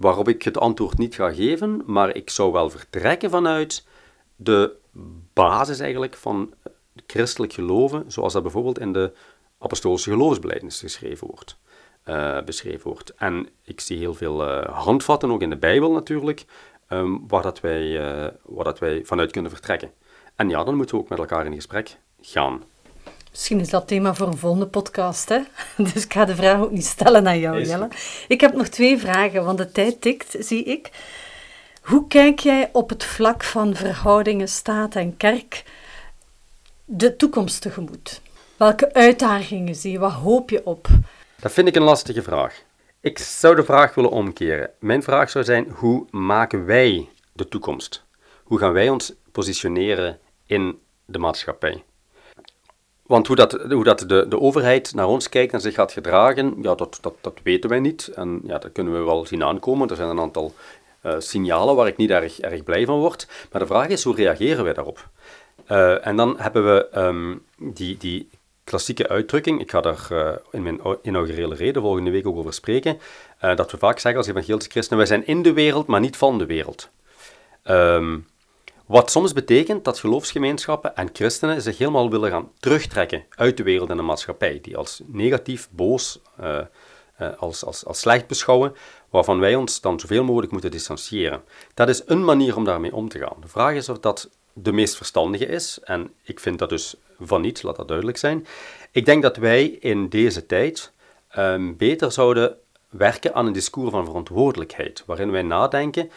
waarop 0.00 0.28
ik 0.28 0.42
het 0.42 0.58
antwoord 0.58 0.98
niet 0.98 1.14
ga 1.14 1.32
geven, 1.32 1.82
maar 1.86 2.16
ik 2.16 2.30
zou 2.30 2.52
wel 2.52 2.70
vertrekken 2.70 3.30
vanuit 3.30 3.86
de 4.36 4.76
basis 5.32 5.78
eigenlijk 5.78 6.14
van 6.14 6.54
christelijk 7.06 7.52
geloven, 7.52 8.04
zoals 8.06 8.32
dat 8.32 8.42
bijvoorbeeld 8.42 8.78
in 8.78 8.92
de 8.92 9.12
apostolische 9.58 10.10
geloofsbelijdenis 10.10 10.80
geschreven 10.80 11.26
wordt, 11.26 11.56
uh, 12.06 12.42
beschreven 12.42 12.88
wordt. 12.88 13.14
En 13.14 13.48
ik 13.64 13.80
zie 13.80 13.98
heel 13.98 14.14
veel 14.14 14.48
uh, 14.48 14.64
handvatten, 14.64 15.30
ook 15.30 15.42
in 15.42 15.50
de 15.50 15.56
Bijbel 15.56 15.92
natuurlijk, 15.92 16.44
um, 16.88 17.28
waar, 17.28 17.42
dat 17.42 17.60
wij, 17.60 17.82
uh, 17.82 18.28
waar 18.42 18.64
dat 18.64 18.78
wij 18.78 19.04
vanuit 19.04 19.30
kunnen 19.32 19.50
vertrekken. 19.50 19.90
En 20.36 20.48
ja, 20.48 20.64
dan 20.64 20.74
moeten 20.74 20.96
we 20.96 21.02
ook 21.02 21.08
met 21.08 21.18
elkaar 21.18 21.46
in 21.46 21.54
gesprek 21.54 21.98
gaan. 22.20 22.62
Misschien 23.30 23.60
is 23.60 23.68
dat 23.68 23.88
thema 23.88 24.14
voor 24.14 24.26
een 24.26 24.36
volgende 24.36 24.66
podcast, 24.66 25.28
hè? 25.28 25.40
Dus 25.92 26.04
ik 26.04 26.12
ga 26.12 26.24
de 26.24 26.36
vraag 26.36 26.60
ook 26.60 26.70
niet 26.70 26.86
stellen 26.86 27.26
aan 27.26 27.38
jou, 27.38 27.64
Jelle. 27.64 27.88
Ik 28.28 28.40
heb 28.40 28.54
nog 28.54 28.68
twee 28.68 28.98
vragen, 28.98 29.44
want 29.44 29.58
de 29.58 29.72
tijd 29.72 30.00
tikt, 30.00 30.36
zie 30.38 30.64
ik. 30.64 30.90
Hoe 31.82 32.06
kijk 32.08 32.38
jij 32.38 32.68
op 32.72 32.88
het 32.88 33.04
vlak 33.04 33.44
van 33.44 33.74
verhoudingen 33.74 34.48
staat 34.48 34.94
en 34.94 35.16
kerk 35.16 35.64
de 36.84 37.16
toekomst 37.16 37.60
tegemoet? 37.60 38.20
Welke 38.56 38.92
uitdagingen 38.92 39.74
zie 39.74 39.92
je? 39.92 39.98
Wat 39.98 40.12
hoop 40.12 40.50
je 40.50 40.66
op? 40.66 40.88
Dat 41.40 41.52
vind 41.52 41.68
ik 41.68 41.76
een 41.76 41.82
lastige 41.82 42.22
vraag. 42.22 42.62
Ik 43.00 43.18
zou 43.18 43.54
de 43.54 43.64
vraag 43.64 43.94
willen 43.94 44.10
omkeren. 44.10 44.70
Mijn 44.78 45.02
vraag 45.02 45.30
zou 45.30 45.44
zijn: 45.44 45.68
hoe 45.68 46.06
maken 46.10 46.64
wij 46.64 47.08
de 47.32 47.48
toekomst? 47.48 48.04
Hoe 48.44 48.58
gaan 48.58 48.72
wij 48.72 48.88
ons 48.88 49.12
positioneren 49.32 50.18
in 50.46 50.78
de 51.04 51.18
maatschappij? 51.18 51.82
Want 53.10 53.26
hoe 53.26 53.36
dat, 53.36 53.52
hoe 53.52 53.84
dat 53.84 54.04
de, 54.06 54.26
de 54.28 54.40
overheid 54.40 54.94
naar 54.94 55.06
ons 55.08 55.28
kijkt 55.28 55.52
en 55.52 55.60
zich 55.60 55.74
gaat 55.74 55.92
gedragen, 55.92 56.54
ja, 56.62 56.74
dat, 56.74 56.98
dat, 57.00 57.14
dat 57.20 57.38
weten 57.42 57.70
wij 57.70 57.80
niet. 57.80 58.08
En 58.08 58.40
ja, 58.44 58.58
dat 58.58 58.72
kunnen 58.72 58.92
we 58.92 59.04
wel 59.04 59.26
zien 59.26 59.44
aankomen. 59.44 59.88
Er 59.88 59.96
zijn 59.96 60.08
een 60.08 60.20
aantal 60.20 60.54
uh, 61.06 61.14
signalen 61.18 61.76
waar 61.76 61.86
ik 61.86 61.96
niet 61.96 62.10
erg, 62.10 62.40
erg 62.40 62.64
blij 62.64 62.84
van 62.84 62.98
word. 62.98 63.28
Maar 63.52 63.60
de 63.60 63.66
vraag 63.66 63.88
is, 63.88 64.04
hoe 64.04 64.14
reageren 64.14 64.64
wij 64.64 64.72
daarop? 64.72 65.08
Uh, 65.70 66.06
en 66.06 66.16
dan 66.16 66.34
hebben 66.38 66.64
we 66.64 66.88
um, 67.00 67.44
die, 67.56 67.96
die 67.96 68.28
klassieke 68.64 69.08
uitdrukking, 69.08 69.60
ik 69.60 69.70
ga 69.70 69.80
daar 69.80 70.08
uh, 70.12 70.28
in 70.50 70.62
mijn 70.62 70.80
inaugurele 71.02 71.54
reden 71.54 71.82
volgende 71.82 72.10
week 72.10 72.26
ook 72.26 72.36
over 72.36 72.52
spreken, 72.52 72.98
dat 73.40 73.70
we 73.70 73.78
vaak 73.78 73.98
zeggen 73.98 74.20
als 74.20 74.28
evangelische 74.30 74.70
christenen, 74.70 74.98
wij 74.98 75.06
zijn 75.06 75.26
in 75.26 75.42
de 75.42 75.52
wereld, 75.52 75.86
maar 75.86 76.00
niet 76.00 76.16
van 76.16 76.38
de 76.38 76.46
wereld. 76.46 76.88
Um, 77.64 78.26
wat 78.90 79.10
soms 79.10 79.32
betekent 79.32 79.84
dat 79.84 79.98
geloofsgemeenschappen 79.98 80.96
en 80.96 81.08
christenen 81.12 81.62
zich 81.62 81.78
helemaal 81.78 82.10
willen 82.10 82.30
gaan 82.30 82.50
terugtrekken 82.58 83.24
uit 83.28 83.56
de 83.56 83.62
wereld 83.62 83.90
en 83.90 83.96
de 83.96 84.02
maatschappij, 84.02 84.58
die 84.62 84.76
als 84.76 85.00
negatief, 85.06 85.68
boos, 85.70 86.20
uh, 86.40 86.60
uh, 87.20 87.28
als, 87.38 87.64
als, 87.64 87.84
als 87.84 88.00
slecht 88.00 88.26
beschouwen, 88.26 88.74
waarvan 89.10 89.40
wij 89.40 89.54
ons 89.54 89.80
dan 89.80 90.00
zoveel 90.00 90.24
mogelijk 90.24 90.52
moeten 90.52 90.70
distancieren. 90.70 91.42
Dat 91.74 91.88
is 91.88 92.02
een 92.06 92.24
manier 92.24 92.56
om 92.56 92.64
daarmee 92.64 92.94
om 92.94 93.08
te 93.08 93.18
gaan. 93.18 93.36
De 93.40 93.48
vraag 93.48 93.74
is 93.74 93.88
of 93.88 93.98
dat 93.98 94.30
de 94.52 94.72
meest 94.72 94.96
verstandige 94.96 95.46
is, 95.46 95.78
en 95.82 96.12
ik 96.22 96.40
vind 96.40 96.58
dat 96.58 96.68
dus 96.68 96.94
van 97.20 97.40
niet, 97.40 97.62
laat 97.62 97.76
dat 97.76 97.88
duidelijk 97.88 98.18
zijn. 98.18 98.46
Ik 98.90 99.04
denk 99.04 99.22
dat 99.22 99.36
wij 99.36 99.64
in 99.66 100.08
deze 100.08 100.46
tijd 100.46 100.92
um, 101.38 101.76
beter 101.76 102.12
zouden 102.12 102.56
werken 102.88 103.34
aan 103.34 103.46
een 103.46 103.52
discours 103.52 103.90
van 103.90 104.04
verantwoordelijkheid, 104.04 105.02
waarin 105.06 105.30
wij 105.30 105.42
nadenken, 105.42 106.10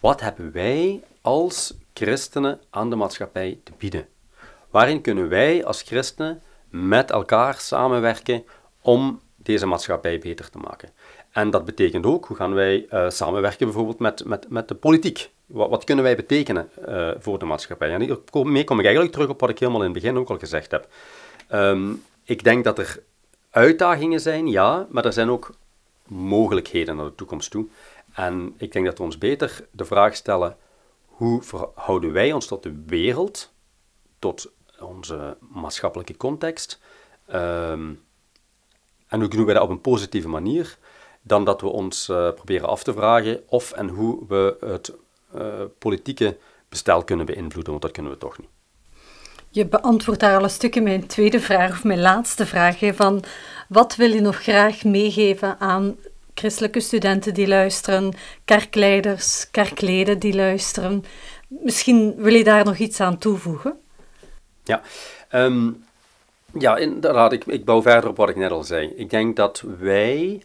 wat 0.00 0.20
hebben 0.20 0.52
wij 0.52 1.02
als 1.20 1.74
christenen 1.98 2.60
aan 2.70 2.90
de 2.90 2.96
maatschappij 2.96 3.60
te 3.64 3.72
bieden? 3.78 4.06
Waarin 4.70 5.00
kunnen 5.00 5.28
wij 5.28 5.64
als 5.64 5.82
christenen 5.82 6.42
met 6.70 7.10
elkaar 7.10 7.54
samenwerken 7.54 8.44
om 8.80 9.20
deze 9.36 9.66
maatschappij 9.66 10.18
beter 10.18 10.50
te 10.50 10.58
maken? 10.58 10.88
En 11.30 11.50
dat 11.50 11.64
betekent 11.64 12.06
ook, 12.06 12.26
hoe 12.26 12.36
gaan 12.36 12.54
wij 12.54 12.86
uh, 12.90 13.10
samenwerken 13.10 13.66
bijvoorbeeld 13.66 13.98
met, 13.98 14.24
met, 14.24 14.50
met 14.50 14.68
de 14.68 14.74
politiek? 14.74 15.30
Wat, 15.46 15.70
wat 15.70 15.84
kunnen 15.84 16.04
wij 16.04 16.16
betekenen 16.16 16.70
uh, 16.88 17.10
voor 17.18 17.38
de 17.38 17.44
maatschappij? 17.44 17.90
En 17.90 18.00
hiermee 18.00 18.64
kom 18.64 18.78
ik 18.78 18.84
eigenlijk 18.84 19.12
terug 19.12 19.28
op 19.28 19.40
wat 19.40 19.50
ik 19.50 19.58
helemaal 19.58 19.82
in 19.82 19.92
het 19.92 20.02
begin 20.02 20.16
ook 20.16 20.30
al 20.30 20.38
gezegd 20.38 20.70
heb. 20.70 20.88
Um, 21.52 22.02
ik 22.24 22.44
denk 22.44 22.64
dat 22.64 22.78
er 22.78 23.02
uitdagingen 23.50 24.20
zijn, 24.20 24.46
ja, 24.46 24.86
maar 24.90 25.04
er 25.04 25.12
zijn 25.12 25.30
ook 25.30 25.54
mogelijkheden 26.06 26.96
naar 26.96 27.04
de 27.04 27.14
toekomst 27.14 27.50
toe. 27.50 27.66
En 28.12 28.54
ik 28.56 28.72
denk 28.72 28.86
dat 28.86 28.98
we 28.98 29.04
ons 29.04 29.18
beter 29.18 29.66
de 29.70 29.84
vraag 29.84 30.14
stellen, 30.14 30.56
hoe 31.18 31.42
verhouden 31.42 32.12
wij 32.12 32.32
ons 32.32 32.46
tot 32.46 32.62
de 32.62 32.82
wereld, 32.86 33.52
tot 34.18 34.52
onze 34.80 35.36
maatschappelijke 35.40 36.16
context? 36.16 36.80
Um, 37.34 38.00
en 39.06 39.20
hoe 39.20 39.28
doen 39.28 39.44
wij 39.44 39.54
dat 39.54 39.62
op 39.62 39.70
een 39.70 39.80
positieve 39.80 40.28
manier? 40.28 40.78
dan 41.28 41.44
dat 41.44 41.60
we 41.60 41.66
ons 41.66 42.08
uh, 42.08 42.30
proberen 42.32 42.68
af 42.68 42.82
te 42.82 42.92
vragen 42.92 43.40
of 43.46 43.72
en 43.72 43.88
hoe 43.88 44.24
we 44.28 44.56
het 44.60 44.92
uh, 45.34 45.42
politieke 45.78 46.36
bestel 46.68 47.04
kunnen 47.04 47.26
beïnvloeden, 47.26 47.70
want 47.70 47.82
dat 47.82 47.92
kunnen 47.92 48.12
we 48.12 48.18
toch 48.18 48.38
niet. 48.38 48.48
Je 49.50 49.66
beantwoordt 49.66 50.20
daar 50.20 50.36
al 50.36 50.42
een 50.42 50.50
stukje 50.50 50.80
mijn 50.80 51.06
tweede 51.06 51.40
vraag, 51.40 51.70
of 51.70 51.84
mijn 51.84 52.00
laatste 52.00 52.46
vraag, 52.46 52.78
van 52.94 53.24
wat 53.68 53.96
wil 53.96 54.10
je 54.10 54.20
nog 54.20 54.36
graag 54.36 54.84
meegeven 54.84 55.60
aan 55.60 55.96
christelijke 56.38 56.80
studenten 56.80 57.34
die 57.34 57.48
luisteren, 57.48 58.14
kerkleiders, 58.44 59.50
kerkleden 59.50 60.18
die 60.18 60.34
luisteren? 60.34 61.04
Misschien 61.48 62.14
wil 62.16 62.34
je 62.34 62.44
daar 62.44 62.64
nog 62.64 62.76
iets 62.76 63.00
aan 63.00 63.18
toevoegen? 63.18 63.80
Ja, 64.64 64.82
um, 65.32 65.84
ja 66.58 66.76
inderdaad, 66.76 67.32
ik, 67.32 67.44
ik 67.44 67.64
bouw 67.64 67.82
verder 67.82 68.10
op 68.10 68.16
wat 68.16 68.28
ik 68.28 68.36
net 68.36 68.50
al 68.50 68.64
zei. 68.64 68.92
Ik 68.96 69.10
denk 69.10 69.36
dat 69.36 69.64
wij 69.78 70.42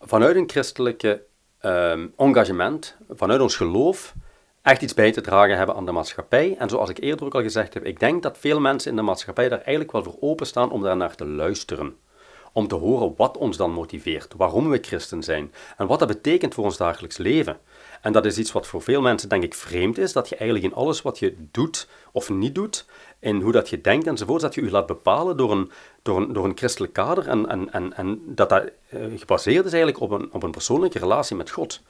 vanuit 0.00 0.36
een 0.36 0.50
christelijke 0.50 1.22
um, 1.62 2.12
engagement, 2.16 2.96
vanuit 3.08 3.40
ons 3.40 3.56
geloof, 3.56 4.14
echt 4.62 4.82
iets 4.82 4.94
bij 4.94 5.12
te 5.12 5.20
dragen 5.20 5.56
hebben 5.56 5.76
aan 5.76 5.86
de 5.86 5.92
maatschappij. 5.92 6.56
En 6.58 6.68
zoals 6.68 6.90
ik 6.90 6.98
eerder 6.98 7.26
ook 7.26 7.34
al 7.34 7.42
gezegd 7.42 7.74
heb, 7.74 7.84
ik 7.84 8.00
denk 8.00 8.22
dat 8.22 8.38
veel 8.38 8.60
mensen 8.60 8.90
in 8.90 8.96
de 8.96 9.02
maatschappij 9.02 9.48
daar 9.48 9.60
eigenlijk 9.60 9.92
wel 9.92 10.02
voor 10.02 10.16
openstaan 10.20 10.70
om 10.70 10.82
daar 10.82 10.96
naar 10.96 11.14
te 11.14 11.26
luisteren. 11.26 11.96
Om 12.56 12.68
te 12.68 12.74
horen 12.74 13.14
wat 13.16 13.36
ons 13.36 13.56
dan 13.56 13.70
motiveert, 13.70 14.34
waarom 14.36 14.70
we 14.70 14.78
christen 14.82 15.22
zijn 15.22 15.52
en 15.76 15.86
wat 15.86 15.98
dat 15.98 16.08
betekent 16.08 16.54
voor 16.54 16.64
ons 16.64 16.76
dagelijks 16.76 17.16
leven. 17.16 17.58
En 18.00 18.12
dat 18.12 18.24
is 18.24 18.38
iets 18.38 18.52
wat 18.52 18.66
voor 18.66 18.82
veel 18.82 19.00
mensen, 19.00 19.28
denk 19.28 19.42
ik, 19.42 19.54
vreemd 19.54 19.98
is, 19.98 20.12
dat 20.12 20.28
je 20.28 20.36
eigenlijk 20.36 20.72
in 20.72 20.78
alles 20.78 21.02
wat 21.02 21.18
je 21.18 21.34
doet 21.50 21.88
of 22.12 22.30
niet 22.30 22.54
doet, 22.54 22.86
in 23.18 23.40
hoe 23.40 23.52
dat 23.52 23.68
je 23.68 23.80
denkt 23.80 24.06
enzovoort, 24.06 24.40
dat 24.40 24.54
je 24.54 24.64
je 24.64 24.70
laat 24.70 24.86
bepalen 24.86 25.36
door 25.36 25.52
een, 25.52 25.70
door 26.02 26.16
een, 26.16 26.32
door 26.32 26.44
een 26.44 26.56
christelijk 26.56 26.92
kader 26.92 27.28
en, 27.28 27.48
en, 27.48 27.72
en, 27.72 27.96
en 27.96 28.22
dat 28.26 28.48
dat 28.48 28.70
eh, 28.88 29.00
gebaseerd 29.16 29.64
is 29.64 29.72
eigenlijk 29.72 30.02
op 30.02 30.10
een, 30.10 30.28
op 30.32 30.42
een 30.42 30.50
persoonlijke 30.50 30.98
relatie 30.98 31.36
met 31.36 31.50
God. 31.50 31.80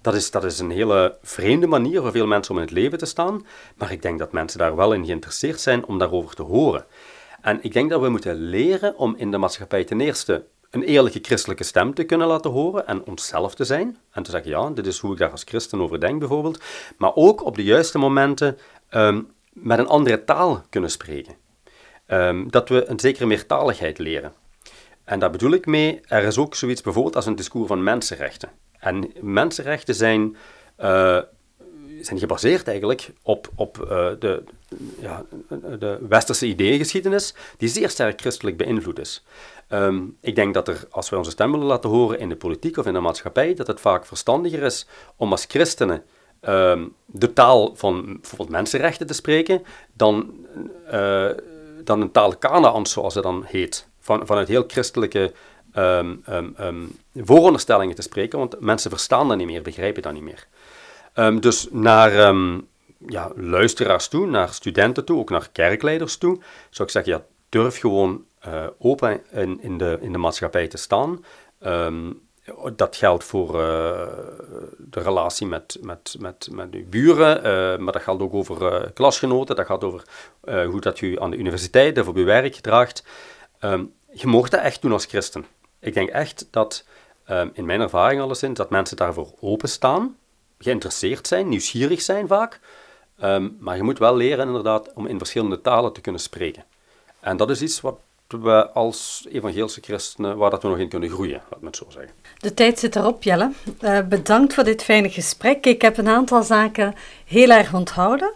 Dat 0.00 0.14
is, 0.14 0.30
dat 0.30 0.44
is 0.44 0.58
een 0.58 0.70
hele 0.70 1.16
vreemde 1.22 1.66
manier 1.66 2.00
voor 2.00 2.10
veel 2.10 2.26
mensen 2.26 2.54
om 2.54 2.60
in 2.60 2.66
het 2.66 2.74
leven 2.74 2.98
te 2.98 3.06
staan, 3.06 3.46
maar 3.76 3.92
ik 3.92 4.02
denk 4.02 4.18
dat 4.18 4.32
mensen 4.32 4.58
daar 4.58 4.76
wel 4.76 4.92
in 4.92 5.04
geïnteresseerd 5.04 5.60
zijn 5.60 5.86
om 5.86 5.98
daarover 5.98 6.34
te 6.34 6.42
horen. 6.42 6.84
En 7.42 7.58
ik 7.62 7.72
denk 7.72 7.90
dat 7.90 8.00
we 8.00 8.08
moeten 8.08 8.34
leren 8.34 8.96
om 8.96 9.14
in 9.16 9.30
de 9.30 9.38
maatschappij 9.38 9.84
ten 9.84 10.00
eerste 10.00 10.44
een 10.70 10.82
eerlijke 10.82 11.18
christelijke 11.22 11.64
stem 11.64 11.94
te 11.94 12.04
kunnen 12.04 12.26
laten 12.26 12.50
horen 12.50 12.86
en 12.86 13.04
onszelf 13.06 13.54
te 13.54 13.64
zijn. 13.64 13.96
En 14.10 14.22
te 14.22 14.30
zeggen, 14.30 14.50
ja, 14.50 14.70
dit 14.70 14.86
is 14.86 14.98
hoe 14.98 15.12
ik 15.12 15.18
daar 15.18 15.30
als 15.30 15.44
christen 15.44 15.80
over 15.80 16.00
denk 16.00 16.18
bijvoorbeeld. 16.18 16.62
Maar 16.96 17.14
ook 17.14 17.44
op 17.44 17.56
de 17.56 17.64
juiste 17.64 17.98
momenten 17.98 18.58
um, 18.90 19.30
met 19.52 19.78
een 19.78 19.86
andere 19.86 20.24
taal 20.24 20.62
kunnen 20.70 20.90
spreken. 20.90 21.34
Um, 22.06 22.50
dat 22.50 22.68
we 22.68 22.86
een 22.86 23.00
zekere 23.00 23.26
meertaligheid 23.26 23.98
leren. 23.98 24.32
En 25.04 25.18
daar 25.18 25.30
bedoel 25.30 25.52
ik 25.52 25.66
mee, 25.66 26.00
er 26.06 26.24
is 26.24 26.38
ook 26.38 26.54
zoiets 26.54 26.80
bijvoorbeeld 26.80 27.16
als 27.16 27.26
een 27.26 27.36
discours 27.36 27.68
van 27.68 27.82
mensenrechten. 27.82 28.50
En 28.78 29.12
mensenrechten 29.20 29.94
zijn, 29.94 30.36
uh, 30.80 31.18
zijn 32.04 32.18
gebaseerd 32.18 32.68
eigenlijk 32.68 33.10
op, 33.22 33.48
op 33.54 33.78
uh, 33.82 33.88
de, 34.18 34.42
ja, 34.98 35.24
de 35.78 35.98
westerse 36.08 36.46
ideeëngeschiedenis, 36.46 37.34
die 37.56 37.68
zeer 37.68 37.90
sterk 37.90 38.20
christelijk 38.20 38.56
beïnvloed 38.56 38.98
is. 38.98 39.24
Um, 39.68 40.16
ik 40.20 40.34
denk 40.34 40.54
dat 40.54 40.68
er, 40.68 40.86
als 40.90 41.10
wij 41.10 41.18
onze 41.18 41.30
stem 41.30 41.50
willen 41.50 41.66
laten 41.66 41.90
horen 41.90 42.18
in 42.18 42.28
de 42.28 42.36
politiek 42.36 42.76
of 42.76 42.86
in 42.86 42.92
de 42.92 43.00
maatschappij, 43.00 43.54
dat 43.54 43.66
het 43.66 43.80
vaak 43.80 44.06
verstandiger 44.06 44.62
is 44.62 44.86
om 45.16 45.30
als 45.30 45.44
christenen 45.48 46.02
um, 46.48 46.94
de 47.06 47.32
taal 47.32 47.76
van 47.76 48.04
bijvoorbeeld 48.20 48.50
mensenrechten 48.50 49.06
te 49.06 49.14
spreken, 49.14 49.62
dan, 49.92 50.46
uh, 50.92 51.30
dan 51.84 52.00
een 52.00 52.10
taal 52.10 52.36
Kanaans, 52.36 52.92
zoals 52.92 53.14
het 53.14 53.22
dan 53.22 53.44
heet. 53.46 53.86
Van, 54.00 54.26
vanuit 54.26 54.48
heel 54.48 54.64
christelijke 54.66 55.32
um, 55.76 56.22
vooronderstellingen 57.14 57.94
te 57.94 58.02
spreken, 58.02 58.38
want 58.38 58.60
mensen 58.60 58.90
verstaan 58.90 59.28
dat 59.28 59.36
niet 59.36 59.46
meer, 59.46 59.62
begrijpen 59.62 60.02
dat 60.02 60.12
niet 60.12 60.22
meer. 60.22 60.46
Dus 61.40 61.68
naar 61.70 62.34
ja, 63.06 63.32
luisteraars 63.34 64.08
toe, 64.08 64.26
naar 64.26 64.48
studenten 64.48 65.04
toe, 65.04 65.18
ook 65.18 65.30
naar 65.30 65.48
kerkleiders 65.52 66.16
toe, 66.16 66.40
zou 66.70 66.88
ik 66.88 66.94
zeggen, 66.94 67.12
ja, 67.12 67.24
durf 67.48 67.78
gewoon 67.78 68.24
uh, 68.46 68.66
open 68.78 69.20
in, 69.30 69.62
in, 69.62 69.78
de, 69.78 69.98
in 70.00 70.12
de 70.12 70.18
maatschappij 70.18 70.68
te 70.68 70.76
staan. 70.76 71.24
Um, 71.66 72.20
dat 72.76 72.96
geldt 72.96 73.24
voor 73.24 73.48
uh, 73.48 73.60
de 74.78 75.00
relatie 75.00 75.46
met, 75.46 75.78
met, 75.80 76.16
met, 76.18 76.48
met 76.50 76.74
uw 76.74 76.88
buren, 76.88 77.36
uh, 77.36 77.78
maar 77.84 77.92
dat 77.92 78.02
geldt 78.02 78.22
ook 78.22 78.34
over 78.34 78.90
klasgenoten, 78.92 79.56
dat 79.56 79.66
gaat 79.66 79.84
over 79.84 80.02
hoe 80.40 80.80
dat 80.80 80.98
je 80.98 81.20
aan 81.20 81.30
de 81.30 81.36
universiteit 81.36 81.98
of 81.98 82.08
op 82.08 82.16
je 82.16 82.24
werk 82.24 82.54
gedraagt. 82.54 83.04
Je 84.12 84.26
mocht 84.26 84.50
dat 84.50 84.60
echt 84.60 84.82
doen 84.82 84.92
als 84.92 85.04
christen. 85.04 85.44
Ik 85.80 85.94
denk 85.94 86.08
echt 86.08 86.46
dat, 86.50 86.84
in 87.52 87.66
mijn 87.66 87.80
ervaring 87.80 88.20
alleszins, 88.20 88.58
dat 88.58 88.70
mensen 88.70 88.96
daarvoor 88.96 89.32
openstaan, 89.40 90.16
geïnteresseerd 90.62 91.26
zijn, 91.26 91.48
nieuwsgierig 91.48 92.02
zijn 92.02 92.26
vaak, 92.26 92.60
um, 93.22 93.56
maar 93.60 93.76
je 93.76 93.82
moet 93.82 93.98
wel 93.98 94.16
leren 94.16 94.46
inderdaad 94.46 94.92
om 94.92 95.06
in 95.06 95.18
verschillende 95.18 95.60
talen 95.60 95.92
te 95.92 96.00
kunnen 96.00 96.20
spreken. 96.20 96.64
En 97.20 97.36
dat 97.36 97.50
is 97.50 97.62
iets 97.62 97.80
wat 97.80 97.98
we 98.40 98.70
als 98.70 99.26
evangelische 99.32 99.80
christenen, 99.80 100.36
waar 100.36 100.50
dat 100.50 100.62
we 100.62 100.68
nog 100.68 100.78
in 100.78 100.88
kunnen 100.88 101.10
groeien, 101.10 101.42
laat 101.50 101.60
me 101.60 101.66
het 101.66 101.76
zo 101.76 101.86
zeggen. 101.88 102.12
De 102.38 102.54
tijd 102.54 102.78
zit 102.78 102.96
erop, 102.96 103.22
Jelle. 103.22 103.50
Uh, 103.80 104.00
bedankt 104.00 104.54
voor 104.54 104.64
dit 104.64 104.82
fijne 104.82 105.10
gesprek. 105.10 105.66
Ik 105.66 105.82
heb 105.82 105.98
een 105.98 106.08
aantal 106.08 106.42
zaken 106.42 106.94
heel 107.24 107.50
erg 107.50 107.74
onthouden. 107.74 108.32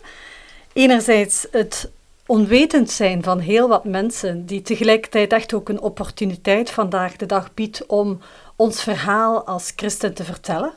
Enerzijds 0.73 1.47
het 1.51 1.91
onwetend 2.27 2.91
zijn 2.91 3.23
van 3.23 3.39
heel 3.39 3.69
wat 3.69 3.85
mensen, 3.85 4.47
die 4.47 4.63
tegelijkertijd 4.63 5.33
echt 5.33 5.55
ook 5.55 5.69
een 5.69 5.81
opportuniteit 5.81 6.71
vandaag 6.71 7.17
de 7.17 7.27
dag 7.27 7.55
biedt 7.55 7.87
om 7.87 8.21
ons 8.57 8.83
verhaal 8.83 9.47
als 9.47 9.73
christen 9.77 10.15
te 10.15 10.25
vertellen, 10.25 10.73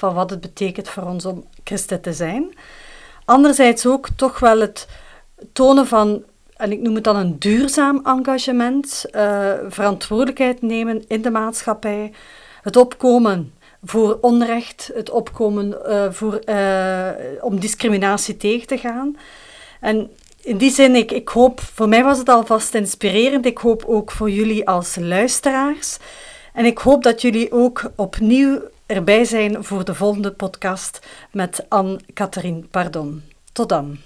van 0.00 0.14
wat 0.14 0.30
het 0.30 0.40
betekent 0.40 0.88
voor 0.88 1.02
ons 1.02 1.24
om 1.24 1.44
christen 1.64 2.00
te 2.00 2.12
zijn. 2.12 2.54
Anderzijds 3.24 3.86
ook 3.86 4.08
toch 4.16 4.38
wel 4.38 4.60
het 4.60 4.88
tonen 5.52 5.86
van 5.86 6.24
en 6.56 6.72
ik 6.72 6.80
noem 6.80 6.94
het 6.94 7.04
dan 7.04 7.16
een 7.16 7.38
duurzaam 7.38 8.00
engagement, 8.04 9.04
uh, 9.12 9.52
verantwoordelijkheid 9.68 10.62
nemen 10.62 11.04
in 11.08 11.22
de 11.22 11.30
maatschappij, 11.30 12.12
het 12.62 12.76
opkomen 12.76 13.52
voor 13.82 14.18
onrecht, 14.20 14.90
het 14.94 15.10
opkomen 15.10 15.78
uh, 15.86 16.06
voor, 16.10 16.40
uh, 16.44 17.08
om 17.40 17.60
discriminatie 17.60 18.36
tegen 18.36 18.66
te 18.66 18.78
gaan. 18.78 19.16
En 19.80 20.10
in 20.42 20.56
die 20.56 20.70
zin, 20.70 20.94
ik, 20.94 21.12
ik 21.12 21.28
hoop, 21.28 21.60
voor 21.60 21.88
mij 21.88 22.04
was 22.04 22.18
het 22.18 22.28
alvast 22.28 22.74
inspirerend, 22.74 23.46
ik 23.46 23.58
hoop 23.58 23.84
ook 23.86 24.10
voor 24.10 24.30
jullie 24.30 24.68
als 24.68 24.96
luisteraars. 24.96 25.96
En 26.52 26.64
ik 26.64 26.78
hoop 26.78 27.02
dat 27.02 27.22
jullie 27.22 27.52
ook 27.52 27.90
opnieuw 27.96 28.60
erbij 28.90 29.24
zijn 29.24 29.64
voor 29.64 29.84
de 29.84 29.94
volgende 29.94 30.32
podcast 30.32 31.06
met 31.32 31.66
Anne-Catherine 31.68 32.60
Pardon. 32.60 33.22
Tot 33.52 33.68
dan. 33.68 33.98